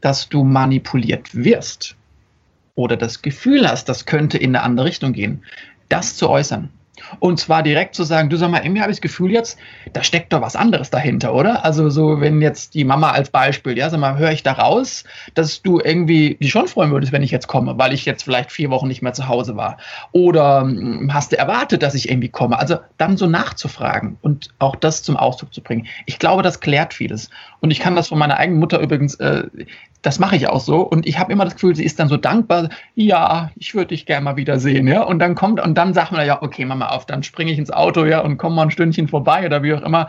dass 0.00 0.28
du 0.28 0.44
manipuliert 0.44 1.34
wirst 1.34 1.96
oder 2.74 2.96
das 2.96 3.22
Gefühl 3.22 3.68
hast, 3.68 3.88
das 3.88 4.06
könnte 4.06 4.38
in 4.38 4.56
eine 4.56 4.64
andere 4.64 4.86
Richtung 4.86 5.12
gehen, 5.12 5.44
das 5.88 6.16
zu 6.16 6.28
äußern. 6.30 6.70
Und 7.18 7.40
zwar 7.40 7.62
direkt 7.62 7.94
zu 7.94 8.04
sagen, 8.04 8.28
du 8.28 8.36
sag 8.36 8.50
mal, 8.50 8.62
irgendwie 8.62 8.82
habe 8.82 8.90
ich 8.90 8.98
das 8.98 9.02
Gefühl 9.02 9.30
jetzt, 9.30 9.58
da 9.92 10.02
steckt 10.02 10.32
doch 10.32 10.40
was 10.40 10.56
anderes 10.56 10.90
dahinter, 10.90 11.34
oder? 11.34 11.64
Also 11.64 11.90
so, 11.90 12.20
wenn 12.20 12.40
jetzt 12.40 12.74
die 12.74 12.84
Mama 12.84 13.10
als 13.10 13.30
Beispiel, 13.30 13.76
ja, 13.76 13.90
sag 13.90 14.00
mal, 14.00 14.18
höre 14.18 14.32
ich 14.32 14.42
da 14.42 14.52
raus, 14.52 15.04
dass 15.34 15.62
du 15.62 15.80
irgendwie 15.80 16.36
dich 16.36 16.50
schon 16.50 16.68
freuen 16.68 16.90
würdest, 16.90 17.12
wenn 17.12 17.22
ich 17.22 17.30
jetzt 17.30 17.46
komme, 17.46 17.78
weil 17.78 17.92
ich 17.92 18.04
jetzt 18.04 18.22
vielleicht 18.22 18.52
vier 18.52 18.70
Wochen 18.70 18.88
nicht 18.88 19.02
mehr 19.02 19.12
zu 19.12 19.28
Hause 19.28 19.56
war. 19.56 19.78
Oder 20.12 20.62
hm, 20.62 21.12
hast 21.12 21.32
du 21.32 21.38
erwartet, 21.38 21.82
dass 21.82 21.94
ich 21.94 22.08
irgendwie 22.08 22.28
komme? 22.28 22.58
Also 22.58 22.78
dann 22.98 23.16
so 23.16 23.26
nachzufragen 23.26 24.18
und 24.22 24.50
auch 24.58 24.76
das 24.76 25.02
zum 25.02 25.16
Ausdruck 25.16 25.52
zu 25.52 25.62
bringen. 25.62 25.86
Ich 26.06 26.18
glaube, 26.18 26.42
das 26.42 26.60
klärt 26.60 26.94
vieles. 26.94 27.30
Und 27.60 27.70
ich 27.70 27.80
kann 27.80 27.96
das 27.96 28.08
von 28.08 28.18
meiner 28.18 28.36
eigenen 28.36 28.60
Mutter 28.60 28.80
übrigens 28.80 29.14
äh, 29.16 29.44
das 30.02 30.18
mache 30.18 30.36
ich 30.36 30.48
auch 30.48 30.60
so. 30.60 30.80
Und 30.80 31.06
ich 31.06 31.18
habe 31.18 31.32
immer 31.32 31.44
das 31.44 31.54
Gefühl, 31.54 31.76
sie 31.76 31.84
ist 31.84 31.98
dann 31.98 32.08
so 32.08 32.16
dankbar, 32.16 32.70
ja, 32.94 33.50
ich 33.56 33.74
würde 33.74 33.88
dich 33.88 34.06
gerne 34.06 34.24
mal 34.24 34.36
wieder 34.36 34.58
sehen, 34.58 34.86
ja. 34.86 35.02
Und 35.02 35.18
dann 35.18 35.34
kommt, 35.34 35.60
und 35.60 35.76
dann 35.76 35.94
sagt 35.94 36.12
man 36.12 36.26
ja, 36.26 36.42
okay, 36.42 36.64
Mama 36.64 36.88
auf, 36.88 37.06
dann 37.06 37.22
springe 37.22 37.52
ich 37.52 37.58
ins 37.58 37.70
Auto, 37.70 38.04
ja, 38.04 38.20
und 38.20 38.38
komme 38.38 38.56
mal 38.56 38.62
ein 38.62 38.70
Stündchen 38.70 39.08
vorbei 39.08 39.44
oder 39.46 39.62
wie 39.62 39.74
auch 39.74 39.82
immer. 39.82 40.08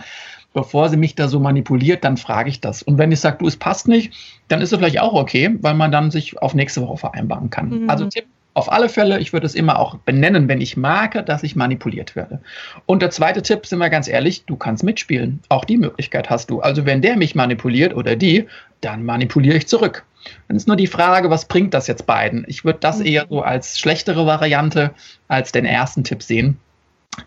Bevor 0.53 0.89
sie 0.89 0.97
mich 0.97 1.15
da 1.15 1.29
so 1.29 1.39
manipuliert, 1.39 2.03
dann 2.03 2.17
frage 2.17 2.49
ich 2.49 2.59
das. 2.59 2.83
Und 2.83 2.97
wenn 2.97 3.11
ich 3.11 3.21
sage, 3.21 3.37
du, 3.39 3.47
es 3.47 3.55
passt 3.55 3.87
nicht, 3.87 4.13
dann 4.49 4.59
ist 4.61 4.73
es 4.73 4.77
vielleicht 4.77 4.99
auch 4.99 5.13
okay, 5.13 5.57
weil 5.61 5.75
man 5.75 5.93
dann 5.93 6.11
sich 6.11 6.41
auf 6.41 6.53
nächste 6.53 6.81
Woche 6.81 6.97
vereinbaren 6.97 7.49
kann. 7.49 7.83
Mhm. 7.83 7.89
Also 7.89 8.05
Tipp, 8.07 8.25
auf 8.53 8.71
alle 8.71 8.89
Fälle, 8.89 9.19
ich 9.19 9.31
würde 9.33 9.45
es 9.45 9.55
immer 9.55 9.79
auch 9.79 9.95
benennen, 9.95 10.47
wenn 10.47 10.59
ich 10.59 10.75
merke, 10.75 11.23
dass 11.23 11.43
ich 11.43 11.55
manipuliert 11.55 12.15
werde. 12.15 12.41
Und 12.85 13.01
der 13.01 13.09
zweite 13.09 13.41
Tipp, 13.41 13.65
sind 13.65 13.79
wir 13.79 13.89
ganz 13.89 14.07
ehrlich, 14.07 14.45
du 14.45 14.55
kannst 14.55 14.83
mitspielen. 14.83 15.39
Auch 15.49 15.63
die 15.63 15.77
Möglichkeit 15.77 16.29
hast 16.29 16.49
du. 16.49 16.59
Also 16.59 16.85
wenn 16.85 17.01
der 17.01 17.15
mich 17.15 17.33
manipuliert 17.33 17.95
oder 17.95 18.15
die, 18.15 18.47
dann 18.81 19.05
manipuliere 19.05 19.57
ich 19.57 19.67
zurück. 19.67 20.03
Dann 20.47 20.57
ist 20.57 20.67
nur 20.67 20.75
die 20.75 20.87
Frage, 20.87 21.29
was 21.29 21.45
bringt 21.45 21.73
das 21.73 21.87
jetzt 21.87 22.05
beiden? 22.05 22.43
Ich 22.47 22.65
würde 22.65 22.79
das 22.79 22.99
mhm. 22.99 23.05
eher 23.05 23.25
so 23.29 23.41
als 23.41 23.79
schlechtere 23.79 24.25
Variante 24.25 24.91
als 25.27 25.51
den 25.51 25.65
ersten 25.65 26.03
Tipp 26.03 26.21
sehen. 26.21 26.57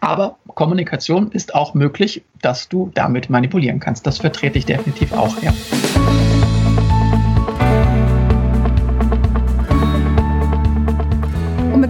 Aber 0.01 0.39
Kommunikation 0.49 1.31
ist 1.33 1.55
auch 1.55 1.75
möglich, 1.75 2.23
dass 2.41 2.69
du 2.69 2.91
damit 2.95 3.29
manipulieren 3.31 3.81
kannst. 3.81 4.07
Das 4.07 4.19
vertrete 4.19 4.59
ich 4.59 4.67
definitiv 4.67 5.13
auch, 5.13 5.43
ja. 5.43 5.53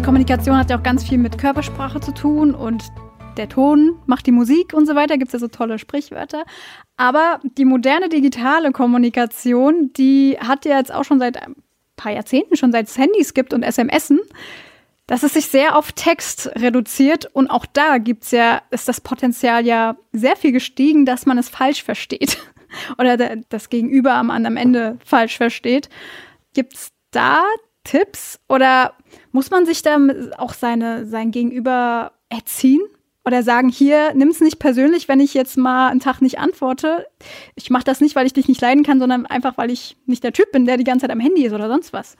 Kommunikation 0.04 0.58
hat 0.58 0.68
ja 0.68 0.76
auch 0.76 0.82
ganz 0.82 1.02
viel 1.02 1.16
mit 1.16 1.38
Körpersprache 1.38 1.98
zu 1.98 2.12
tun 2.12 2.54
und 2.54 2.84
der 3.38 3.48
Ton 3.48 3.96
macht 4.04 4.26
die 4.26 4.32
Musik 4.32 4.74
und 4.74 4.84
so 4.84 4.94
weiter, 4.94 5.16
gibt 5.16 5.28
es 5.28 5.32
ja 5.32 5.38
so 5.38 5.48
tolle 5.48 5.78
Sprichwörter. 5.78 6.44
Aber 6.98 7.40
die 7.56 7.64
moderne 7.64 8.10
digitale 8.10 8.70
Kommunikation, 8.72 9.92
die 9.94 10.36
hat 10.38 10.66
ja 10.66 10.76
jetzt 10.76 10.92
auch 10.92 11.04
schon 11.04 11.20
seit 11.20 11.42
ein 11.42 11.54
paar 11.96 12.12
Jahrzehnten, 12.12 12.54
schon 12.56 12.70
seit 12.70 12.86
es 12.88 12.98
Handys 12.98 13.32
gibt 13.32 13.54
und 13.54 13.64
SMSen, 13.64 14.20
dass 15.06 15.22
es 15.22 15.32
sich 15.32 15.46
sehr 15.46 15.74
auf 15.74 15.92
Text 15.92 16.50
reduziert 16.54 17.30
und 17.32 17.48
auch 17.48 17.64
da 17.64 17.96
gibt's 17.96 18.30
ja, 18.30 18.60
ist 18.70 18.86
das 18.86 19.00
Potenzial 19.00 19.64
ja 19.64 19.96
sehr 20.12 20.36
viel 20.36 20.52
gestiegen, 20.52 21.06
dass 21.06 21.24
man 21.24 21.38
es 21.38 21.48
falsch 21.48 21.82
versteht 21.82 22.36
oder 22.98 23.36
das 23.48 23.70
Gegenüber 23.70 24.12
am, 24.14 24.30
am 24.30 24.56
Ende 24.58 24.98
falsch 25.02 25.38
versteht. 25.38 25.88
Gibt's 26.52 26.92
da 27.10 27.42
Tipps 27.84 28.38
oder 28.48 28.94
muss 29.34 29.50
man 29.50 29.66
sich 29.66 29.82
da 29.82 29.98
auch 30.38 30.54
seine, 30.54 31.06
sein 31.06 31.32
Gegenüber 31.32 32.12
erziehen? 32.28 32.80
Oder 33.26 33.42
sagen, 33.42 33.68
hier, 33.68 34.12
nimm 34.14 34.28
es 34.28 34.40
nicht 34.40 34.58
persönlich, 34.58 35.08
wenn 35.08 35.18
ich 35.18 35.34
jetzt 35.34 35.56
mal 35.56 35.88
einen 35.88 35.98
Tag 35.98 36.20
nicht 36.20 36.38
antworte. 36.38 37.06
Ich 37.54 37.70
mache 37.70 37.84
das 37.84 38.02
nicht, 38.02 38.14
weil 38.16 38.26
ich 38.26 38.34
dich 38.34 38.48
nicht 38.48 38.60
leiden 38.60 38.84
kann, 38.84 39.00
sondern 39.00 39.24
einfach, 39.24 39.56
weil 39.56 39.70
ich 39.70 39.96
nicht 40.06 40.22
der 40.22 40.34
Typ 40.34 40.52
bin, 40.52 40.66
der 40.66 40.76
die 40.76 40.84
ganze 40.84 41.04
Zeit 41.04 41.10
am 41.10 41.20
Handy 41.20 41.46
ist 41.46 41.54
oder 41.54 41.68
sonst 41.68 41.92
was. 41.94 42.16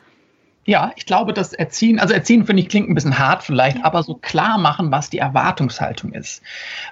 Ja, 0.65 0.93
ich 0.97 1.05
glaube, 1.05 1.35
das 1.35 1.53
Erziehen, 1.53 2.01
also 2.01 2.15
Erziehen 2.15 2.47
finde 2.47 2.63
ich 2.63 2.69
klingt 2.71 2.89
ein 2.89 2.95
bisschen 2.95 3.19
hart 3.19 3.43
vielleicht, 3.43 3.85
aber 3.85 4.03
so 4.03 4.15
klar 4.15 4.57
machen, 4.59 4.91
was 4.91 5.11
die 5.11 5.19
Erwartungshaltung 5.19 6.13
ist. 6.13 6.43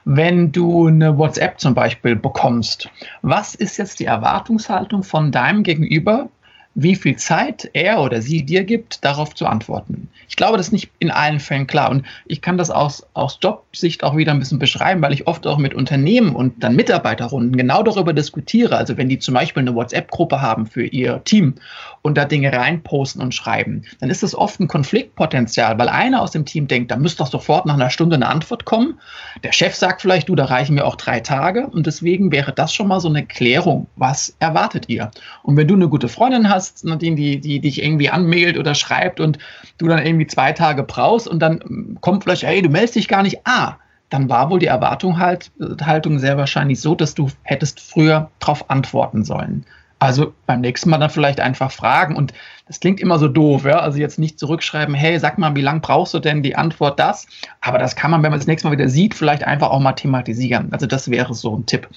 Wenn 0.05 0.53
du 0.53 0.89
eine 0.89 1.17
WhatsApp 1.17 1.59
zum 1.59 1.75
Beispiel 1.75 2.15
bekommst, 2.15 2.91
was 3.23 3.55
ist 3.55 3.79
jetzt 3.79 3.99
die 3.99 4.05
Erwartungshaltung 4.05 5.03
von 5.03 5.33
deinem 5.33 5.63
Gegenüber, 5.63 6.29
wie 6.75 6.97
viel 6.97 7.17
Zeit 7.17 7.69
er 7.75 8.01
oder 8.01 8.23
sie 8.23 8.45
dir 8.45 8.65
gibt, 8.65 9.05
darauf 9.05 9.35
zu 9.35 9.47
antworten. 9.47 10.09
Ich 10.29 10.37
glaube, 10.37 10.57
das 10.57 10.69
ist 10.69 10.73
nicht 10.73 10.91
in 10.99 11.11
allen 11.11 11.41
Fällen 11.41 11.67
klar. 11.67 11.91
Und 11.91 12.07
ich 12.27 12.41
kann 12.41 12.57
das 12.57 12.71
aus, 12.71 13.07
aus 13.13 13.39
Jobsicht 13.43 14.03
auch 14.03 14.17
wieder 14.17 14.33
ein 14.33 14.39
bisschen 14.39 14.59
beschreiben, 14.59 15.03
weil 15.03 15.13
ich 15.13 15.27
oft 15.27 15.47
auch 15.47 15.59
mit 15.59 15.75
Unternehmen 15.75 16.35
und 16.35 16.65
dann 16.65 16.75
Mitarbeiterrunden 16.75 17.55
genau 17.55 17.83
darüber 17.83 18.15
diskutiere. 18.15 18.77
Also 18.77 18.97
wenn 18.97 19.11
die 19.11 19.19
zum 19.19 19.35
Beispiel 19.35 19.61
eine 19.61 19.75
WhatsApp-Gruppe 19.75 20.41
haben 20.41 20.67
für 20.67 20.87
ihr 20.87 21.23
Team 21.25 21.57
und 22.01 22.17
da 22.17 22.25
Dinge 22.25 22.53
reinposten 22.53 23.21
und 23.21 23.35
schreiben, 23.35 23.83
dann 24.01 24.09
ist 24.09 24.23
das 24.23 24.35
oft 24.35 24.59
ein 24.59 24.69
Konfliktpotenzial, 24.69 25.79
weil 25.79 25.91
einer 25.91 26.23
aus 26.23 26.31
dem 26.31 26.47
Team 26.47 26.67
denkt, 26.67 26.91
da 26.91 26.97
müsste 26.97 27.19
doch 27.19 27.31
sofort 27.31 27.67
nach 27.67 27.75
einer 27.75 27.91
Stunde 27.91 28.17
eine 28.17 28.29
Antwort 28.29 28.65
kommen. 28.65 28.99
Der 29.45 29.53
Chef 29.53 29.75
sagt 29.75 30.01
vielleicht, 30.01 30.31
du, 30.31 30.35
da 30.35 30.47
reichen 30.47 30.75
mir 30.75 30.87
auch 30.87 30.97
drei 30.97 31.21
Tage. 31.21 31.67
Und 31.67 31.87
deswegen 31.87 32.33
wäre 32.33 32.53
das 32.53 32.73
schon 32.73 32.89
mal 32.89 33.01
so 33.01 33.09
eine 33.09 33.27
Klärung. 33.27 33.89
Was 33.97 34.35
erwartet 34.39 34.89
ihr? 34.89 35.11
Und 35.43 35.59
wenn 35.59 35.69
du 35.69 35.75
eine 35.75 35.89
gute 35.89 36.09
Freundin 36.09 36.49
hast, 36.49 36.62
hast, 36.63 36.85
Nadine, 36.85 37.17
die, 37.17 37.41
die 37.41 37.61
dich 37.61 37.83
irgendwie 37.83 38.09
anmailt 38.09 38.57
oder 38.57 38.75
schreibt 38.75 39.19
und 39.19 39.39
du 39.79 39.89
dann 39.89 40.05
irgendwie 40.05 40.27
zwei 40.27 40.53
Tage 40.53 40.85
brauchst 40.85 41.27
und 41.27 41.41
dann 41.41 41.99
kommt 42.01 42.23
vielleicht, 42.23 42.45
hey, 42.45 42.63
du 42.63 42.69
meldest 42.69 42.95
dich 42.95 43.09
gar 43.09 43.23
nicht. 43.23 43.41
Ah, 43.45 43.77
dann 44.11 44.29
war 44.29 44.51
wohl 44.51 44.59
die 44.59 44.67
Erwartung 44.67 45.19
halt, 45.19 45.51
Haltung 45.81 46.19
sehr 46.19 46.37
wahrscheinlich 46.37 46.81
so, 46.81 46.95
dass 46.95 47.15
du 47.15 47.31
hättest 47.43 47.81
früher 47.81 48.31
darauf 48.39 48.71
antworten 48.71 49.25
sollen. 49.25 49.65
Also 49.99 50.35
beim 50.47 50.61
nächsten 50.61 50.91
Mal 50.91 50.99
dann 50.99 51.11
vielleicht 51.11 51.41
einfach 51.41 51.71
fragen. 51.71 52.17
Und 52.17 52.35
das 52.67 52.81
klingt 52.81 53.01
immer 53.01 53.19
so 53.19 53.29
doof, 53.29 53.65
ja. 53.65 53.79
Also 53.79 53.99
jetzt 53.99 54.19
nicht 54.19 54.39
zurückschreiben, 54.39 54.95
hey, 54.95 55.19
sag 55.19 55.39
mal, 55.39 55.55
wie 55.55 55.61
lange 55.61 55.81
brauchst 55.81 56.13
du 56.13 56.19
denn 56.19 56.43
die 56.43 56.57
Antwort 56.57 56.99
das? 56.99 57.27
Aber 57.61 57.79
das 57.79 57.95
kann 57.95 58.11
man, 58.11 58.23
wenn 58.23 58.33
man 58.33 58.41
das 58.41 58.49
nächste 58.49 58.69
Mal 58.69 58.73
wieder 58.73 58.89
sieht, 58.89 59.15
vielleicht 59.15 59.45
einfach 59.45 59.71
auch 59.71 59.81
mal 59.81 59.93
thematisieren. 59.93 60.73
Also 60.73 60.87
das 60.87 61.09
wäre 61.09 61.35
so 61.35 61.57
ein 61.57 61.67
Tipp. 61.67 61.89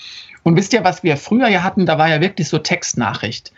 Und 0.43 0.55
wisst 0.55 0.72
ihr, 0.74 0.84
was 0.84 1.01
wir 1.01 1.18
früher 1.18 1.47
ja 1.47 1.63
hatten? 1.63 1.88
Da 1.88 1.97
war 1.97 2.07
ja 2.07 2.22
wirklich 2.22 2.47
so 2.47 2.59
Textnachricht. 2.59 3.51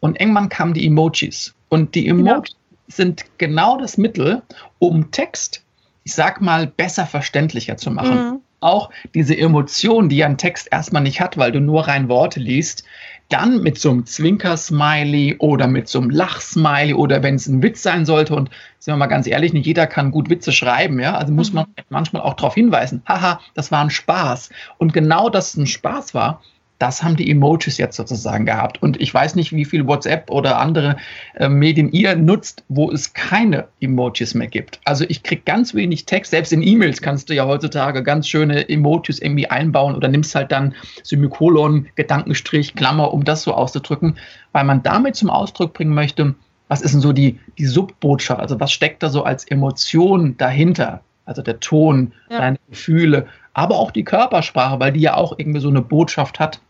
Und 0.00 0.20
irgendwann 0.20 0.48
kamen 0.48 0.74
die 0.74 0.86
Emojis. 0.86 1.54
Und 1.68 1.94
die 1.94 2.04
genau. 2.04 2.32
Emojis 2.32 2.50
genau. 2.50 2.76
sind 2.88 3.24
genau 3.38 3.78
das 3.78 3.98
Mittel, 3.98 4.42
um 4.78 5.10
Text, 5.10 5.62
ich 6.04 6.14
sag 6.14 6.40
mal, 6.40 6.66
besser 6.66 7.06
verständlicher 7.06 7.76
zu 7.76 7.90
machen. 7.90 8.16
Mhm. 8.16 8.40
Auch 8.60 8.90
diese 9.14 9.36
Emotion, 9.36 10.08
die 10.08 10.24
ein 10.24 10.36
Text 10.36 10.68
erstmal 10.72 11.02
nicht 11.02 11.20
hat, 11.20 11.36
weil 11.38 11.52
du 11.52 11.60
nur 11.60 11.86
rein 11.86 12.08
Worte 12.08 12.40
liest, 12.40 12.84
dann 13.28 13.62
mit 13.62 13.78
so 13.78 13.90
einem 13.90 14.06
Zwinker-Smiley 14.06 15.36
oder 15.38 15.66
mit 15.66 15.88
so 15.88 16.00
einem 16.00 16.10
Lach-Smiley 16.10 16.94
oder 16.94 17.22
wenn 17.22 17.34
es 17.34 17.46
ein 17.46 17.62
Witz 17.62 17.82
sein 17.82 18.06
sollte 18.06 18.34
und 18.34 18.50
sind 18.78 18.94
wir 18.94 18.96
mal 18.96 19.06
ganz 19.06 19.26
ehrlich, 19.26 19.52
nicht 19.52 19.66
jeder 19.66 19.86
kann 19.86 20.10
gut 20.10 20.30
Witze 20.30 20.50
schreiben, 20.50 20.98
ja, 20.98 21.14
also 21.14 21.32
muss 21.32 21.52
man 21.52 21.66
mhm. 21.66 21.82
manchmal 21.90 22.22
auch 22.22 22.34
darauf 22.34 22.54
hinweisen, 22.54 23.02
haha, 23.06 23.40
das 23.54 23.70
war 23.70 23.82
ein 23.82 23.90
Spaß. 23.90 24.48
Und 24.78 24.92
genau, 24.92 25.28
dass 25.28 25.50
es 25.50 25.56
ein 25.56 25.66
Spaß 25.66 26.14
war, 26.14 26.42
das 26.78 27.02
haben 27.02 27.16
die 27.16 27.30
Emojis 27.30 27.76
jetzt 27.76 27.96
sozusagen 27.96 28.46
gehabt. 28.46 28.80
Und 28.82 29.00
ich 29.00 29.12
weiß 29.12 29.34
nicht, 29.34 29.52
wie 29.52 29.64
viel 29.64 29.86
WhatsApp 29.86 30.30
oder 30.30 30.58
andere 30.58 30.96
äh, 31.34 31.48
Medien 31.48 31.90
ihr 31.90 32.14
nutzt, 32.14 32.64
wo 32.68 32.90
es 32.90 33.12
keine 33.12 33.66
Emojis 33.80 34.34
mehr 34.34 34.46
gibt. 34.46 34.80
Also 34.84 35.04
ich 35.08 35.22
kriege 35.22 35.42
ganz 35.44 35.74
wenig 35.74 36.06
Text. 36.06 36.30
Selbst 36.30 36.52
in 36.52 36.62
E-Mails 36.62 37.02
kannst 37.02 37.30
du 37.30 37.34
ja 37.34 37.46
heutzutage 37.46 38.02
ganz 38.02 38.28
schöne 38.28 38.68
Emojis 38.68 39.18
irgendwie 39.18 39.48
einbauen 39.48 39.96
oder 39.96 40.08
nimmst 40.08 40.34
halt 40.34 40.52
dann 40.52 40.74
Semikolon, 41.02 41.88
Gedankenstrich, 41.96 42.74
Klammer, 42.74 43.12
um 43.12 43.24
das 43.24 43.42
so 43.42 43.54
auszudrücken, 43.54 44.16
weil 44.52 44.64
man 44.64 44.82
damit 44.82 45.16
zum 45.16 45.30
Ausdruck 45.30 45.74
bringen 45.74 45.94
möchte, 45.94 46.34
was 46.68 46.82
ist 46.82 46.92
denn 46.92 47.00
so 47.00 47.12
die, 47.12 47.40
die 47.56 47.66
Subbotschaft? 47.66 48.40
Also 48.40 48.60
was 48.60 48.70
steckt 48.70 49.02
da 49.02 49.08
so 49.08 49.24
als 49.24 49.44
Emotion 49.44 50.36
dahinter? 50.36 51.00
Also 51.24 51.42
der 51.42 51.60
Ton, 51.60 52.12
ja. 52.30 52.38
deine 52.38 52.58
Gefühle, 52.70 53.26
aber 53.52 53.76
auch 53.76 53.90
die 53.90 54.04
Körpersprache, 54.04 54.78
weil 54.78 54.92
die 54.92 55.00
ja 55.00 55.14
auch 55.14 55.34
irgendwie 55.38 55.60
so 55.60 55.68
eine 55.68 55.82
Botschaft 55.82 56.38
hat 56.38 56.60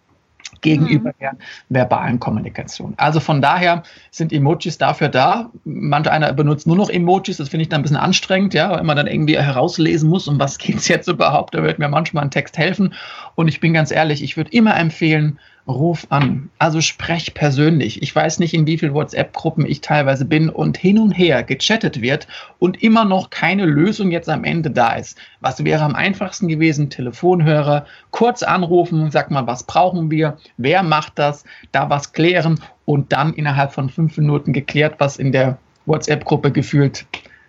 gegenüber 0.61 1.11
mhm. 1.11 1.15
der 1.21 1.37
verbalen 1.69 2.21
Kommunikation. 2.21 2.95
Also 2.97 3.21
von 3.21 3.41
daher 3.43 3.83
sind 4.11 4.33
Emojis 4.33 4.79
dafür 4.79 5.09
da. 5.09 5.51
Manch 5.65 6.11
einer 6.11 6.33
benutzt 6.33 6.67
nur 6.67 6.77
noch 6.77 6.91
Emojis, 6.91 7.37
das 7.37 7.49
finde 7.49 7.63
ich 7.63 7.69
dann 7.69 7.81
ein 7.81 7.83
bisschen 7.83 7.97
anstrengend, 7.97 8.55
ja, 8.55 8.71
weil 8.71 8.85
man 8.85 8.97
dann 8.97 9.07
irgendwie 9.07 9.39
herauslesen 9.39 10.09
muss, 10.09 10.29
um 10.29 10.39
was 10.39 10.59
geht 10.59 10.77
es 10.77 10.89
jetzt 10.89 11.09
überhaupt. 11.09 11.55
Da 11.55 11.63
wird 11.63 11.79
mir 11.79 11.89
manchmal 11.89 12.25
ein 12.25 12.31
Text 12.31 12.59
helfen. 12.59 12.95
Und 13.35 13.49
ich 13.49 13.61
bin 13.61 13.73
ganz 13.73 13.91
ehrlich, 13.91 14.23
ich 14.23 14.37
würde 14.37 14.51
immer 14.53 14.77
empfehlen, 14.77 15.39
ruf 15.69 16.07
an. 16.09 16.51
Also 16.59 16.81
sprech 16.81 17.35
persönlich. 17.35 18.03
Ich 18.03 18.15
weiß 18.15 18.39
nicht, 18.39 18.55
in 18.55 18.67
wie 18.67 18.79
vielen 18.79 18.95
WhatsApp-Gruppen 18.95 19.67
ich 19.67 19.81
teilweise 19.81 20.25
bin 20.25 20.49
und 20.49 20.79
hin 20.79 20.99
und 20.99 21.13
her 21.13 21.43
gechattet 21.43 22.01
wird 22.01 22.27
und 22.59 22.83
immer 22.83 23.05
noch 23.05 23.31
keine 23.31 23.67
Lösung 23.67 24.11
jetzt 24.11 24.29
am 24.29 24.45
Ende 24.45 24.71
da 24.71 24.95
ist. 24.95 25.19
Was 25.41 25.65
wäre 25.65 25.85
am 25.85 25.95
einfachsten 25.95 26.49
gewesen? 26.49 26.91
Telefonhörer, 26.91 27.87
kurz 28.11 28.43
anrufen, 28.43 29.11
sag 29.11 29.31
mal, 29.31 29.47
was 29.47 29.65
brauchen 29.65 30.11
wir? 30.11 30.39
Wer 30.57 30.83
macht 30.83 31.19
das? 31.19 31.45
Da 31.71 31.91
was 31.91 32.13
klären 32.13 32.61
und 32.87 33.13
dann 33.13 33.35
innerhalb 33.35 33.73
von 33.73 33.91
fünf 33.91 34.17
Minuten 34.17 34.53
geklärt, 34.53 34.95
was 34.99 35.19
in 35.19 35.33
der 35.33 35.59
WhatsApp-Gruppe 35.85 36.51
gefühlt 36.51 37.07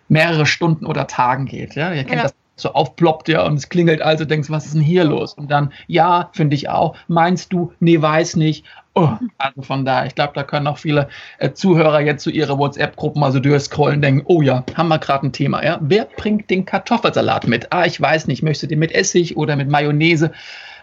mehrere 0.09 0.45
Stunden 0.45 0.85
oder 0.85 1.07
Tagen 1.07 1.45
geht. 1.45 1.75
Ja, 1.75 1.93
ihr 1.93 2.03
kennt 2.03 2.17
ja. 2.17 2.23
das 2.23 2.33
so 2.61 2.73
aufploppt, 2.73 3.29
ja, 3.29 3.45
und 3.45 3.55
es 3.55 3.69
klingelt 3.69 4.01
also, 4.01 4.25
denkst, 4.25 4.49
was 4.49 4.65
ist 4.65 4.75
denn 4.75 4.81
hier 4.81 5.03
los? 5.03 5.33
Und 5.33 5.49
dann, 5.51 5.71
ja, 5.87 6.29
finde 6.33 6.55
ich 6.55 6.69
auch. 6.69 6.95
Meinst 7.07 7.53
du? 7.53 7.73
Nee, 7.79 8.01
weiß 8.01 8.35
nicht. 8.35 8.65
Oh, 8.95 9.09
also 9.37 9.61
von 9.61 9.85
da, 9.85 10.05
ich 10.05 10.15
glaube, 10.15 10.33
da 10.33 10.43
können 10.43 10.67
auch 10.67 10.77
viele 10.77 11.07
äh, 11.37 11.51
Zuhörer 11.51 12.01
jetzt 12.01 12.23
zu 12.23 12.31
ihre 12.31 12.57
WhatsApp-Gruppen 12.57 13.23
also 13.23 13.39
durchscrollen, 13.39 14.01
denken, 14.01 14.23
oh 14.25 14.41
ja, 14.41 14.63
haben 14.75 14.89
wir 14.89 14.97
gerade 14.97 15.27
ein 15.27 15.31
Thema, 15.31 15.63
ja. 15.63 15.77
Wer 15.81 16.05
bringt 16.17 16.49
den 16.49 16.65
Kartoffelsalat 16.65 17.47
mit? 17.47 17.71
Ah, 17.71 17.85
ich 17.85 18.01
weiß 18.01 18.27
nicht, 18.27 18.43
möchtest 18.43 18.63
du 18.63 18.67
den 18.67 18.79
mit 18.79 18.91
Essig 18.91 19.37
oder 19.37 19.55
mit 19.55 19.69
Mayonnaise? 19.69 20.31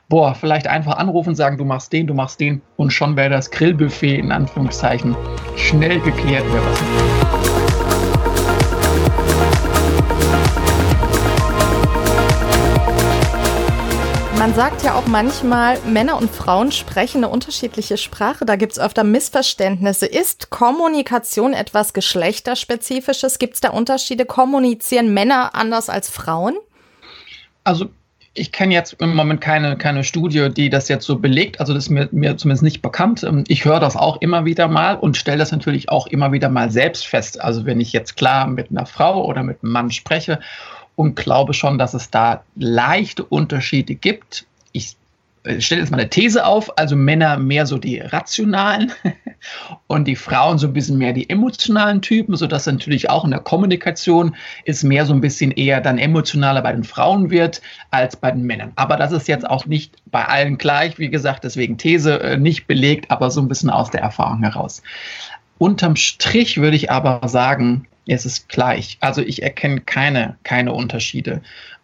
Boah, 0.09 0.37
vielleicht 0.37 0.69
einfach 0.69 0.99
anrufen, 0.99 1.35
sagen, 1.35 1.59
du 1.59 1.65
machst 1.65 1.93
den, 1.93 2.07
du 2.07 2.15
machst 2.15 2.39
den 2.39 2.63
und 2.77 2.93
schon 2.93 3.17
wäre 3.17 3.31
das 3.31 3.51
Grillbuffet 3.51 4.19
in 4.19 4.31
Anführungszeichen 4.31 5.17
schnell 5.57 5.99
geklärt. 6.01 6.45
Wäre 6.53 6.65
was. 6.65 7.56
Man 14.47 14.55
sagt 14.55 14.85
ja 14.85 14.95
auch 14.95 15.09
manchmal, 15.09 15.77
Männer 15.89 16.17
und 16.17 16.31
Frauen 16.31 16.71
sprechen 16.71 17.25
eine 17.25 17.33
unterschiedliche 17.33 17.97
Sprache. 17.97 18.45
Da 18.45 18.55
gibt 18.55 18.75
es 18.75 18.79
öfter 18.79 19.03
Missverständnisse. 19.03 20.07
Ist 20.07 20.51
Kommunikation 20.51 21.53
etwas 21.53 21.93
Geschlechterspezifisches? 21.93 23.41
Gibt 23.41 23.55
es 23.55 23.61
da 23.61 23.71
Unterschiede? 23.71 24.25
Kommunizieren 24.25 25.13
Männer 25.13 25.57
anders 25.57 25.89
als 25.89 26.09
Frauen? 26.09 26.55
Also 27.65 27.87
ich 28.35 28.53
kenne 28.53 28.73
jetzt 28.73 28.93
im 29.01 29.17
Moment 29.17 29.41
keine, 29.41 29.77
keine 29.77 30.05
Studie, 30.05 30.49
die 30.49 30.71
das 30.71 30.89
jetzt 30.89 31.07
so 31.07 31.19
belegt. 31.19 31.59
Also 31.59 31.75
das 31.75 31.87
ist 31.87 31.91
mir, 31.91 32.09
mir 32.13 32.37
zumindest 32.37 32.63
nicht 32.63 32.83
bekannt. 32.83 33.25
Ähm, 33.25 33.43
ich 33.49 33.65
höre 33.65 33.81
das 33.81 33.97
auch 33.97 34.21
immer 34.21 34.45
wieder 34.45 34.69
mal 34.69 34.95
und 34.95 35.17
stelle 35.17 35.39
das 35.39 35.51
natürlich 35.51 35.89
auch 35.89 36.07
immer 36.07 36.31
wieder 36.31 36.51
mal 36.51 36.71
selbst 36.71 37.05
fest. 37.05 37.41
Also 37.41 37.67
wenn 37.67 37.81
ich 37.81 37.93
jetzt 37.93 38.17
klar 38.17 38.47
mit 38.47 38.71
einer 38.71 38.87
Frau 38.87 39.25
oder 39.25 39.43
mit 39.43 39.65
einem 39.65 39.73
Mann 39.73 39.91
spreche 39.91 40.39
und 40.97 41.15
glaube 41.15 41.55
schon, 41.55 41.79
dass 41.79 41.95
es 41.95 42.11
da 42.11 42.43
leichte 42.57 43.25
Unterschiede 43.25 43.95
gibt. 43.95 44.47
Ich 44.73 44.97
ich 45.47 45.67
stelle 45.67 45.81
jetzt 45.81 45.91
mal 45.91 46.01
eine 46.01 46.11
These 46.11 46.45
auf, 46.45 46.77
also 46.77 46.97
Männer 46.97 47.39
mehr 47.39 47.67
so 47.67 47.79
die 47.79 48.01
rationalen 48.01 48.93
und 49.87 50.07
die 50.09 50.17
Frauen 50.17 50.59
so 50.59 50.67
ein 50.67 50.73
bisschen 50.73 50.99
mehr 50.99 51.13
die 51.13 51.31
emotionalen 51.31 52.03
Typen, 52.03 52.37
sodass 52.37 52.67
natürlich 52.67 53.11
auch 53.11 53.25
in 53.25 53.31
der 53.31 53.41
Kommunikation 53.41 54.35
es 54.65 54.83
mehr 54.83 55.07
so 55.07 55.13
ein 55.13 55.21
bisschen 55.21 55.53
eher 55.53 55.81
dann 55.81 55.99
emotionaler 55.99 56.63
bei 56.63 56.73
den 56.73 56.85
Frauen 56.85 57.31
wird 57.31 57.63
als 57.91 58.17
bei 58.17 58.31
den 58.33 58.43
Männern. 58.43 58.73
Aber 58.77 58.97
das 58.97 59.13
ist 59.13 59.29
jetzt 59.29 59.49
auch 59.49 59.67
nicht 59.67 59.95
bei 60.07 60.25
allen 60.25 60.59
gleich, 60.59 60.99
wie 60.99 61.11
gesagt, 61.11 61.45
deswegen 61.45 61.79
These 61.79 62.21
äh, 62.21 62.37
nicht 62.37 62.67
belegt, 62.67 63.11
aber 63.11 63.31
so 63.31 63.41
ein 63.41 63.49
bisschen 63.49 63.71
aus 63.71 63.91
der 63.91 64.01
Erfahrung 64.01 64.43
heraus. 64.43 64.83
Unterm 65.59 65.97
Strich 65.97 66.59
würde 66.59 66.77
ich 66.77 66.91
aber 66.91 67.27
sagen, 67.29 67.87
es 68.15 68.25
ist 68.25 68.49
gleich. 68.49 68.99
Also 69.01 69.21
ich 69.23 69.43
erkenne 69.43 69.81
keine, 69.81 70.37
keine 70.45 70.73
Unterschiede. 70.73 71.43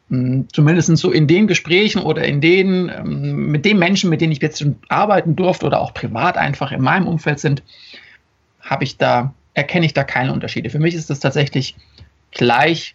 Hm, 0.09 0.47
Zumindest 0.53 0.97
so 0.97 1.11
in 1.11 1.27
den 1.27 1.47
Gesprächen 1.47 2.03
oder 2.03 2.25
in 2.25 2.41
den, 2.41 2.89
ähm, 2.89 3.51
mit 3.51 3.64
den 3.64 3.79
Menschen, 3.79 4.11
mit 4.11 4.20
denen 4.20 4.33
ich 4.33 4.41
jetzt 4.41 4.64
arbeiten 4.89 5.37
durfte 5.37 5.66
oder 5.66 5.81
auch 5.81 5.95
privat 5.95 6.37
einfach 6.37 6.73
in 6.73 6.81
meinem 6.81 7.09
Umfeld 7.09 7.41
sind, 7.41 7.62
habe 8.61 8.85
ich 8.85 8.97
da, 8.97 9.35
erkenne 9.55 9.87
ich 9.87 9.95
da 9.95 10.05
keine 10.05 10.33
Unterschiede. 10.33 10.70
Für 10.70 10.79
mich 10.79 10.95
ist 10.95 11.11
das 11.11 11.20
tatsächlich 11.20 11.77
gleich. 12.31 12.95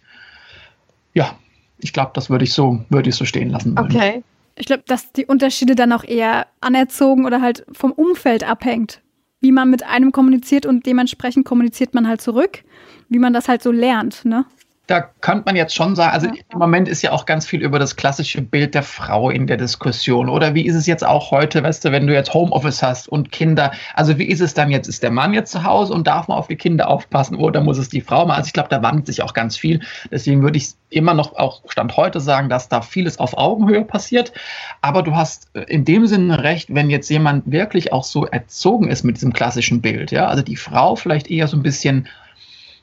Ja, 1.12 1.38
ich 1.78 1.92
glaube, 1.92 2.12
das 2.14 2.30
würde 2.30 2.44
ich 2.44 2.52
so, 2.52 2.84
würde 2.88 3.10
ich 3.10 3.14
so 3.14 3.24
stehen 3.24 3.50
lassen 3.50 3.76
wollen. 3.76 3.94
Okay. 3.94 4.22
Ich 4.56 4.66
glaube, 4.66 4.82
dass 4.86 5.12
die 5.12 5.26
Unterschiede 5.26 5.76
dann 5.76 5.92
auch 5.92 6.02
eher 6.02 6.46
anerzogen 6.60 7.26
oder 7.26 7.40
halt 7.40 7.64
vom 7.72 7.92
Umfeld 7.92 8.42
abhängt 8.42 9.00
wie 9.40 9.52
man 9.52 9.70
mit 9.70 9.84
einem 9.84 10.12
kommuniziert 10.12 10.66
und 10.66 10.86
dementsprechend 10.86 11.44
kommuniziert 11.44 11.94
man 11.94 12.08
halt 12.08 12.20
zurück, 12.20 12.62
wie 13.08 13.18
man 13.18 13.32
das 13.32 13.48
halt 13.48 13.62
so 13.62 13.70
lernt, 13.70 14.24
ne? 14.24 14.44
Da 14.88 15.02
könnte 15.20 15.44
man 15.44 15.54
jetzt 15.54 15.74
schon 15.74 15.94
sagen, 15.94 16.12
also 16.12 16.28
im 16.28 16.58
Moment 16.58 16.88
ist 16.88 17.02
ja 17.02 17.12
auch 17.12 17.26
ganz 17.26 17.46
viel 17.46 17.60
über 17.60 17.78
das 17.78 17.96
klassische 17.96 18.40
Bild 18.40 18.74
der 18.74 18.82
Frau 18.82 19.28
in 19.28 19.46
der 19.46 19.58
Diskussion. 19.58 20.30
Oder 20.30 20.54
wie 20.54 20.64
ist 20.64 20.74
es 20.74 20.86
jetzt 20.86 21.04
auch 21.04 21.30
heute, 21.30 21.62
weißt 21.62 21.84
du, 21.84 21.92
wenn 21.92 22.06
du 22.06 22.14
jetzt 22.14 22.32
Homeoffice 22.32 22.82
hast 22.82 23.06
und 23.06 23.30
Kinder, 23.30 23.72
also 23.94 24.18
wie 24.18 24.24
ist 24.24 24.40
es 24.40 24.54
dann 24.54 24.70
jetzt? 24.70 24.88
Ist 24.88 25.02
der 25.02 25.10
Mann 25.10 25.34
jetzt 25.34 25.52
zu 25.52 25.62
Hause 25.62 25.92
und 25.92 26.06
darf 26.06 26.26
man 26.28 26.38
auf 26.38 26.48
die 26.48 26.56
Kinder 26.56 26.88
aufpassen 26.88 27.36
oder 27.36 27.60
muss 27.60 27.76
es 27.76 27.90
die 27.90 28.00
Frau 28.00 28.24
machen? 28.24 28.38
Also 28.38 28.46
ich 28.46 28.54
glaube, 28.54 28.70
da 28.70 28.82
wandelt 28.82 29.06
sich 29.06 29.20
auch 29.20 29.34
ganz 29.34 29.58
viel. 29.58 29.82
Deswegen 30.10 30.42
würde 30.42 30.56
ich 30.56 30.70
immer 30.88 31.12
noch 31.12 31.36
auch 31.36 31.60
Stand 31.68 31.98
heute 31.98 32.18
sagen, 32.18 32.48
dass 32.48 32.70
da 32.70 32.80
vieles 32.80 33.18
auf 33.18 33.36
Augenhöhe 33.36 33.84
passiert. 33.84 34.32
Aber 34.80 35.02
du 35.02 35.14
hast 35.14 35.50
äh, 35.52 35.64
in 35.64 35.84
dem 35.84 36.06
Sinne 36.06 36.42
recht, 36.42 36.74
wenn 36.74 36.88
jetzt 36.88 37.10
jemand 37.10 37.52
wirklich 37.52 37.92
auch 37.92 38.04
so 38.04 38.24
erzogen 38.24 38.88
ist 38.88 39.04
mit 39.04 39.16
diesem 39.16 39.34
klassischen 39.34 39.82
Bild, 39.82 40.12
ja, 40.12 40.28
also 40.28 40.42
die 40.42 40.56
Frau 40.56 40.96
vielleicht 40.96 41.30
eher 41.30 41.46
so 41.46 41.58
ein 41.58 41.62
bisschen 41.62 42.08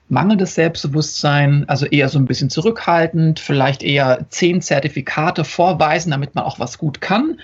mangelndes 0.08 0.54
Selbstbewusstsein, 0.54 1.66
also 1.68 1.86
eher 1.88 2.10
so 2.10 2.20
ein 2.20 2.26
bisschen 2.26 2.50
zurückhaltend, 2.50 3.40
vielleicht 3.40 3.82
eher 3.82 4.26
zehn 4.30 4.62
Zertifikate 4.62 5.44
vorweisen, 5.44 6.12
damit 6.12 6.36
man 6.36 6.44
auch 6.44 6.60
was 6.60 6.78
gut 6.78 7.02
kann. 7.02 7.40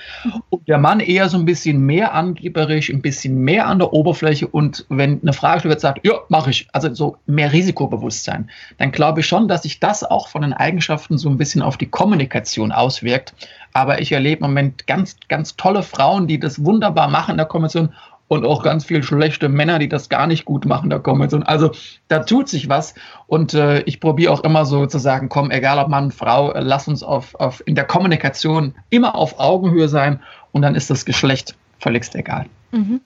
Und 0.50 0.68
der 0.68 0.78
Mann 0.78 1.00
eher 1.00 1.28
so 1.28 1.38
ein 1.38 1.46
bisschen 1.46 1.82
mehr 1.82 2.14
angeberisch, 2.14 2.90
ein 2.90 3.02
bisschen 3.02 3.40
mehr 3.40 3.68
an 3.68 3.80
der 3.80 3.94
Oberfläche 3.94 4.48
und 4.48 4.86
wenn 4.90 5.22
eine 5.22 5.34
Frage 5.34 5.70
wird, 5.70 5.82
sagt, 5.82 6.06
ja, 6.06 6.14
mache 6.30 6.52
ich, 6.52 6.68
also 6.72 6.94
so 6.94 7.18
mehr 7.26 7.52
Risikobewusstsein, 7.52 8.50
dann 8.78 8.92
glaube 8.92 9.22
ich 9.22 9.28
schon, 9.28 9.48
dass 9.48 9.64
sich 9.64 9.80
das 9.80 10.04
auch 10.04 10.28
von 10.28 10.44
den 10.44 10.54
Eigenschaften 10.54 11.18
so 11.18 11.30
ein 11.30 11.38
bisschen 11.38 11.64
auf 11.64 11.78
die 11.78 11.88
Kommunikation 11.88 12.72
auswirkt. 12.72 13.34
Aber 13.74 14.02
ich 14.02 14.12
erlebe 14.12 14.44
im 14.44 14.52
Moment 14.52 14.86
ganz, 14.86 15.16
ganz 15.30 15.56
tolle 15.56 15.82
Frauen, 15.82 16.28
die 16.28 16.40
das 16.40 16.64
wunderbar 16.64 17.08
machen 17.08 17.32
in 17.32 17.38
der 17.38 17.46
Kommunikation 17.46 17.94
und 18.32 18.46
auch 18.46 18.64
ganz 18.64 18.86
viel 18.86 19.04
schlechte 19.04 19.50
Männer, 19.50 19.78
die 19.78 19.90
das 19.90 20.08
gar 20.08 20.26
nicht 20.26 20.46
gut 20.46 20.64
machen, 20.64 20.90
da 20.90 21.00
kommen 21.00 21.22
jetzt. 21.22 21.36
Also 21.48 21.72
da 22.08 22.20
tut 22.20 22.48
sich 22.48 22.70
was 22.70 22.96
und 23.28 23.54
äh, 23.54 23.82
ich 23.82 24.00
probiere 24.00 24.32
auch 24.32 24.46
immer 24.46 24.64
so 24.64 24.86
zu 24.86 25.00
sagen, 25.00 25.28
komm, 25.28 25.52
egal 25.52 25.78
ob 25.80 25.90
Mann, 25.90 26.12
Frau, 26.12 26.54
äh, 26.54 26.62
lass 26.62 26.88
uns 26.88 27.04
auf, 27.04 27.36
auf, 27.36 27.62
in 27.66 27.76
der 27.76 27.84
Kommunikation 27.84 28.74
immer 28.90 29.16
auf 29.16 29.38
Augenhöhe 29.38 29.90
sein 29.90 30.22
und 30.54 30.62
dann 30.62 30.76
ist 30.76 30.90
das 30.90 31.04
Geschlecht 31.04 31.58
völligst 31.80 32.16
egal. 32.16 32.46
Mhm. 32.72 33.02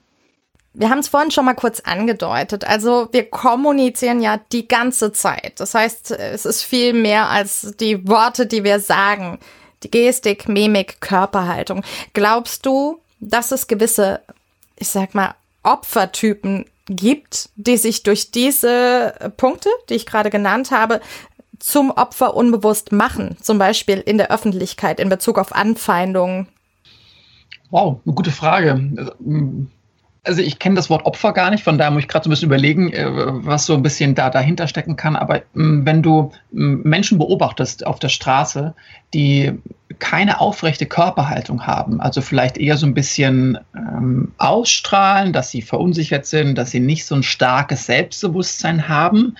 Wir 0.74 0.90
haben 0.90 1.00
es 1.00 1.08
vorhin 1.08 1.32
schon 1.32 1.44
mal 1.44 1.54
kurz 1.54 1.80
angedeutet. 1.80 2.64
Also 2.64 3.08
wir 3.10 3.28
kommunizieren 3.28 4.20
ja 4.20 4.38
die 4.52 4.68
ganze 4.68 5.10
Zeit. 5.10 5.54
Das 5.58 5.74
heißt, 5.74 6.12
es 6.12 6.46
ist 6.46 6.62
viel 6.62 6.92
mehr 6.92 7.30
als 7.30 7.74
die 7.80 8.06
Worte, 8.06 8.46
die 8.46 8.62
wir 8.62 8.78
sagen. 8.78 9.40
Die 9.82 9.90
Gestik, 9.90 10.48
Mimik, 10.48 11.00
Körperhaltung. 11.00 11.82
Glaubst 12.12 12.64
du, 12.64 13.00
dass 13.18 13.50
es 13.50 13.66
gewisse 13.66 14.20
ich 14.78 14.88
sag 14.88 15.14
mal, 15.14 15.34
Opfertypen 15.62 16.66
gibt, 16.88 17.50
die 17.56 17.76
sich 17.76 18.02
durch 18.02 18.30
diese 18.30 19.32
Punkte, 19.36 19.68
die 19.88 19.94
ich 19.94 20.06
gerade 20.06 20.30
genannt 20.30 20.70
habe, 20.70 21.00
zum 21.58 21.90
Opfer 21.90 22.34
unbewusst 22.34 22.92
machen, 22.92 23.36
zum 23.40 23.58
Beispiel 23.58 23.98
in 23.98 24.18
der 24.18 24.30
Öffentlichkeit 24.30 25.00
in 25.00 25.08
Bezug 25.08 25.38
auf 25.38 25.54
Anfeindungen? 25.54 26.48
Wow, 27.70 28.00
eine 28.04 28.14
gute 28.14 28.30
Frage. 28.30 29.16
Also 30.22 30.42
ich 30.42 30.58
kenne 30.58 30.74
das 30.74 30.90
Wort 30.90 31.06
Opfer 31.06 31.32
gar 31.32 31.50
nicht, 31.50 31.64
von 31.64 31.78
daher 31.78 31.90
muss 31.90 32.02
ich 32.02 32.08
gerade 32.08 32.24
so 32.24 32.28
ein 32.28 32.32
bisschen 32.32 32.48
überlegen, 32.48 32.92
äh, 32.92 33.06
was 33.08 33.66
so 33.66 33.74
ein 33.74 33.82
bisschen 33.82 34.14
da 34.14 34.28
dahinter 34.28 34.66
stecken 34.66 34.96
kann. 34.96 35.16
Aber 35.16 35.42
wenn 35.54 36.02
du 36.02 36.32
Menschen 36.50 37.18
beobachtest 37.18 37.86
auf 37.86 37.98
der 37.98 38.08
Straße, 38.08 38.74
die 39.14 39.52
keine 39.98 40.40
aufrechte 40.40 40.86
Körperhaltung 40.86 41.66
haben, 41.66 42.00
also 42.00 42.20
vielleicht 42.20 42.58
eher 42.58 42.76
so 42.76 42.86
ein 42.86 42.94
bisschen 42.94 43.58
ähm, 43.74 44.32
ausstrahlen, 44.38 45.32
dass 45.32 45.50
sie 45.50 45.62
verunsichert 45.62 46.26
sind, 46.26 46.56
dass 46.56 46.70
sie 46.70 46.80
nicht 46.80 47.06
so 47.06 47.14
ein 47.14 47.22
starkes 47.22 47.86
Selbstbewusstsein 47.86 48.88
haben, 48.88 49.36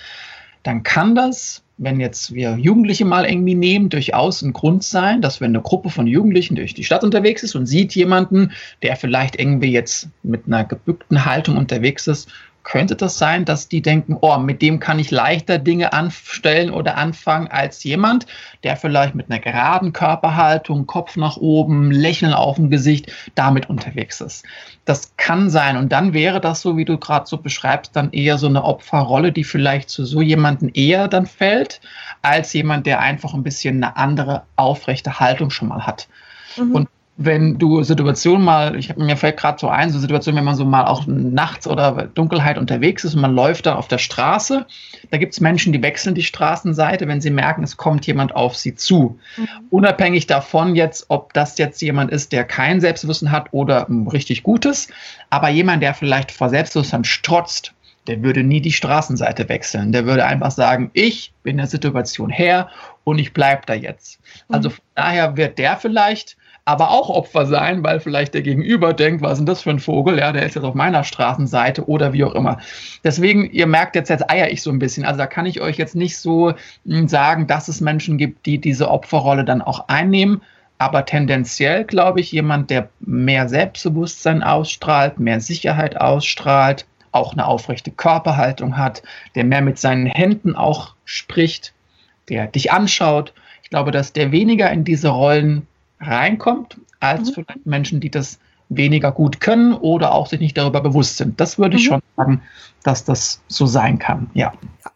dann 0.63 0.83
kann 0.83 1.15
das, 1.15 1.63
wenn 1.79 2.01
jetzt 2.01 2.35
wir 2.35 2.57
Jugendliche 2.57 3.05
mal 3.05 3.27
irgendwie 3.27 3.55
nehmen, 3.55 3.89
durchaus 3.89 4.43
ein 4.43 4.53
Grund 4.53 4.83
sein, 4.83 5.21
dass 5.21 5.41
wenn 5.41 5.51
eine 5.51 5.61
Gruppe 5.61 5.91
von 5.91 6.07
Jugendlichen 6.07 6.57
durch 6.57 6.75
die 6.75 6.85
Stadt 6.85 7.05
unterwegs 7.05 7.43
ist 7.43 7.55
und 7.55 7.67
sieht 7.67 7.95
jemanden, 7.95 8.53
der 8.83 8.97
vielleicht 8.97 9.39
irgendwie 9.39 9.71
jetzt 9.71 10.09
mit 10.23 10.47
einer 10.47 10.65
gebückten 10.65 11.25
Haltung 11.25 11.57
unterwegs 11.57 12.07
ist 12.07 12.29
könnte 12.67 12.97
das 12.97 13.17
sein, 13.17 13.45
dass 13.45 13.69
die 13.69 13.81
denken, 13.81 14.19
oh, 14.21 14.39
mit 14.39 14.61
dem 14.61 14.81
kann 14.81 14.99
ich 14.99 15.13
leichter 15.13 15.59
Dinge 15.59 15.93
anstellen 15.93 16.71
oder 16.71 16.97
anfangen 16.97 17.47
als 17.47 17.85
jemand, 17.85 18.27
der 18.65 18.77
vielleicht 18.77 19.15
mit 19.15 19.31
einer 19.31 19.39
geraden 19.39 19.93
Körperhaltung, 19.93 20.85
Kopf 20.89 21.15
nach 21.17 21.37
oben, 21.37 21.93
Lächeln 21.93 22.35
auf 22.35 22.57
dem 22.57 22.69
Gesicht 22.69 23.13
damit 23.37 23.71
unterwegs 23.71 24.21
ist. 24.21 24.45
Das 24.85 25.13
kann 25.17 25.49
sein. 25.49 25.77
Und 25.77 25.93
dann 25.93 26.13
wäre 26.13 26.41
das 26.41 26.61
so, 26.61 26.77
wie 26.77 26.85
du 26.85 26.99
gerade 26.99 27.27
so 27.29 27.37
beschreibst, 27.39 27.95
dann 27.95 28.11
eher 28.11 28.37
so 28.37 28.49
eine 28.49 28.65
Opferrolle, 28.65 29.31
die 29.31 29.45
vielleicht 29.45 29.89
zu 29.89 30.05
so 30.05 30.21
jemanden 30.21 30.69
eher 30.71 31.07
dann 31.07 31.27
fällt, 31.27 31.81
als 32.23 32.53
jemand, 32.53 32.87
der 32.87 32.99
einfach 32.99 33.33
ein 33.33 33.45
bisschen 33.45 33.77
eine 33.77 33.97
andere 33.97 34.43
aufrechte 34.57 35.21
Haltung 35.21 35.51
schon 35.51 35.69
mal 35.69 35.87
hat. 35.87 36.09
Mhm. 36.57 36.75
Und 36.75 36.89
wenn 37.19 37.59
du 37.59 37.83
Situationen 37.83 38.45
mal, 38.45 38.77
ich 38.77 38.91
habe 38.91 39.03
mir 39.03 39.17
fällt 39.17 39.39
gerade 39.39 39.59
so 39.59 39.69
ein, 39.69 39.91
so 39.91 39.99
Situationen, 39.99 40.37
wenn 40.37 40.45
man 40.45 40.55
so 40.55 40.67
mal 40.67 40.85
auch 40.85 41.07
nachts 41.07 41.67
oder 41.67 42.09
Dunkelheit 42.15 42.59
unterwegs 42.59 43.05
ist 43.05 43.15
und 43.15 43.23
man 43.23 43.35
läuft 43.35 43.65
da 43.65 43.77
auf 43.77 43.89
der 43.89 43.97
Straße, 43.97 44.67
da 45.11 45.17
gibt 45.17 45.33
es 45.33 45.41
Menschen, 45.41 45.73
die 45.73 45.83
wechseln 45.83 46.15
die 46.15 46.23
Straßenseite, 46.23 47.09
wenn 47.09 47.23
sie 47.23 47.31
merken, 47.31 47.63
es 47.65 47.79
kommt 47.79 48.07
jemand 48.07 48.37
auf 48.37 48.55
sie 48.57 48.75
zu. 48.75 49.19
Mhm. 49.39 49.49
Unabhängig 49.71 50.27
davon 50.27 50.77
jetzt, 50.77 51.07
ob 51.09 51.33
das 51.33 51.57
jetzt 51.57 51.81
jemand 51.81 52.11
ist, 52.11 52.33
der 52.33 52.45
kein 52.45 52.83
Selbstbewusstsein 52.83 53.33
hat 53.33 53.49
oder 53.53 53.89
ein 53.89 54.07
richtig 54.09 54.43
gutes, 54.43 54.89
aber 55.31 55.49
jemand, 55.49 55.83
der 55.83 55.95
vielleicht 55.95 56.31
vor 56.31 56.51
Selbstbewusstsein 56.51 57.05
strotzt, 57.05 57.73
der 58.09 58.23
würde 58.23 58.43
nie 58.43 58.61
die 58.61 58.73
Straßenseite 58.73 59.49
wechseln. 59.49 59.91
Der 59.91 60.07
würde 60.07 60.27
einfach 60.27 60.51
sagen, 60.51 60.91
ich 60.93 61.33
bin 61.43 61.57
der 61.57 61.67
Situation 61.67 62.31
her 62.31 62.69
und 63.05 63.19
ich 63.19 63.33
bleibe 63.33 63.63
da 63.67 63.75
jetzt. 63.75 64.21
Also 64.49 64.69
mhm. 64.69 64.75
von 64.75 64.85
daher 64.95 65.37
wird 65.37 65.59
der 65.59 65.77
vielleicht 65.77 66.37
aber 66.67 66.91
auch 66.91 67.09
Opfer 67.09 67.47
sein, 67.47 67.85
weil 67.85 68.01
vielleicht 68.01 68.35
der 68.35 68.43
Gegenüber 68.43 68.93
denkt, 68.93 69.23
was 69.23 69.35
ist 69.35 69.39
denn 69.39 69.47
das 69.47 69.63
für 69.63 69.71
ein 69.71 69.79
Vogel? 69.79 70.19
Ja, 70.19 70.33
der 70.33 70.45
ist 70.45 70.57
jetzt 70.57 70.65
auf 70.65 70.75
meiner 70.75 71.05
Straßenseite 71.05 71.89
oder 71.89 72.13
wie 72.13 72.25
auch 72.25 72.35
immer. 72.35 72.59
Deswegen, 73.05 73.49
ihr 73.53 73.69
merkt 73.69 73.95
jetzt, 73.95 74.09
jetzt 74.09 74.29
eier 74.29 74.51
ich 74.51 74.63
so 74.63 74.71
ein 74.71 74.81
bisschen. 74.81 75.05
Also 75.05 75.19
da 75.19 75.29
kann 75.29 75.47
ich 75.47 75.61
euch 75.61 75.77
jetzt 75.77 75.95
nicht 75.95 76.19
so 76.19 76.55
hm, 76.85 77.07
sagen, 77.07 77.47
dass 77.47 77.69
es 77.69 77.81
Menschen 77.81 78.19
gibt, 78.19 78.47
die 78.47 78.59
diese 78.59 78.91
Opferrolle 78.91 79.45
dann 79.45 79.63
auch 79.63 79.87
einnehmen. 79.87 80.43
Aber 80.77 81.05
tendenziell 81.05 81.85
glaube 81.85 82.19
ich, 82.21 82.33
jemand, 82.33 82.69
der 82.69 82.89
mehr 82.99 83.49
Selbstbewusstsein 83.49 84.43
ausstrahlt, 84.43 85.21
mehr 85.21 85.41
Sicherheit 85.41 86.01
ausstrahlt, 86.01 86.85
auch 87.13 87.33
eine 87.33 87.47
aufrechte 87.47 87.93
Körperhaltung 87.93 88.77
hat, 88.77 89.05
der 89.37 89.45
mehr 89.45 89.63
mit 89.63 89.79
seinen 89.79 90.07
Händen 90.07 90.57
auch 90.57 90.95
spricht, 91.05 91.75
der 92.29 92.49
dich 92.49 92.73
anschaut. 92.73 93.33
Ich 93.63 93.71
glaube, 93.71 93.93
dass 93.93 94.13
der 94.13 94.33
weniger 94.33 94.69
in 94.73 94.83
diese 94.83 95.11
Rollen 95.11 95.69
reinkommt, 96.01 96.79
als 97.01 97.31
mhm. 97.31 97.35
vielleicht 97.35 97.67
Menschen, 97.67 98.01
die 98.01 98.11
das 98.11 98.39
weniger 98.69 99.13
gut 99.13 99.41
können 99.41 99.75
oder 99.75 100.13
auch 100.13 100.27
sich 100.27 100.41
nicht 100.41 100.57
darüber 100.57 100.81
bewusst 100.81 101.19
sind. 101.19 101.41
Das 101.41 101.59
würde 101.59 101.77
ich 101.77 101.85
mhm. 101.85 101.89
schon 101.89 102.03
sagen, 102.17 102.43
dass 102.83 103.05
das 103.05 103.41
so 103.49 103.67
sein 103.67 103.99
kann, 103.99 104.31
ja. 104.35 104.53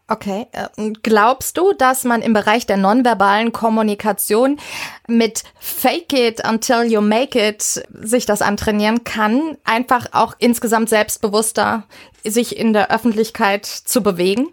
Okay. 0.09 0.47
Äh, 0.53 0.93
glaubst 1.03 1.57
du, 1.57 1.73
dass 1.73 2.05
man 2.05 2.21
im 2.21 2.33
Bereich 2.33 2.67
der 2.67 2.77
nonverbalen 2.77 3.53
Kommunikation 3.53 4.59
mit 5.07 5.45
Fake 5.59 6.13
it 6.13 6.45
until 6.47 6.83
you 6.83 7.01
make 7.01 7.39
it 7.39 7.63
sich 7.63 8.27
das 8.27 8.43
antrainieren 8.43 9.05
kann, 9.05 9.57
einfach 9.65 10.07
auch 10.13 10.35
insgesamt 10.39 10.89
selbstbewusster 10.89 11.85
sich 12.25 12.57
in 12.57 12.73
der 12.73 12.91
Öffentlichkeit 12.91 13.67
zu 13.67 14.03
bewegen? 14.03 14.49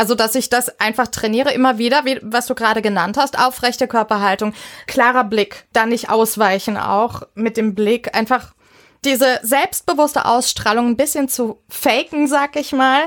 Also, 0.00 0.14
dass 0.14 0.34
ich 0.34 0.48
das 0.48 0.80
einfach 0.80 1.08
trainiere 1.08 1.52
immer 1.52 1.76
wieder, 1.76 2.06
wie, 2.06 2.18
was 2.22 2.46
du 2.46 2.54
gerade 2.54 2.80
genannt 2.80 3.18
hast, 3.18 3.38
aufrechte 3.38 3.86
Körperhaltung, 3.86 4.54
klarer 4.86 5.24
Blick, 5.24 5.66
dann 5.74 5.90
nicht 5.90 6.08
ausweichen 6.08 6.78
auch 6.78 7.24
mit 7.34 7.58
dem 7.58 7.74
Blick, 7.74 8.16
einfach 8.16 8.54
diese 9.04 9.40
selbstbewusste 9.42 10.24
Ausstrahlung 10.24 10.86
ein 10.86 10.96
bisschen 10.96 11.28
zu 11.28 11.58
faken, 11.68 12.28
sag 12.28 12.56
ich 12.56 12.72
mal, 12.72 13.02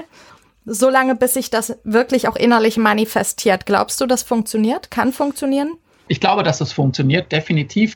so 0.66 0.88
lange, 0.88 1.16
bis 1.16 1.34
sich 1.34 1.50
das 1.50 1.76
wirklich 1.84 2.28
auch 2.28 2.36
innerlich 2.36 2.78
manifestiert. 2.78 3.66
Glaubst 3.66 4.00
du, 4.00 4.06
das 4.06 4.22
funktioniert? 4.22 4.92
Kann 4.92 5.14
funktionieren? 5.14 5.74
Ich 6.10 6.20
glaube, 6.20 6.44
dass 6.44 6.60
das 6.60 6.72
funktioniert, 6.72 7.32
definitiv. 7.32 7.96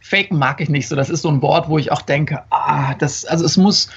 Faken 0.00 0.38
mag 0.38 0.60
ich 0.60 0.68
nicht 0.68 0.86
so. 0.86 0.94
Das 0.94 1.10
ist 1.10 1.22
so 1.22 1.30
ein 1.30 1.42
Wort, 1.42 1.68
wo 1.68 1.78
ich 1.78 1.90
auch 1.90 2.02
denke, 2.02 2.44
ah, 2.50 2.94
das, 2.94 3.24
also 3.24 3.44
es 3.44 3.56
muss, 3.56 3.88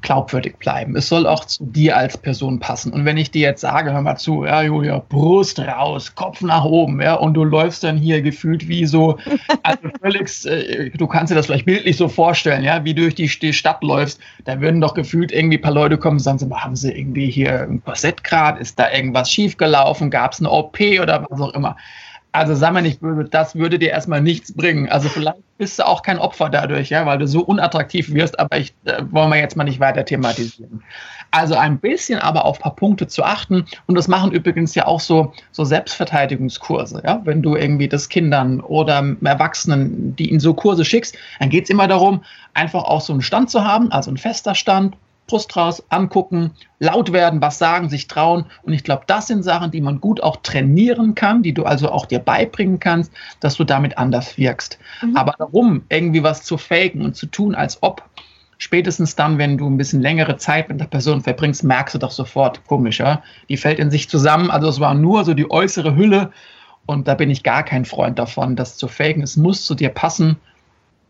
glaubwürdig 0.00 0.56
bleiben. 0.58 0.96
Es 0.96 1.08
soll 1.08 1.26
auch 1.26 1.44
zu 1.44 1.64
dir 1.64 1.96
als 1.96 2.16
Person 2.16 2.60
passen. 2.60 2.92
Und 2.92 3.04
wenn 3.04 3.16
ich 3.16 3.30
dir 3.30 3.42
jetzt 3.42 3.60
sage, 3.60 3.92
hör 3.92 4.00
mal 4.00 4.16
zu, 4.16 4.44
ja, 4.44 4.62
Julia, 4.62 5.02
Brust 5.08 5.58
raus, 5.58 6.14
Kopf 6.14 6.40
nach 6.40 6.64
oben, 6.64 7.00
ja, 7.00 7.14
und 7.14 7.34
du 7.34 7.44
läufst 7.44 7.82
dann 7.82 7.96
hier 7.96 8.22
gefühlt 8.22 8.68
wie 8.68 8.86
so, 8.86 9.18
also 9.62 9.88
völlig, 10.00 10.46
äh, 10.46 10.90
du 10.90 11.06
kannst 11.06 11.32
dir 11.32 11.34
das 11.34 11.46
vielleicht 11.46 11.66
bildlich 11.66 11.96
so 11.96 12.08
vorstellen, 12.08 12.62
ja, 12.62 12.84
wie 12.84 12.94
du 12.94 13.02
durch 13.02 13.16
die, 13.16 13.26
die 13.26 13.52
Stadt 13.52 13.82
läufst, 13.82 14.20
da 14.44 14.60
würden 14.60 14.80
doch 14.80 14.94
gefühlt 14.94 15.32
irgendwie 15.32 15.58
ein 15.58 15.62
paar 15.62 15.72
Leute 15.72 15.98
kommen 15.98 16.16
und 16.16 16.20
sagen, 16.20 16.38
haben 16.54 16.76
sie 16.76 16.92
irgendwie 16.92 17.30
hier 17.30 17.62
ein 17.62 17.82
Korsett 17.84 18.22
gerade, 18.22 18.60
ist 18.60 18.78
da 18.78 18.90
irgendwas 18.90 19.30
schiefgelaufen, 19.30 20.10
gab 20.10 20.32
es 20.32 20.40
eine 20.40 20.50
OP 20.50 20.78
oder 21.00 21.26
was 21.28 21.40
auch 21.40 21.54
immer. 21.54 21.76
Also 22.32 22.54
sag 22.54 22.72
mal 22.72 22.82
nicht 22.82 23.00
böse, 23.00 23.24
das 23.24 23.56
würde 23.56 23.78
dir 23.78 23.90
erstmal 23.90 24.20
nichts 24.20 24.52
bringen. 24.52 24.88
Also 24.88 25.08
vielleicht 25.08 25.38
bist 25.56 25.78
du 25.78 25.86
auch 25.86 26.02
kein 26.02 26.18
Opfer 26.18 26.50
dadurch, 26.50 26.90
ja, 26.90 27.06
weil 27.06 27.18
du 27.18 27.26
so 27.26 27.40
unattraktiv 27.40 28.12
wirst, 28.12 28.38
aber 28.38 28.58
ich 28.58 28.74
äh, 28.84 29.02
wollen 29.10 29.30
wir 29.30 29.38
jetzt 29.38 29.56
mal 29.56 29.64
nicht 29.64 29.80
weiter 29.80 30.04
thematisieren. 30.04 30.82
Also 31.30 31.54
ein 31.56 31.78
bisschen 31.78 32.18
aber 32.18 32.44
auf 32.44 32.58
ein 32.58 32.62
paar 32.62 32.76
Punkte 32.76 33.06
zu 33.06 33.22
achten 33.22 33.64
und 33.86 33.94
das 33.94 34.08
machen 34.08 34.32
übrigens 34.32 34.74
ja 34.74 34.86
auch 34.86 35.00
so, 35.00 35.32
so 35.52 35.64
Selbstverteidigungskurse, 35.64 37.02
ja, 37.04 37.20
wenn 37.24 37.42
du 37.42 37.56
irgendwie 37.56 37.88
das 37.88 38.08
Kindern 38.08 38.60
oder 38.60 39.16
Erwachsenen, 39.22 40.16
die 40.16 40.30
in 40.30 40.40
so 40.40 40.54
Kurse 40.54 40.84
schickst, 40.84 41.16
dann 41.38 41.50
geht 41.50 41.64
es 41.64 41.70
immer 41.70 41.88
darum, 41.88 42.24
einfach 42.54 42.84
auch 42.84 43.00
so 43.00 43.12
einen 43.12 43.22
Stand 43.22 43.50
zu 43.50 43.64
haben, 43.64 43.92
also 43.92 44.10
ein 44.10 44.16
fester 44.16 44.54
Stand, 44.54 44.96
Brust 45.28 45.56
raus, 45.56 45.84
angucken, 45.90 46.50
laut 46.80 47.12
werden, 47.12 47.40
was 47.40 47.58
sagen, 47.58 47.88
sich 47.88 48.08
trauen. 48.08 48.46
Und 48.62 48.72
ich 48.72 48.82
glaube, 48.82 49.04
das 49.06 49.28
sind 49.28 49.44
Sachen, 49.44 49.70
die 49.70 49.80
man 49.80 50.00
gut 50.00 50.20
auch 50.20 50.38
trainieren 50.42 51.14
kann, 51.14 51.44
die 51.44 51.54
du 51.54 51.64
also 51.64 51.90
auch 51.90 52.06
dir 52.06 52.18
beibringen 52.18 52.80
kannst, 52.80 53.12
dass 53.38 53.54
du 53.54 53.62
damit 53.62 53.96
anders 53.96 54.36
wirkst. 54.36 54.78
Mhm. 55.02 55.16
Aber 55.16 55.34
darum, 55.38 55.84
irgendwie 55.88 56.24
was 56.24 56.42
zu 56.42 56.58
faken 56.58 57.02
und 57.02 57.14
zu 57.14 57.26
tun, 57.26 57.54
als 57.54 57.82
ob, 57.82 58.02
spätestens 58.56 59.14
dann, 59.14 59.38
wenn 59.38 59.56
du 59.56 59.68
ein 59.68 59.76
bisschen 59.76 60.02
längere 60.02 60.36
Zeit 60.36 60.68
mit 60.68 60.80
der 60.80 60.86
Person 60.86 61.20
verbringst, 61.20 61.62
merkst 61.62 61.94
du 61.94 61.98
doch 61.98 62.10
sofort, 62.10 62.66
komisch, 62.66 62.98
ja? 62.98 63.22
Die 63.48 63.56
fällt 63.56 63.78
in 63.78 63.90
sich 63.90 64.08
zusammen. 64.08 64.50
Also 64.50 64.68
es 64.68 64.80
war 64.80 64.94
nur 64.94 65.24
so 65.24 65.34
die 65.34 65.50
äußere 65.50 65.94
Hülle. 65.94 66.32
Und 66.86 67.06
da 67.06 67.14
bin 67.14 67.30
ich 67.30 67.42
gar 67.42 67.62
kein 67.62 67.84
Freund 67.84 68.18
davon, 68.18 68.56
das 68.56 68.76
zu 68.76 68.88
faken. 68.88 69.22
Es 69.22 69.36
muss 69.36 69.64
zu 69.64 69.74
dir 69.74 69.90
passen. 69.90 70.30
Ein 70.30 70.38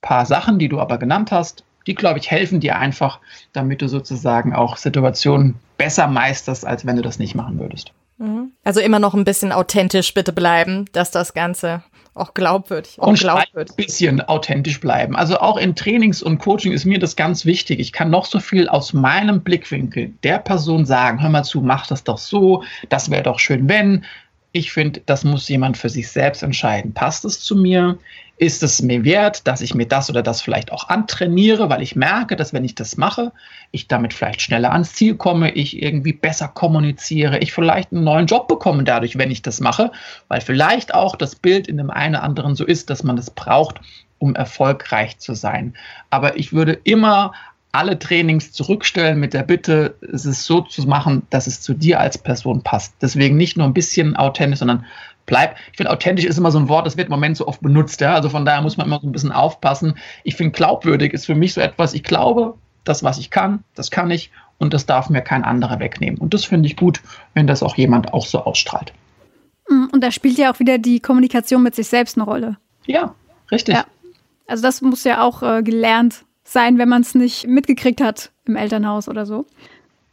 paar 0.02 0.26
Sachen, 0.26 0.58
die 0.58 0.68
du 0.68 0.80
aber 0.80 0.98
genannt 0.98 1.30
hast, 1.32 1.64
die, 1.88 1.94
glaube 1.94 2.18
ich, 2.20 2.30
helfen 2.30 2.60
dir 2.60 2.78
einfach, 2.78 3.18
damit 3.52 3.82
du 3.82 3.88
sozusagen 3.88 4.54
auch 4.54 4.76
Situationen 4.76 5.56
besser 5.78 6.06
meisterst, 6.06 6.64
als 6.66 6.86
wenn 6.86 6.96
du 6.96 7.02
das 7.02 7.18
nicht 7.18 7.34
machen 7.34 7.58
würdest. 7.58 7.92
Mhm. 8.18 8.52
Also 8.62 8.80
immer 8.80 8.98
noch 8.98 9.14
ein 9.14 9.24
bisschen 9.24 9.52
authentisch 9.52 10.12
bitte 10.12 10.32
bleiben, 10.32 10.84
dass 10.92 11.10
das 11.10 11.34
Ganze 11.34 11.82
auch 12.14 12.34
glaubwürdig 12.34 12.98
und 12.98 13.18
glaubwürdig. 13.18 13.72
ein 13.72 13.76
bisschen 13.76 14.20
authentisch 14.20 14.80
bleiben. 14.80 15.16
Also 15.16 15.38
auch 15.38 15.56
in 15.56 15.76
Trainings 15.76 16.22
und 16.22 16.38
Coaching 16.38 16.72
ist 16.72 16.84
mir 16.84 16.98
das 16.98 17.16
ganz 17.16 17.46
wichtig. 17.46 17.78
Ich 17.78 17.92
kann 17.92 18.10
noch 18.10 18.26
so 18.26 18.40
viel 18.40 18.68
aus 18.68 18.92
meinem 18.92 19.42
Blickwinkel 19.42 20.12
der 20.24 20.38
Person 20.40 20.84
sagen, 20.84 21.22
hör 21.22 21.30
mal 21.30 21.44
zu, 21.44 21.60
mach 21.60 21.86
das 21.86 22.04
doch 22.04 22.18
so, 22.18 22.64
das 22.88 23.10
wäre 23.10 23.22
doch 23.22 23.38
schön, 23.38 23.68
wenn. 23.68 24.04
Ich 24.52 24.72
finde, 24.72 25.02
das 25.04 25.24
muss 25.24 25.48
jemand 25.48 25.76
für 25.76 25.90
sich 25.90 26.08
selbst 26.08 26.42
entscheiden. 26.42 26.94
Passt 26.94 27.24
es 27.24 27.40
zu 27.40 27.54
mir? 27.54 27.98
Ist 28.38 28.62
es 28.62 28.80
mir 28.80 29.04
wert, 29.04 29.46
dass 29.48 29.60
ich 29.60 29.74
mir 29.74 29.86
das 29.86 30.08
oder 30.10 30.22
das 30.22 30.40
vielleicht 30.40 30.70
auch 30.70 30.88
antrainiere, 30.88 31.68
weil 31.68 31.82
ich 31.82 31.96
merke, 31.96 32.36
dass 32.36 32.52
wenn 32.52 32.64
ich 32.64 32.76
das 32.76 32.96
mache, 32.96 33.32
ich 33.72 33.88
damit 33.88 34.14
vielleicht 34.14 34.40
schneller 34.40 34.72
ans 34.72 34.92
Ziel 34.92 35.16
komme, 35.16 35.50
ich 35.50 35.82
irgendwie 35.82 36.12
besser 36.12 36.46
kommuniziere, 36.46 37.38
ich 37.38 37.52
vielleicht 37.52 37.92
einen 37.92 38.04
neuen 38.04 38.26
Job 38.26 38.46
bekomme 38.46 38.84
dadurch, 38.84 39.18
wenn 39.18 39.32
ich 39.32 39.42
das 39.42 39.58
mache, 39.58 39.90
weil 40.28 40.40
vielleicht 40.40 40.94
auch 40.94 41.16
das 41.16 41.34
Bild 41.34 41.66
in 41.66 41.78
dem 41.78 41.90
einen 41.90 42.14
oder 42.14 42.22
anderen 42.22 42.54
so 42.54 42.64
ist, 42.64 42.90
dass 42.90 43.02
man 43.02 43.16
das 43.16 43.30
braucht, 43.30 43.80
um 44.20 44.36
erfolgreich 44.36 45.18
zu 45.18 45.34
sein. 45.34 45.74
Aber 46.10 46.36
ich 46.38 46.52
würde 46.52 46.78
immer 46.84 47.32
alle 47.72 47.98
Trainings 47.98 48.52
zurückstellen 48.52 49.20
mit 49.20 49.34
der 49.34 49.42
Bitte, 49.42 49.94
es 50.00 50.24
ist 50.24 50.44
so 50.44 50.62
zu 50.62 50.82
machen, 50.82 51.26
dass 51.30 51.46
es 51.46 51.60
zu 51.60 51.74
dir 51.74 52.00
als 52.00 52.18
Person 52.18 52.62
passt. 52.62 52.94
Deswegen 53.02 53.36
nicht 53.36 53.56
nur 53.56 53.66
ein 53.66 53.74
bisschen 53.74 54.16
authentisch, 54.16 54.60
sondern 54.60 54.86
bleib. 55.26 55.56
Ich 55.70 55.76
finde, 55.76 55.92
authentisch 55.92 56.24
ist 56.24 56.38
immer 56.38 56.50
so 56.50 56.58
ein 56.58 56.68
Wort, 56.68 56.86
das 56.86 56.96
wird 56.96 57.08
im 57.08 57.12
Moment 57.12 57.36
so 57.36 57.46
oft 57.46 57.60
benutzt. 57.60 58.00
Ja? 58.00 58.14
Also 58.14 58.30
von 58.30 58.44
daher 58.44 58.62
muss 58.62 58.76
man 58.76 58.86
immer 58.86 59.00
so 59.00 59.06
ein 59.06 59.12
bisschen 59.12 59.32
aufpassen. 59.32 59.94
Ich 60.24 60.36
finde, 60.36 60.52
glaubwürdig 60.52 61.12
ist 61.12 61.26
für 61.26 61.34
mich 61.34 61.54
so 61.54 61.60
etwas, 61.60 61.94
ich 61.94 62.02
glaube, 62.02 62.54
das, 62.84 63.04
was 63.04 63.18
ich 63.18 63.30
kann, 63.30 63.62
das 63.74 63.90
kann 63.90 64.10
ich 64.10 64.30
und 64.56 64.72
das 64.72 64.86
darf 64.86 65.10
mir 65.10 65.20
kein 65.20 65.44
anderer 65.44 65.78
wegnehmen. 65.78 66.18
Und 66.18 66.34
das 66.34 66.46
finde 66.46 66.66
ich 66.66 66.76
gut, 66.76 67.02
wenn 67.34 67.46
das 67.46 67.62
auch 67.62 67.76
jemand 67.76 68.12
auch 68.14 68.26
so 68.26 68.40
ausstrahlt. 68.44 68.92
Mm, 69.68 69.84
und 69.92 70.02
da 70.02 70.10
spielt 70.10 70.38
ja 70.38 70.52
auch 70.52 70.58
wieder 70.58 70.78
die 70.78 71.00
Kommunikation 71.00 71.62
mit 71.62 71.74
sich 71.74 71.86
selbst 71.86 72.16
eine 72.16 72.24
Rolle. 72.24 72.56
Ja, 72.86 73.14
richtig. 73.52 73.74
Ja. 73.74 73.84
Also 74.46 74.62
das 74.62 74.80
muss 74.80 75.04
ja 75.04 75.22
auch 75.22 75.42
äh, 75.42 75.62
gelernt 75.62 76.24
sein, 76.52 76.78
wenn 76.78 76.88
man 76.88 77.02
es 77.02 77.14
nicht 77.14 77.46
mitgekriegt 77.46 78.00
hat 78.00 78.30
im 78.46 78.56
Elternhaus 78.56 79.08
oder 79.08 79.26
so. 79.26 79.46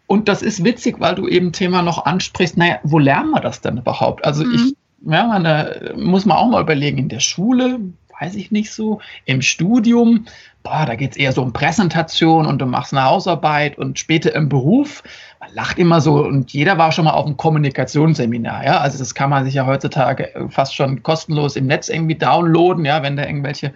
Und 0.08 0.28
das 0.28 0.42
ist 0.42 0.64
witzig, 0.64 1.00
weil 1.00 1.16
du 1.16 1.28
eben 1.28 1.52
Thema 1.52 1.82
noch 1.82 2.06
ansprichst, 2.06 2.58
naja, 2.58 2.80
wo 2.84 3.00
lernen 3.00 3.32
wir 3.32 3.42
das 3.42 3.62
denn 3.62 3.78
überhaupt? 3.78 4.24
Also 4.24 4.44
mhm. 4.44 4.54
ich 4.54 4.76
ja, 5.08 5.28
man, 5.28 5.44
da 5.44 5.70
muss 5.96 6.26
man 6.26 6.38
auch 6.38 6.50
mal 6.50 6.62
überlegen, 6.62 6.98
in 6.98 7.10
der 7.10 7.20
Schule, 7.20 7.80
weiß 8.20 8.36
ich 8.36 8.52
nicht 8.52 8.72
so, 8.72 9.00
im 9.26 9.42
Studium, 9.42 10.26
boah, 10.64 10.86
da 10.86 10.96
geht 10.96 11.12
es 11.12 11.18
eher 11.18 11.32
so 11.32 11.42
um 11.44 11.54
Präsentation 11.54 12.46
und 12.46 12.60
du 12.60 12.66
machst 12.66 12.94
eine 12.94 13.04
Hausarbeit 13.04 13.78
und 13.78 14.00
später 14.00 14.34
im 14.34 14.50
Beruf, 14.50 15.04
man 15.40 15.54
lacht 15.54 15.78
immer 15.78 16.02
so 16.02 16.26
und 16.26 16.54
jeder 16.54 16.78
war 16.78 16.92
schon 16.92 17.06
mal 17.06 17.12
auf 17.12 17.26
einem 17.26 17.38
Kommunikationsseminar, 17.38 18.66
ja, 18.66 18.80
also 18.80 18.98
das 18.98 19.14
kann 19.14 19.30
man 19.30 19.46
sich 19.46 19.54
ja 19.54 19.66
heutzutage 19.68 20.32
fast 20.50 20.76
schon 20.76 21.04
kostenlos 21.04 21.56
im 21.56 21.68
Netz 21.68 21.90
irgendwie 21.90 22.16
downloaden, 22.16 22.86
ja, 22.86 23.04
wenn 23.04 23.18
da 23.18 23.26
irgendwelche 23.26 23.74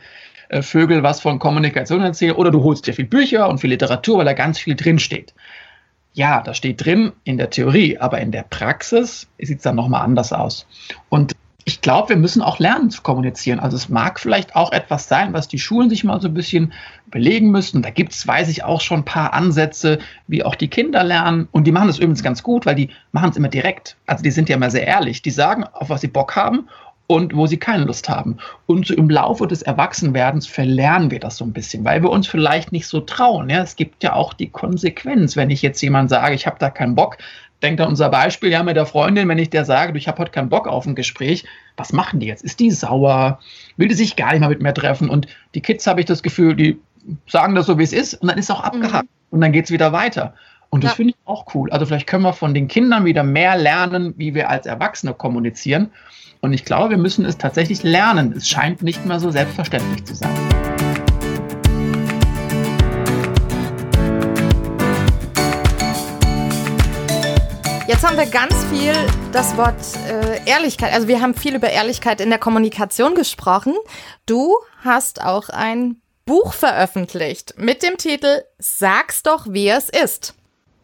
äh, 0.49 0.61
Vögel 0.61 1.01
was 1.03 1.21
von 1.21 1.39
Kommunikation 1.39 2.01
erzählen 2.01 2.35
oder 2.35 2.51
du 2.51 2.63
holst 2.63 2.85
dir 2.85 2.93
viel 2.93 3.05
Bücher 3.05 3.49
und 3.49 3.59
viel 3.59 3.69
Literatur, 3.69 4.19
weil 4.19 4.25
da 4.25 4.33
ganz 4.33 4.59
viel 4.59 4.75
drinsteht 4.75 5.33
ja, 6.13 6.41
das 6.41 6.57
steht 6.57 6.83
drin 6.83 7.13
in 7.23 7.37
der 7.37 7.49
Theorie, 7.49 7.97
aber 7.97 8.19
in 8.19 8.31
der 8.31 8.43
Praxis 8.43 9.27
sieht 9.37 9.57
es 9.57 9.63
dann 9.63 9.75
nochmal 9.75 10.01
anders 10.01 10.33
aus. 10.33 10.65
Und 11.09 11.35
ich 11.65 11.81
glaube, 11.81 12.09
wir 12.09 12.17
müssen 12.17 12.41
auch 12.41 12.57
lernen 12.57 12.89
zu 12.89 13.03
kommunizieren. 13.03 13.59
Also 13.59 13.77
es 13.77 13.89
mag 13.89 14.19
vielleicht 14.19 14.55
auch 14.55 14.71
etwas 14.71 15.07
sein, 15.07 15.33
was 15.33 15.47
die 15.47 15.59
Schulen 15.59 15.89
sich 15.89 16.03
mal 16.03 16.19
so 16.19 16.27
ein 16.27 16.33
bisschen 16.33 16.73
überlegen 17.05 17.51
müssen. 17.51 17.83
Da 17.83 17.91
gibt 17.91 18.13
es, 18.13 18.25
weiß 18.25 18.49
ich, 18.49 18.63
auch 18.63 18.81
schon 18.81 19.01
ein 19.01 19.05
paar 19.05 19.33
Ansätze, 19.33 19.99
wie 20.27 20.43
auch 20.43 20.55
die 20.55 20.67
Kinder 20.67 21.03
lernen. 21.03 21.47
Und 21.51 21.67
die 21.67 21.71
machen 21.71 21.87
das 21.87 21.99
übrigens 21.99 22.23
ganz 22.23 22.41
gut, 22.41 22.65
weil 22.65 22.75
die 22.75 22.89
machen 23.11 23.29
es 23.29 23.37
immer 23.37 23.49
direkt. 23.49 23.97
Also 24.07 24.23
die 24.23 24.31
sind 24.31 24.49
ja 24.49 24.55
immer 24.55 24.71
sehr 24.71 24.87
ehrlich. 24.87 25.21
Die 25.21 25.31
sagen, 25.31 25.63
auf 25.63 25.89
was 25.89 26.01
sie 26.01 26.07
Bock 26.07 26.35
haben 26.35 26.67
und 27.09 27.35
wo 27.35 27.47
sie 27.47 27.57
keine 27.57 27.85
Lust 27.85 28.07
haben. 28.07 28.37
Und 28.67 28.85
so 28.85 28.93
im 28.93 29.09
Laufe 29.09 29.47
des 29.47 29.63
Erwachsenwerdens 29.63 30.45
verlernen 30.45 31.09
wir 31.09 31.19
das 31.19 31.37
so 31.37 31.43
ein 31.43 31.53
bisschen, 31.53 31.83
weil 31.83 32.03
wir 32.03 32.11
uns 32.11 32.27
vielleicht 32.27 32.71
nicht 32.71 32.85
so 32.85 33.01
trauen. 33.01 33.49
Ja? 33.49 33.63
Es 33.63 33.75
gibt 33.75 34.03
ja 34.03 34.13
auch 34.13 34.31
die 34.31 34.49
Konsequenz, 34.49 35.35
wenn 35.35 35.49
ich 35.49 35.63
jetzt 35.63 35.81
jemand 35.81 36.11
sage, 36.11 36.35
ich 36.35 36.45
habe 36.45 36.57
da 36.59 36.69
keinen 36.69 36.93
Bock. 36.93 37.17
Denkt 37.63 37.81
an 37.81 37.87
unser 37.89 38.09
Beispiel 38.09 38.51
ja 38.51 38.61
mit 38.61 38.75
der 38.75 38.85
Freundin, 38.85 39.27
wenn 39.27 39.39
ich 39.39 39.49
der 39.49 39.65
sage, 39.65 39.97
ich 39.97 40.07
habe 40.07 40.19
heute 40.19 40.31
keinen 40.31 40.49
Bock 40.49 40.67
auf 40.67 40.85
ein 40.85 40.93
Gespräch, 40.93 41.45
was 41.77 41.93
machen 41.93 42.19
die 42.19 42.27
jetzt? 42.27 42.43
Ist 42.43 42.59
die 42.59 42.69
sauer? 42.69 43.39
Will 43.75 43.87
die 43.87 43.95
sich 43.95 44.15
gar 44.15 44.31
nicht 44.31 44.41
mehr 44.41 44.49
mit 44.49 44.61
mir 44.61 44.75
treffen? 44.75 45.09
Und 45.09 45.25
die 45.55 45.61
Kids 45.61 45.87
habe 45.87 46.01
ich 46.01 46.05
das 46.05 46.21
Gefühl, 46.21 46.55
die 46.55 46.79
sagen 47.27 47.55
das 47.55 47.65
so, 47.65 47.79
wie 47.79 47.83
es 47.83 47.91
ist, 47.91 48.13
und 48.21 48.27
dann 48.27 48.37
ist 48.37 48.51
auch 48.51 48.63
abgehakt 48.63 49.05
mhm. 49.05 49.31
und 49.31 49.41
dann 49.41 49.51
geht 49.51 49.65
es 49.65 49.71
wieder 49.71 49.91
weiter. 49.93 50.35
Und 50.69 50.83
das 50.83 50.91
ja. 50.91 50.95
finde 50.95 51.11
ich 51.11 51.27
auch 51.27 51.53
cool. 51.55 51.71
Also 51.71 51.85
vielleicht 51.85 52.07
können 52.07 52.23
wir 52.23 52.33
von 52.33 52.53
den 52.53 52.67
Kindern 52.67 53.05
wieder 53.05 53.23
mehr 53.23 53.57
lernen, 53.57 54.13
wie 54.17 54.35
wir 54.35 54.49
als 54.49 54.65
Erwachsene 54.65 55.13
kommunizieren. 55.13 55.91
Und 56.41 56.53
ich 56.53 56.63
glaube, 56.63 56.91
wir 56.91 56.97
müssen 56.97 57.25
es 57.25 57.37
tatsächlich 57.37 57.83
lernen. 57.83 58.33
Es 58.33 58.47
scheint 58.47 58.81
nicht 58.81 59.05
mehr 59.05 59.19
so 59.19 59.31
selbstverständlich 59.31 60.05
zu 60.05 60.15
sein. 60.15 60.29
Jetzt 67.87 68.07
haben 68.07 68.17
wir 68.17 68.27
ganz 68.27 68.53
viel 68.65 68.93
das 69.31 69.57
Wort 69.57 69.75
äh, 70.07 70.47
Ehrlichkeit. 70.47 70.93
Also 70.93 71.07
wir 71.07 71.19
haben 71.19 71.33
viel 71.33 71.55
über 71.55 71.71
Ehrlichkeit 71.71 72.21
in 72.21 72.29
der 72.29 72.37
Kommunikation 72.37 73.15
gesprochen. 73.15 73.73
Du 74.27 74.55
hast 74.83 75.23
auch 75.23 75.49
ein 75.49 75.99
Buch 76.25 76.53
veröffentlicht 76.53 77.55
mit 77.57 77.81
dem 77.81 77.97
Titel 77.97 78.43
Sag's 78.59 79.23
doch, 79.23 79.47
wie 79.49 79.67
es 79.67 79.89
ist. 79.89 80.35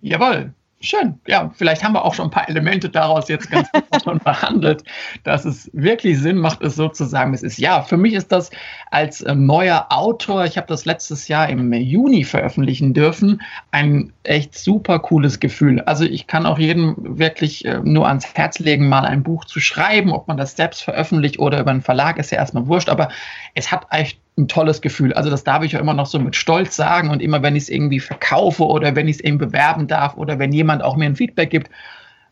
Jawohl. 0.06 0.54
Schön. 0.82 1.20
Ja, 1.26 1.52
vielleicht 1.56 1.84
haben 1.84 1.94
wir 1.94 2.06
auch 2.06 2.14
schon 2.14 2.28
ein 2.28 2.32
paar 2.32 2.48
Elemente 2.48 2.90
daraus 2.90 3.28
jetzt 3.28 3.50
ganz 3.50 3.68
schon 4.04 4.20
behandelt, 4.20 4.84
dass 5.24 5.46
es 5.46 5.68
wirklich 5.74 6.20
Sinn 6.20 6.38
macht, 6.38 6.62
es 6.62 6.76
so 6.76 6.90
zu 6.90 7.06
sagen, 7.06 7.34
es 7.34 7.42
ist. 7.42 7.58
Ja, 7.58 7.82
für 7.82 7.98
mich 7.98 8.14
ist 8.14 8.32
das 8.32 8.52
als 8.92 9.22
äh, 9.22 9.34
neuer 9.34 9.88
Autor, 9.90 10.46
ich 10.46 10.58
habe 10.58 10.68
das 10.68 10.86
letztes 10.86 11.28
Jahr 11.28 11.50
im 11.50 11.74
Juni 11.74 12.24
veröffentlichen 12.24 12.94
dürfen, 12.94 13.42
ein 13.72 14.14
echt 14.22 14.56
super 14.56 15.00
cooles 15.00 15.40
Gefühl. 15.40 15.82
Also 15.82 16.04
ich 16.04 16.28
kann 16.28 16.46
auch 16.46 16.60
jedem 16.60 16.96
wirklich 16.98 17.66
äh, 17.66 17.80
nur 17.84 18.08
ans 18.08 18.36
Herz 18.36 18.60
legen, 18.60 18.88
mal 18.88 19.06
ein 19.06 19.24
Buch 19.24 19.46
zu 19.46 19.60
schreiben, 19.60 20.12
ob 20.12 20.28
man 20.28 20.38
das 20.38 20.56
selbst 20.56 20.84
veröffentlicht 20.84 21.40
oder 21.40 21.62
über 21.62 21.72
einen 21.72 21.82
Verlag, 21.82 22.20
ist 22.20 22.30
ja 22.30 22.38
erstmal 22.38 22.68
wurscht, 22.68 22.90
aber 22.90 23.10
es 23.56 23.72
hat 23.72 23.88
echt 23.90 24.20
ein 24.38 24.48
tolles 24.48 24.82
Gefühl. 24.82 25.14
Also 25.14 25.30
das 25.30 25.44
darf 25.44 25.64
ich 25.64 25.74
ja 25.74 25.80
immer 25.80 25.94
noch 25.94 26.08
so 26.08 26.20
mit 26.20 26.36
Stolz 26.36 26.76
sagen 26.76 27.10
und 27.10 27.22
immer 27.22 27.42
wenn 27.42 27.56
ich 27.56 27.64
es 27.64 27.70
irgendwie 27.70 28.00
verkaufe 28.00 28.66
oder 28.66 28.96
wenn 28.96 29.08
ich 29.08 29.18
es 29.18 29.24
eben 29.24 29.38
bewerben 29.38 29.88
darf 29.88 30.18
oder 30.18 30.40
wenn 30.40 30.52
jemand 30.52 30.84
auch 30.84 30.98
mir 30.98 31.06
ein 31.06 31.16
Feedback 31.16 31.50
gibt, 31.50 31.70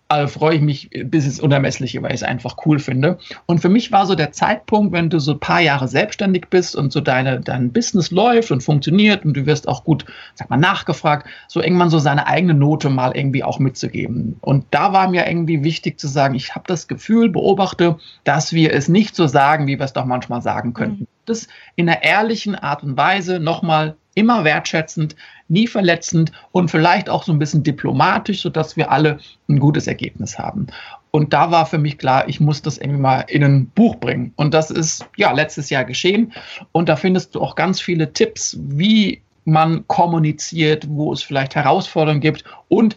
also 0.10 0.28
freue 0.28 0.56
ich 0.56 0.62
mich 0.62 0.90
bis 1.06 1.26
ins 1.26 1.40
Unermessliche, 1.40 2.02
weil 2.04 2.12
ich 2.12 2.22
es 2.22 2.24
einfach 2.24 2.58
cool 2.66 2.78
finde. 2.80 3.18
Und 3.46 3.60
für 3.60 3.70
mich 3.70 3.92
war 3.92 4.06
so 4.06 4.16
der 4.16 4.32
Zeitpunkt, 4.32 4.94
wenn 4.94 5.10
du 5.10 5.20
so 5.20 5.32
ein 5.32 5.40
paar 5.40 5.62
Jahre 5.62 5.88
selbstständig 5.88 6.50
bist 6.50 6.76
und 6.76 6.92
so 6.92 7.00
deine, 7.00 7.40
dein 7.40 7.72
Business 7.72 8.12
läuft 8.12 8.52
und 8.52 8.62
funktioniert 8.62 9.26
und 9.26 9.36
du 9.36 9.46
wirst 9.46 9.68
auch 9.68 9.84
gut, 9.84 10.06
sag 10.36 10.50
mal, 10.50 10.58
nachgefragt, 10.58 11.28
so 11.48 11.62
irgendwann 11.62 11.90
so 11.90 12.00
seine 12.00 12.28
eigene 12.28 12.54
Note 12.54 12.90
mal 12.90 13.16
irgendwie 13.16 13.44
auch 13.44 13.60
mitzugeben. 13.60 14.38
Und 14.42 14.66
da 14.72 14.94
war 14.94 15.10
mir 15.10 15.26
irgendwie 15.28 15.64
wichtig 15.64 16.00
zu 16.00 16.08
sagen, 16.08 16.36
ich 16.36 16.54
habe 16.54 16.66
das 16.68 16.88
Gefühl, 16.88 17.30
beobachte, 17.30 17.98
dass 18.24 18.54
wir 18.54 18.74
es 18.74 18.90
nicht 18.90 19.16
so 19.16 19.26
sagen, 19.26 19.68
wie 19.68 19.80
wir 19.80 19.86
es 19.86 19.94
doch 19.94 20.06
manchmal 20.06 20.42
sagen 20.42 20.74
könnten. 20.74 21.04
Mhm. 21.04 21.13
Das 21.26 21.48
in 21.76 21.90
einer 21.90 22.04
ehrlichen 22.04 22.56
Art 22.56 22.84
und 22.84 22.98
Weise 22.98 23.40
nochmal 23.40 23.96
immer 24.16 24.44
wertschätzend, 24.44 25.16
nie 25.48 25.68
verletzend 25.68 26.32
und 26.52 26.70
vielleicht 26.70 27.10
auch 27.10 27.24
so 27.24 27.32
ein 27.32 27.40
bisschen 27.40 27.64
diplomatisch, 27.64 28.42
sodass 28.42 28.78
wir 28.78 28.92
alle 28.92 29.20
ein 29.50 29.60
gutes 29.60 29.88
Ergebnis 29.88 30.38
haben. 30.38 30.68
Und 31.12 31.34
da 31.34 31.52
war 31.52 31.66
für 31.66 31.78
mich 31.78 31.98
klar, 31.98 32.28
ich 32.28 32.40
muss 32.40 32.62
das 32.62 32.78
irgendwie 32.78 33.02
mal 33.02 33.22
in 33.28 33.44
ein 33.44 33.68
Buch 33.68 33.96
bringen. 33.98 34.34
Und 34.36 34.54
das 34.54 34.72
ist 34.72 35.06
ja 35.16 35.32
letztes 35.32 35.70
Jahr 35.70 35.84
geschehen. 35.84 36.34
Und 36.72 36.90
da 36.90 36.96
findest 36.96 37.36
du 37.36 37.42
auch 37.42 37.56
ganz 37.56 37.80
viele 37.80 38.14
Tipps, 38.14 38.58
wie 38.60 39.22
man 39.46 39.88
kommuniziert, 39.88 40.88
wo 40.90 41.14
es 41.14 41.22
vielleicht 41.22 41.56
Herausforderungen 41.56 42.22
gibt 42.22 42.44
und 42.68 42.96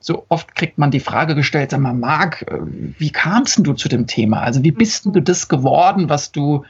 so 0.00 0.26
oft 0.28 0.54
kriegt 0.56 0.78
man 0.78 0.90
die 0.90 1.00
Frage 1.00 1.34
gestellt, 1.36 1.70
sag 1.70 1.80
mal, 1.80 1.94
Marc, 1.94 2.42
äh, 2.42 2.58
wie 2.98 3.10
kamst 3.10 3.64
du 3.64 3.72
zu 3.72 3.88
dem 3.88 4.06
Thema? 4.06 4.40
Also 4.40 4.64
wie 4.64 4.72
bist 4.72 5.04
du 5.06 5.20
das 5.20 5.48
geworden, 5.48 6.08
was 6.08 6.32
du 6.32 6.64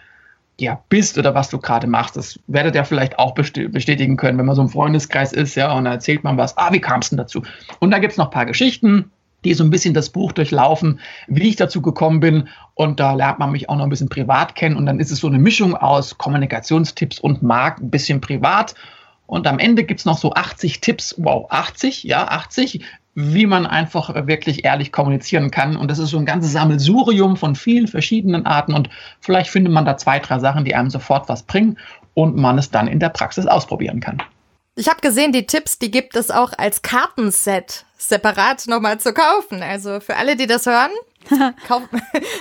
ja, 0.61 0.83
bist 0.89 1.19
oder 1.19 1.35
was 1.35 1.51
du 1.51 1.59
gerade 1.59 1.87
machst. 1.87 2.17
Das 2.17 2.39
werdet 2.47 2.75
ihr 2.75 2.85
vielleicht 2.85 3.19
auch 3.19 3.35
bestätigen 3.35 4.17
können, 4.17 4.39
wenn 4.39 4.47
man 4.47 4.55
so 4.55 4.63
im 4.63 4.69
Freundeskreis 4.69 5.33
ist, 5.33 5.55
ja, 5.55 5.73
und 5.73 5.85
da 5.85 5.93
erzählt 5.93 6.25
man 6.25 6.37
was, 6.37 6.57
ah, 6.57 6.73
wie 6.73 6.81
kam 6.81 7.01
es 7.01 7.11
denn 7.11 7.19
dazu? 7.19 7.43
Und 7.81 7.91
da 7.91 7.99
gibt 7.99 8.13
es 8.13 8.19
noch 8.19 8.27
ein 8.27 8.33
paar 8.33 8.47
Geschichten, 8.47 9.11
die 9.45 9.55
so 9.55 9.65
ein 9.65 9.71
bisschen 9.71 9.95
das 9.95 10.11
Buch 10.11 10.33
durchlaufen, 10.33 11.01
wie 11.27 11.49
ich 11.49 11.57
dazu 11.57 11.83
gekommen 11.83 12.21
bin. 12.21 12.49
Und 12.75 13.01
da 13.01 13.15
lernt 13.15 13.39
man 13.39 13.53
mich 13.53 13.69
auch 13.69 13.77
noch 13.77 13.85
ein 13.85 13.91
bisschen 13.91 14.09
privat 14.09 14.55
kennen. 14.55 14.77
Und 14.77 14.87
dann 14.87 15.01
ist 15.01 15.11
es 15.11 15.19
so 15.19 15.27
eine 15.27 15.39
Mischung 15.39 15.75
aus 15.75 16.17
Kommunikationstipps 16.17 17.19
und 17.19 17.43
Markt, 17.43 17.81
ein 17.81 17.91
bisschen 17.91 18.21
privat. 18.21 18.75
Und 19.27 19.47
am 19.47 19.59
Ende 19.59 19.85
gibt 19.85 20.01
es 20.01 20.07
noch 20.07 20.19
so 20.19 20.33
80 20.35 20.81
Tipps, 20.81 21.15
wow, 21.19 21.47
80, 21.51 22.05
ja, 22.05 22.29
80, 22.29 22.85
wie 23.15 23.47
man 23.47 23.67
einfach 23.67 24.27
wirklich 24.27 24.65
ehrlich 24.65 24.91
kommunizieren 24.91 25.51
kann. 25.51 25.77
Und 25.77 25.91
das 25.91 25.99
ist 25.99 26.11
so 26.11 26.19
ein 26.19 26.27
ganzes 26.27 26.53
Sammelsurium 26.53 27.37
von 27.37 27.55
vielen 27.55 27.87
verschiedenen 27.87 28.47
Arten. 28.47 28.73
Und 28.73 28.89
vielleicht 29.21 29.51
findet 29.51 29.73
man 29.73 29.85
da 29.85 29.97
zwei, 29.97 30.19
drei 30.19 30.39
Sachen, 30.39 30.65
die 30.65 30.75
einem 30.75 30.91
sofort 30.91 31.29
was 31.29 31.43
bringen 31.43 31.79
und 32.15 32.37
man 32.37 32.59
es 32.59 32.71
dann 32.71 32.89
in 32.89 33.01
der 33.01 33.11
Praxis 33.11 33.47
ausprobieren 33.47 34.01
kann. 34.01 34.23
Ich 34.75 34.89
habe 34.89 35.01
gesehen, 35.03 35.33
die 35.33 35.47
Tipps, 35.47 35.79
die 35.79 35.91
gibt 35.91 36.17
es 36.17 36.31
auch 36.31 36.53
als 36.57 36.81
Kartenset 36.81 37.85
separat 37.99 38.67
nochmal 38.69 38.99
zu 38.99 39.13
kaufen. 39.13 39.63
Also 39.63 40.01
für 40.01 40.17
alle, 40.17 40.35
die 40.35 40.47
das 40.47 40.65
hören, 40.65 40.91
Kauf, 41.68 41.83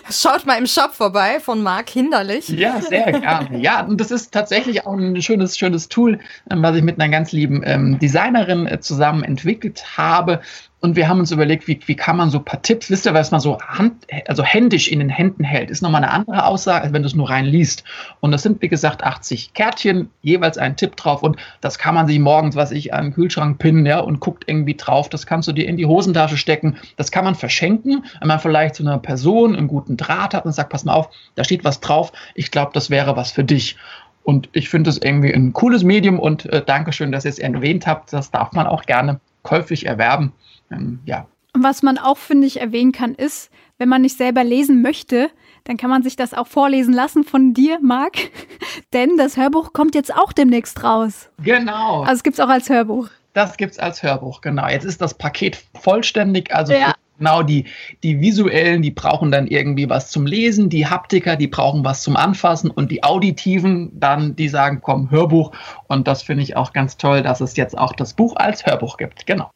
schaut 0.10 0.46
mal 0.46 0.58
im 0.58 0.68
Shop 0.68 0.94
vorbei 0.94 1.40
von 1.40 1.64
Marc 1.64 1.90
Hinderlich. 1.90 2.50
Ja, 2.50 2.82
sehr 2.82 3.12
gerne. 3.12 3.60
Ja, 3.60 3.86
und 3.86 4.00
das 4.00 4.12
ist 4.12 4.34
tatsächlich 4.34 4.86
auch 4.86 4.94
ein 4.94 5.22
schönes, 5.22 5.58
schönes 5.58 5.90
Tool, 5.90 6.20
ähm, 6.50 6.64
was 6.64 6.76
ich 6.76 6.84
mit 6.84 7.00
einer 7.00 7.12
ganz 7.12 7.32
lieben 7.32 7.62
ähm, 7.66 8.00
Designerin 8.00 8.68
äh, 8.68 8.80
zusammen 8.80 9.24
entwickelt 9.24 9.98
habe. 9.98 10.42
Und 10.84 10.96
wir 10.96 11.08
haben 11.08 11.20
uns 11.20 11.32
überlegt, 11.32 11.68
wie, 11.68 11.80
wie 11.86 11.96
kann 11.96 12.18
man 12.18 12.32
so 12.32 12.40
ein 12.40 12.44
paar 12.44 12.64
Tipps, 12.64 12.90
wisst 12.90 13.06
ihr, 13.06 13.14
was 13.14 13.30
man 13.30 13.40
so 13.40 13.60
hand, 13.60 14.08
also 14.28 14.44
händisch 14.44 14.88
in 14.88 14.98
den 14.98 15.10
Händen 15.10 15.44
hält, 15.44 15.70
ist 15.70 15.84
nochmal 15.84 16.04
eine 16.04 16.12
andere 16.12 16.44
Aussage, 16.44 16.84
als 16.84 16.92
wenn 16.92 17.04
du 17.04 17.08
es 17.08 17.14
nur 17.14 17.30
rein 17.30 17.46
liest. 17.46 17.84
Und 18.20 18.32
das 18.32 18.42
sind, 18.42 18.64
wie 18.64 18.68
gesagt, 18.68 19.04
80 19.04 19.54
Kärtchen, 19.54 20.10
jeweils 20.24 20.58
ein 20.58 20.76
Tipp 20.76 20.96
drauf. 20.96 21.22
Und 21.22 21.38
das 21.62 21.78
kann 21.78 21.94
man 21.94 22.08
sich 22.08 22.18
morgens, 22.18 22.56
was 22.56 22.72
ich, 22.72 22.96
an 22.96 23.06
den 23.06 23.14
Kühlschrank 23.14 23.60
pinnen, 23.60 23.86
ja, 23.86 24.00
und 24.00 24.20
guckt 24.20 24.46
irgendwie 24.48 24.74
drauf. 24.74 25.08
Das 25.08 25.28
kannst 25.28 25.48
du 25.48 25.52
dir 25.52 25.68
in 25.68 25.78
die 25.78 25.86
Hosentasche 25.86 26.36
stecken. 26.36 26.78
Das 26.98 27.12
kann 27.12 27.26
man 27.26 27.36
verschenken, 27.36 28.04
wenn 28.20 28.28
man 28.28 28.40
vielleicht 28.40 28.74
zu 28.74 28.82
einer 28.82 28.98
Person 28.98 29.56
einen 29.56 29.68
guten 29.68 29.98
Draht 29.98 30.34
hat 30.34 30.46
und 30.46 30.52
sagt, 30.52 30.72
pass 30.72 30.84
mal 30.84 30.94
auf, 30.94 31.10
da 31.36 31.44
steht 31.44 31.64
was 31.64 31.80
drauf. 31.80 32.12
Ich 32.34 32.50
glaube, 32.50 32.72
das 32.74 32.90
wäre 32.90 33.16
was 33.16 33.32
für 33.32 33.44
dich. 33.44 33.78
Und 34.24 34.50
ich 34.52 34.70
finde 34.70 34.90
es 34.90 34.98
irgendwie 34.98 35.32
ein 35.32 35.54
cooles 35.54 35.84
Medium 35.84 36.20
und 36.20 36.48
äh, 36.48 36.64
Dankeschön, 36.66 37.12
dass 37.12 37.26
ihr 37.26 37.30
es 37.30 37.40
erwähnt 37.40 37.86
habt. 37.86 38.14
Das 38.14 38.32
darf 38.32 38.54
man 38.54 38.66
auch 38.66 38.82
gerne 38.84 39.20
käuflich 39.44 39.86
erwerben 39.86 40.34
ähm, 40.72 41.00
ja. 41.06 41.28
Und 41.54 41.64
was 41.64 41.84
man 41.84 41.98
auch, 41.98 42.18
finde 42.18 42.48
ich, 42.48 42.62
erwähnen 42.62 42.92
kann, 42.92 43.14
ist, 43.14 43.52
wenn 43.78 43.90
man 43.90 44.02
nicht 44.02 44.18
selber 44.18 44.44
lesen 44.44 44.82
möchte, 44.82 45.30
dann 45.64 45.78
kann 45.78 45.90
man 45.90 46.04
sich 46.04 46.16
das 46.16 46.34
auch 46.34 46.48
vorlesen 46.48 46.94
lassen 46.94 47.24
von 47.24 47.54
dir, 47.54 47.80
Marc. 47.82 48.14
Denn 48.94 49.18
das 49.18 49.38
Hörbuch 49.38 49.74
kommt 49.74 49.96
jetzt 49.96 50.16
auch 50.16 50.34
demnächst 50.34 50.84
raus. 50.84 51.30
Genau. 51.44 52.02
Also 52.02 52.14
es 52.14 52.24
gibt 52.24 52.36
es 52.36 52.40
auch 52.40 52.50
als 52.50 52.70
Hörbuch. 52.70 53.10
Das 53.34 53.58
gibt 53.58 53.74
es 53.74 53.80
als 53.80 54.04
Hörbuch, 54.04 54.42
genau. 54.42 54.68
Jetzt 54.68 54.84
ist 54.84 55.02
das 55.02 55.14
Paket 55.14 55.64
vollständig, 55.80 56.54
also 56.54 56.74
ja. 56.74 56.94
genau 57.18 57.44
die, 57.44 57.66
die 58.04 58.20
visuellen, 58.20 58.82
die 58.82 58.92
brauchen 58.92 59.32
dann 59.32 59.48
irgendwie 59.48 59.90
was 59.90 60.12
zum 60.12 60.26
Lesen, 60.26 60.70
die 60.70 60.88
Haptiker, 60.88 61.38
die 61.38 61.48
brauchen 61.48 61.86
was 61.86 62.02
zum 62.04 62.18
Anfassen 62.18 62.70
und 62.70 62.92
die 62.92 63.04
auditiven 63.04 63.98
dann, 63.98 64.36
die 64.36 64.50
sagen, 64.50 64.82
komm, 64.82 65.12
Hörbuch. 65.12 65.54
Und 65.88 66.10
das 66.10 66.24
finde 66.24 66.44
ich 66.44 66.58
auch 66.58 66.74
ganz 66.74 66.98
toll, 66.98 67.22
dass 67.22 67.40
es 67.40 67.56
jetzt 67.56 67.78
auch 67.78 67.94
das 67.94 68.14
Buch 68.14 68.36
als 68.36 68.66
Hörbuch 68.66 68.98
gibt. 68.98 69.26
Genau. 69.26 69.50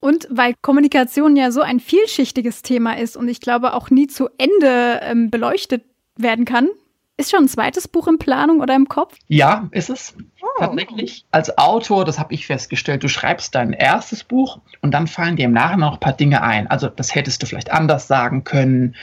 Und 0.00 0.26
weil 0.30 0.54
Kommunikation 0.62 1.36
ja 1.36 1.50
so 1.50 1.60
ein 1.60 1.80
vielschichtiges 1.80 2.62
Thema 2.62 2.98
ist 2.98 3.16
und 3.16 3.28
ich 3.28 3.40
glaube 3.40 3.74
auch 3.74 3.90
nie 3.90 4.06
zu 4.06 4.28
Ende 4.38 5.00
ähm, 5.02 5.30
beleuchtet 5.30 5.84
werden 6.16 6.44
kann, 6.44 6.68
ist 7.18 7.30
schon 7.30 7.44
ein 7.44 7.48
zweites 7.48 7.88
Buch 7.88 8.08
in 8.08 8.18
Planung 8.18 8.60
oder 8.60 8.74
im 8.74 8.88
Kopf? 8.88 9.16
Ja, 9.26 9.68
ist 9.70 9.88
es. 9.88 10.14
Oh. 10.42 10.46
Tatsächlich. 10.58 11.24
Als 11.30 11.56
Autor, 11.56 12.04
das 12.04 12.18
habe 12.18 12.34
ich 12.34 12.46
festgestellt, 12.46 13.02
du 13.02 13.08
schreibst 13.08 13.54
dein 13.54 13.72
erstes 13.72 14.22
Buch 14.22 14.60
und 14.82 14.92
dann 14.92 15.06
fallen 15.06 15.36
dir 15.36 15.46
im 15.46 15.52
Nachhinein 15.52 15.80
noch 15.80 15.94
ein 15.94 16.00
paar 16.00 16.12
Dinge 16.12 16.42
ein. 16.42 16.66
Also 16.66 16.88
das 16.88 17.14
hättest 17.14 17.42
du 17.42 17.46
vielleicht 17.46 17.72
anders 17.72 18.06
sagen 18.06 18.44
können 18.44 18.96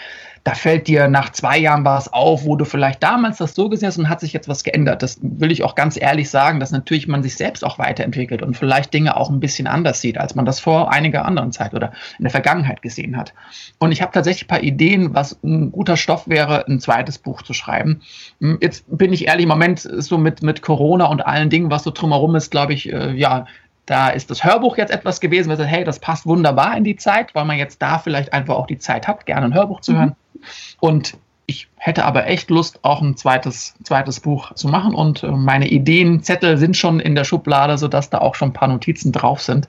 da 0.43 0.55
fällt 0.55 0.87
dir 0.87 1.07
nach 1.07 1.31
zwei 1.31 1.57
Jahren 1.57 1.85
was 1.85 2.11
auf, 2.11 2.43
wo 2.43 2.57
du 2.57 2.65
vielleicht 2.65 3.01
damals 3.01 3.37
das 3.37 3.55
so 3.55 3.69
gesehen 3.69 3.87
hast 3.87 3.97
und 3.97 4.09
hat 4.09 4.19
sich 4.19 4.33
jetzt 4.33 4.49
was 4.49 4.65
geändert. 4.65 5.01
Das 5.01 5.19
will 5.21 5.53
ich 5.53 5.63
auch 5.63 5.73
ganz 5.73 5.99
ehrlich 5.99 6.29
sagen, 6.29 6.59
dass 6.59 6.71
natürlich 6.71 7.07
man 7.07 7.23
sich 7.23 7.37
selbst 7.37 7.63
auch 7.63 7.79
weiterentwickelt 7.79 8.41
und 8.41 8.57
vielleicht 8.57 8.93
Dinge 8.93 9.15
auch 9.15 9.29
ein 9.29 9.39
bisschen 9.39 9.67
anders 9.67 10.01
sieht, 10.01 10.17
als 10.17 10.35
man 10.35 10.45
das 10.45 10.59
vor 10.59 10.91
einiger 10.91 11.23
anderen 11.23 11.53
Zeit 11.53 11.73
oder 11.73 11.93
in 12.17 12.23
der 12.23 12.31
Vergangenheit 12.31 12.81
gesehen 12.81 13.15
hat. 13.15 13.33
Und 13.79 13.93
ich 13.93 14.01
habe 14.01 14.11
tatsächlich 14.11 14.43
ein 14.43 14.47
paar 14.47 14.63
Ideen, 14.63 15.15
was 15.15 15.39
ein 15.43 15.71
guter 15.71 15.95
Stoff 15.95 16.27
wäre, 16.27 16.67
ein 16.67 16.81
zweites 16.81 17.19
Buch 17.19 17.41
zu 17.43 17.53
schreiben. 17.53 18.01
Hm, 18.41 18.57
jetzt 18.61 18.85
bin 18.89 19.13
ich 19.13 19.27
ehrlich, 19.27 19.43
im 19.43 19.49
Moment 19.49 19.79
so 19.79 20.17
mit, 20.17 20.43
mit 20.43 20.61
Corona 20.61 21.05
und 21.05 21.25
allen 21.25 21.49
Dingen, 21.49 21.71
was 21.71 21.83
so 21.83 21.91
drumherum 21.91 22.35
ist, 22.35 22.51
glaube 22.51 22.73
ich, 22.73 22.91
äh, 22.91 23.13
ja, 23.13 23.45
da 23.85 24.09
ist 24.09 24.29
das 24.29 24.43
Hörbuch 24.43 24.77
jetzt 24.77 24.91
etwas 24.91 25.19
gewesen, 25.19 25.49
weil 25.49 25.65
hey, 25.65 25.83
das 25.83 25.99
passt 25.99 26.25
wunderbar 26.25 26.75
in 26.77 26.83
die 26.83 26.95
Zeit, 26.95 27.35
weil 27.35 27.45
man 27.45 27.57
jetzt 27.57 27.81
da 27.81 27.99
vielleicht 27.99 28.33
einfach 28.33 28.55
auch 28.55 28.67
die 28.67 28.77
Zeit 28.77 29.07
hat, 29.07 29.25
gerne 29.25 29.45
ein 29.45 29.53
Hörbuch 29.53 29.81
zu 29.81 29.93
hören. 29.93 30.09
Mhm. 30.09 30.22
Und 30.79 31.17
ich 31.45 31.67
hätte 31.75 32.05
aber 32.05 32.27
echt 32.27 32.49
Lust, 32.49 32.79
auch 32.83 33.01
ein 33.01 33.17
zweites, 33.17 33.75
zweites 33.83 34.21
Buch 34.21 34.53
zu 34.53 34.67
machen. 34.69 34.95
Und 34.95 35.23
äh, 35.23 35.31
meine 35.31 35.67
Ideenzettel 35.67 36.57
sind 36.57 36.77
schon 36.77 36.99
in 36.99 37.15
der 37.15 37.25
Schublade, 37.25 37.77
sodass 37.77 38.09
da 38.09 38.19
auch 38.19 38.35
schon 38.35 38.49
ein 38.49 38.53
paar 38.53 38.69
Notizen 38.69 39.11
drauf 39.11 39.41
sind. 39.41 39.67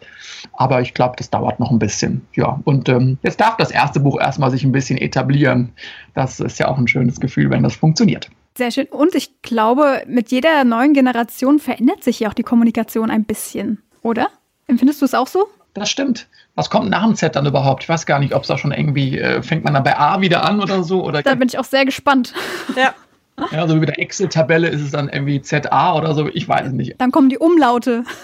Aber 0.52 0.80
ich 0.80 0.94
glaube, 0.94 1.14
das 1.18 1.30
dauert 1.30 1.58
noch 1.58 1.70
ein 1.70 1.78
bisschen. 1.78 2.26
Ja, 2.34 2.60
und 2.64 2.88
ähm, 2.88 3.18
jetzt 3.22 3.40
darf 3.40 3.56
das 3.56 3.70
erste 3.70 4.00
Buch 4.00 4.20
erstmal 4.20 4.50
sich 4.50 4.62
ein 4.62 4.72
bisschen 4.72 4.98
etablieren. 4.98 5.72
Das 6.14 6.38
ist 6.38 6.58
ja 6.58 6.68
auch 6.68 6.78
ein 6.78 6.86
schönes 6.86 7.18
Gefühl, 7.18 7.50
wenn 7.50 7.64
das 7.64 7.74
funktioniert. 7.74 8.30
Sehr 8.56 8.70
schön. 8.70 8.86
Und 8.86 9.16
ich 9.16 9.42
glaube, 9.42 10.04
mit 10.06 10.30
jeder 10.30 10.62
neuen 10.62 10.92
Generation 10.92 11.58
verändert 11.58 12.04
sich 12.04 12.20
ja 12.20 12.28
auch 12.28 12.34
die 12.34 12.44
Kommunikation 12.44 13.10
ein 13.10 13.24
bisschen, 13.24 13.82
oder? 14.02 14.28
Empfindest 14.68 15.00
du 15.00 15.06
es 15.06 15.14
auch 15.14 15.26
so? 15.26 15.48
Das 15.74 15.90
stimmt. 15.90 16.28
Was 16.54 16.70
kommt 16.70 16.88
nach 16.88 17.02
dem 17.02 17.16
Z 17.16 17.34
dann 17.34 17.46
überhaupt? 17.46 17.82
Ich 17.82 17.88
weiß 17.88 18.06
gar 18.06 18.20
nicht, 18.20 18.34
ob 18.34 18.42
es 18.42 18.48
da 18.48 18.56
schon 18.56 18.70
irgendwie, 18.70 19.18
äh, 19.18 19.42
fängt 19.42 19.64
man 19.64 19.74
dann 19.74 19.82
bei 19.82 19.98
A 19.98 20.20
wieder 20.20 20.44
an 20.44 20.60
oder 20.60 20.84
so? 20.84 21.04
Oder 21.04 21.22
da 21.22 21.34
bin 21.34 21.48
ich 21.48 21.58
auch 21.58 21.64
sehr 21.64 21.84
gespannt. 21.84 22.32
Ja. 22.76 22.94
Ja, 23.50 23.66
so 23.66 23.74
wie 23.74 23.80
bei 23.80 23.86
der 23.86 23.98
Excel-Tabelle 23.98 24.68
ist 24.68 24.80
es 24.80 24.92
dann 24.92 25.08
irgendwie 25.08 25.42
ZA 25.42 25.96
oder 25.96 26.14
so, 26.14 26.28
ich 26.32 26.48
weiß 26.48 26.68
es 26.68 26.72
nicht. 26.72 26.94
Dann 26.98 27.10
kommen 27.10 27.28
die 27.28 27.38
Umlaute. 27.38 28.04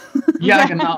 Ja, 0.42 0.64
genau. 0.64 0.96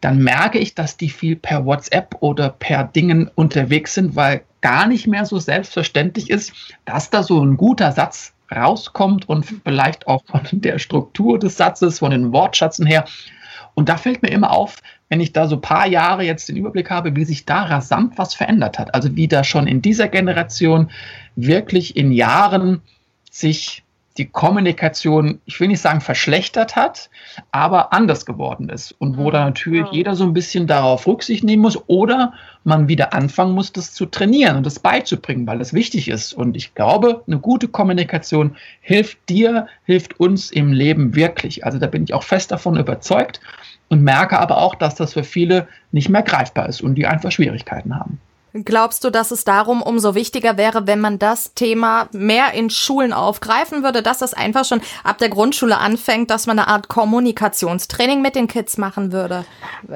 dann 0.00 0.18
merke 0.18 0.58
ich, 0.58 0.74
dass 0.74 0.96
die 0.96 1.10
viel 1.10 1.36
per 1.36 1.64
WhatsApp 1.64 2.16
oder 2.20 2.50
per 2.50 2.84
Dingen 2.84 3.30
unterwegs 3.34 3.94
sind, 3.94 4.16
weil 4.16 4.42
gar 4.62 4.86
nicht 4.86 5.06
mehr 5.06 5.26
so 5.26 5.38
selbstverständlich 5.38 6.30
ist, 6.30 6.52
dass 6.84 7.10
da 7.10 7.22
so 7.22 7.44
ein 7.44 7.56
guter 7.56 7.92
Satz 7.92 8.32
rauskommt 8.50 9.28
und 9.28 9.46
vielleicht 9.64 10.06
auch 10.06 10.22
von 10.24 10.42
der 10.52 10.78
Struktur 10.78 11.38
des 11.38 11.56
Satzes, 11.56 11.98
von 11.98 12.10
den 12.10 12.32
Wortschatzen 12.32 12.86
her. 12.86 13.04
Und 13.74 13.88
da 13.88 13.96
fällt 13.96 14.22
mir 14.22 14.30
immer 14.30 14.50
auf, 14.50 14.76
wenn 15.08 15.20
ich 15.20 15.32
da 15.32 15.46
so 15.46 15.56
ein 15.56 15.60
paar 15.60 15.86
Jahre 15.86 16.24
jetzt 16.24 16.48
den 16.48 16.56
Überblick 16.56 16.90
habe, 16.90 17.16
wie 17.16 17.24
sich 17.24 17.44
da 17.44 17.64
rasant 17.64 18.18
was 18.18 18.34
verändert 18.34 18.78
hat. 18.78 18.94
Also 18.94 19.14
wie 19.16 19.28
da 19.28 19.44
schon 19.44 19.66
in 19.66 19.82
dieser 19.82 20.08
Generation 20.08 20.90
wirklich 21.36 21.96
in 21.96 22.12
Jahren 22.12 22.82
sich 23.30 23.81
die 24.18 24.26
Kommunikation, 24.26 25.40
ich 25.46 25.58
will 25.58 25.68
nicht 25.68 25.80
sagen 25.80 26.00
verschlechtert 26.00 26.76
hat, 26.76 27.08
aber 27.50 27.92
anders 27.92 28.26
geworden 28.26 28.68
ist. 28.68 28.92
Und 28.98 29.16
wo 29.16 29.28
mhm. 29.28 29.32
da 29.32 29.44
natürlich 29.44 29.86
ja. 29.86 29.92
jeder 29.92 30.16
so 30.16 30.24
ein 30.24 30.34
bisschen 30.34 30.66
darauf 30.66 31.06
Rücksicht 31.06 31.44
nehmen 31.44 31.62
muss 31.62 31.78
oder 31.88 32.34
man 32.64 32.88
wieder 32.88 33.14
anfangen 33.14 33.54
muss, 33.54 33.72
das 33.72 33.94
zu 33.94 34.06
trainieren 34.06 34.56
und 34.56 34.66
das 34.66 34.78
beizubringen, 34.78 35.46
weil 35.46 35.58
das 35.58 35.72
wichtig 35.72 36.08
ist. 36.08 36.34
Und 36.34 36.56
ich 36.56 36.74
glaube, 36.74 37.22
eine 37.26 37.38
gute 37.38 37.68
Kommunikation 37.68 38.56
hilft 38.80 39.28
dir, 39.28 39.66
hilft 39.84 40.20
uns 40.20 40.50
im 40.50 40.72
Leben 40.72 41.14
wirklich. 41.14 41.64
Also 41.64 41.78
da 41.78 41.86
bin 41.86 42.04
ich 42.04 42.12
auch 42.12 42.22
fest 42.22 42.52
davon 42.52 42.76
überzeugt 42.76 43.40
und 43.88 44.02
merke 44.02 44.38
aber 44.38 44.58
auch, 44.58 44.74
dass 44.74 44.94
das 44.94 45.14
für 45.14 45.24
viele 45.24 45.68
nicht 45.90 46.08
mehr 46.08 46.22
greifbar 46.22 46.68
ist 46.68 46.82
und 46.82 46.96
die 46.96 47.06
einfach 47.06 47.32
Schwierigkeiten 47.32 47.98
haben. 47.98 48.20
Glaubst 48.54 49.02
du, 49.04 49.10
dass 49.10 49.30
es 49.30 49.44
darum 49.44 49.82
umso 49.82 50.14
wichtiger 50.14 50.58
wäre, 50.58 50.86
wenn 50.86 51.00
man 51.00 51.18
das 51.18 51.54
Thema 51.54 52.08
mehr 52.12 52.52
in 52.52 52.68
Schulen 52.68 53.12
aufgreifen 53.12 53.82
würde, 53.82 54.02
dass 54.02 54.18
das 54.18 54.34
einfach 54.34 54.64
schon 54.64 54.82
ab 55.04 55.18
der 55.18 55.30
Grundschule 55.30 55.78
anfängt, 55.78 56.30
dass 56.30 56.46
man 56.46 56.58
eine 56.58 56.68
Art 56.68 56.88
Kommunikationstraining 56.88 58.20
mit 58.20 58.34
den 58.34 58.48
Kids 58.48 58.76
machen 58.76 59.10
würde? 59.10 59.46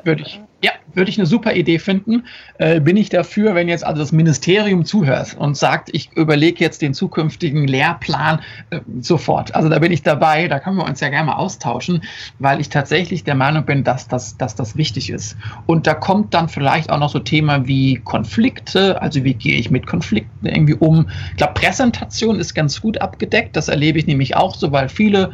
Würde 0.04 0.22
ich, 0.22 0.40
ja, 0.66 0.72
würde 0.94 1.10
ich 1.10 1.18
eine 1.18 1.26
super 1.26 1.54
Idee 1.54 1.78
finden. 1.78 2.24
Äh, 2.58 2.80
bin 2.80 2.96
ich 2.96 3.08
dafür, 3.08 3.54
wenn 3.54 3.68
jetzt 3.68 3.84
also 3.84 4.00
das 4.00 4.10
Ministerium 4.10 4.84
zuhört 4.84 5.36
und 5.38 5.56
sagt, 5.56 5.90
ich 5.92 6.10
überlege 6.16 6.64
jetzt 6.64 6.82
den 6.82 6.92
zukünftigen 6.92 7.68
Lehrplan 7.68 8.40
äh, 8.70 8.80
sofort. 9.00 9.54
Also 9.54 9.68
da 9.68 9.78
bin 9.78 9.92
ich 9.92 10.02
dabei, 10.02 10.48
da 10.48 10.58
können 10.58 10.76
wir 10.76 10.84
uns 10.84 10.98
ja 10.98 11.08
gerne 11.08 11.26
mal 11.26 11.36
austauschen, 11.36 12.02
weil 12.40 12.60
ich 12.60 12.68
tatsächlich 12.68 13.22
der 13.22 13.36
Meinung 13.36 13.64
bin, 13.64 13.84
dass 13.84 14.08
das, 14.08 14.38
dass 14.38 14.56
das 14.56 14.76
wichtig 14.76 15.10
ist. 15.10 15.36
Und 15.66 15.86
da 15.86 15.94
kommt 15.94 16.34
dann 16.34 16.48
vielleicht 16.48 16.90
auch 16.90 16.98
noch 16.98 17.10
so 17.10 17.20
Thema 17.20 17.68
wie 17.68 18.00
Konflikte, 18.02 19.00
also 19.00 19.22
wie 19.22 19.34
gehe 19.34 19.58
ich 19.58 19.70
mit 19.70 19.86
Konflikten 19.86 20.46
irgendwie 20.46 20.74
um. 20.74 21.08
Ich 21.30 21.36
glaube, 21.36 21.54
Präsentation 21.54 22.40
ist 22.40 22.54
ganz 22.54 22.80
gut 22.80 23.00
abgedeckt, 23.00 23.54
das 23.54 23.68
erlebe 23.68 24.00
ich 24.00 24.08
nämlich 24.08 24.34
auch 24.34 24.56
so, 24.56 24.72
weil 24.72 24.88
viele 24.88 25.32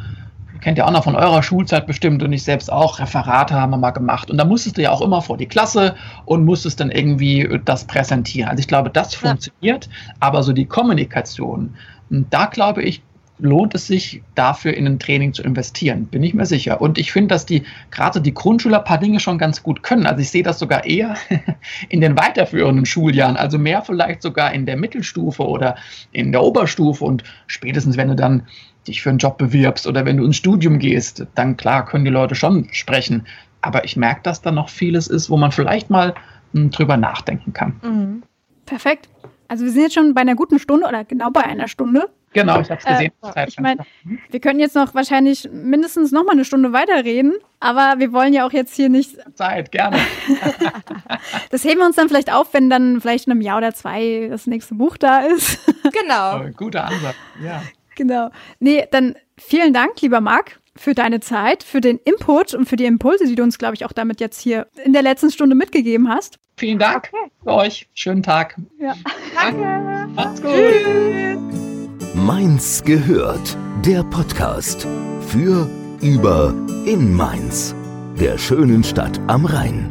kennt 0.63 0.79
ihr 0.79 0.87
auch 0.87 0.93
noch 0.93 1.05
von 1.05 1.17
eurer 1.17 1.43
Schulzeit 1.43 1.87
bestimmt 1.87 2.23
und 2.23 2.33
ich 2.33 2.43
selbst 2.43 2.73
auch, 2.73 2.99
Referate 2.99 3.55
haben 3.55 3.71
wir 3.71 3.77
mal 3.77 3.91
gemacht. 3.91 4.31
Und 4.31 4.39
da 4.39 4.45
musstest 4.45 4.79
du 4.79 4.83
ja 4.83 4.91
auch 4.91 5.03
immer 5.03 5.21
vor 5.21 5.37
die 5.37 5.47
Klasse 5.47 5.95
und 6.25 6.45
musstest 6.45 6.81
dann 6.81 6.91
irgendwie 6.91 7.61
das 7.65 7.85
präsentieren. 7.85 8.49
Also 8.49 8.61
ich 8.61 8.69
glaube, 8.69 8.89
das 8.89 9.15
funktioniert, 9.15 9.87
ja. 9.87 10.15
aber 10.21 10.43
so 10.43 10.53
die 10.53 10.67
Kommunikation, 10.67 11.75
da 12.09 12.47
glaube 12.47 12.83
ich, 12.83 13.03
lohnt 13.39 13.75
es 13.75 13.89
sich 13.89 14.23
dafür 14.37 14.75
in 14.75 14.87
ein 14.87 14.99
Training 15.01 15.33
zu 15.33 15.43
investieren, 15.43 16.07
bin 16.07 16.23
ich 16.23 16.33
mir 16.33 16.47
sicher. 16.47 16.81
Und 16.81 16.97
ich 16.97 17.11
finde, 17.11 17.35
dass 17.35 17.45
die 17.45 17.65
gerade 17.91 18.21
die 18.21 18.33
Grundschüler 18.33 18.79
ein 18.79 18.85
paar 18.85 18.99
Dinge 18.99 19.19
schon 19.19 19.37
ganz 19.37 19.63
gut 19.65 19.83
können. 19.83 20.07
Also 20.07 20.21
ich 20.21 20.31
sehe 20.31 20.45
das 20.45 20.61
sogar 20.61 20.85
eher 20.85 21.17
in 21.89 22.01
den 22.01 22.17
weiterführenden 22.17 22.87
Schuljahren, 22.87 23.37
also 23.37 23.59
mehr 23.59 23.83
vielleicht 23.83 24.23
sogar 24.23 24.53
in 24.53 24.65
der 24.65 24.77
Mittelstufe 24.77 25.43
oder 25.43 25.75
in 26.13 26.31
der 26.31 26.43
Oberstufe 26.43 27.05
und 27.05 27.25
spätestens 27.49 27.97
wenn 27.97 28.09
du 28.09 28.15
dann 28.15 28.45
dich 28.87 29.03
für 29.03 29.11
einen 29.11 29.18
Job 29.18 29.39
bewirbst 29.39 29.87
oder 29.87 30.05
wenn 30.05 30.16
du 30.16 30.24
ins 30.24 30.37
Studium 30.37 30.78
gehst, 30.78 31.26
dann 31.35 31.57
klar 31.57 31.85
können 31.85 32.05
die 32.05 32.11
Leute 32.11 32.35
schon 32.35 32.68
sprechen. 32.72 33.26
Aber 33.61 33.85
ich 33.85 33.97
merke, 33.97 34.22
dass 34.22 34.43
da 34.43 34.51
noch 34.51 34.68
vieles 34.68 35.07
ist, 35.07 35.30
wo 35.30 35.37
man 35.37 35.53
vielleicht 35.53 35.91
mal 35.91 36.14
m, 36.53 36.64
hm, 36.64 36.70
drüber 36.70 36.97
nachdenken 36.97 37.53
kann. 37.53 37.80
Mhm. 37.83 38.22
Perfekt. 38.66 39.09
Also 39.49 39.64
wir 39.64 39.72
sind 39.72 39.83
jetzt 39.83 39.95
schon 39.95 40.14
bei 40.14 40.22
einer 40.22 40.35
guten 40.35 40.59
Stunde 40.59 40.87
oder 40.87 41.05
genau 41.05 41.30
bei 41.30 41.43
einer 41.43 41.68
Stunde. 41.68 42.09
Genau, 42.33 42.61
ich 42.61 42.70
habe 42.70 42.80
es 42.80 42.87
gesehen. 42.87 43.12
Äh, 43.35 43.49
ich 43.49 43.61
meine, 43.61 43.85
wir 44.30 44.41
können 44.41 44.59
jetzt 44.59 44.74
noch 44.74 44.95
wahrscheinlich 44.95 45.49
mindestens 45.53 46.12
noch 46.12 46.24
mal 46.24 46.33
eine 46.33 46.45
Stunde 46.45 46.72
weiterreden, 46.72 47.35
aber 47.61 47.97
wir 47.99 48.12
wollen 48.12 48.33
ja 48.33 48.47
auch 48.47 48.53
jetzt 48.53 48.74
hier 48.74 48.89
nicht. 48.89 49.18
Zeit, 49.35 49.70
gerne. 49.70 49.99
das 51.51 51.64
heben 51.64 51.80
wir 51.80 51.87
uns 51.87 51.97
dann 51.97 52.09
vielleicht 52.09 52.33
auf, 52.33 52.55
wenn 52.55 52.70
dann 52.70 53.01
vielleicht 53.01 53.26
in 53.26 53.33
einem 53.33 53.43
Jahr 53.43 53.59
oder 53.59 53.74
zwei 53.74 54.28
das 54.30 54.47
nächste 54.47 54.74
Buch 54.74 54.97
da 54.97 55.20
ist. 55.20 55.59
genau. 55.93 56.39
Oh, 56.39 56.51
guter 56.57 56.87
Ansatz, 56.87 57.16
ja. 57.45 57.62
Genau. 57.97 58.30
Nee, 58.59 58.86
dann 58.90 59.16
vielen 59.38 59.72
Dank, 59.72 60.01
lieber 60.01 60.20
Marc, 60.20 60.61
für 60.74 60.95
deine 60.95 61.20
Zeit, 61.20 61.62
für 61.62 61.80
den 61.80 61.99
Input 61.99 62.55
und 62.55 62.66
für 62.68 62.76
die 62.76 62.86
Impulse, 62.86 63.26
die 63.26 63.34
du 63.34 63.43
uns, 63.43 63.59
glaube 63.59 63.74
ich, 63.74 63.84
auch 63.84 63.93
damit 63.93 64.20
jetzt 64.20 64.40
hier 64.40 64.66
in 64.84 64.93
der 64.93 65.03
letzten 65.03 65.30
Stunde 65.30 65.55
mitgegeben 65.55 66.09
hast. 66.09 66.38
Vielen 66.57 66.78
Dank 66.78 67.11
okay. 67.12 67.30
für 67.43 67.53
euch. 67.53 67.88
Schönen 67.95 68.22
Tag. 68.22 68.57
Ja. 68.78 68.95
Danke. 69.34 70.09
Macht's 70.14 70.43
gut. 70.43 70.53
Tschüss. 70.53 72.14
Mainz 72.14 72.82
gehört. 72.84 73.57
Der 73.84 74.03
Podcast 74.05 74.86
für, 75.26 75.68
über, 76.01 76.55
in 76.86 77.14
Mainz. 77.14 77.74
Der 78.20 78.38
schönen 78.38 78.84
Stadt 78.84 79.18
am 79.26 79.47
Rhein. 79.47 79.90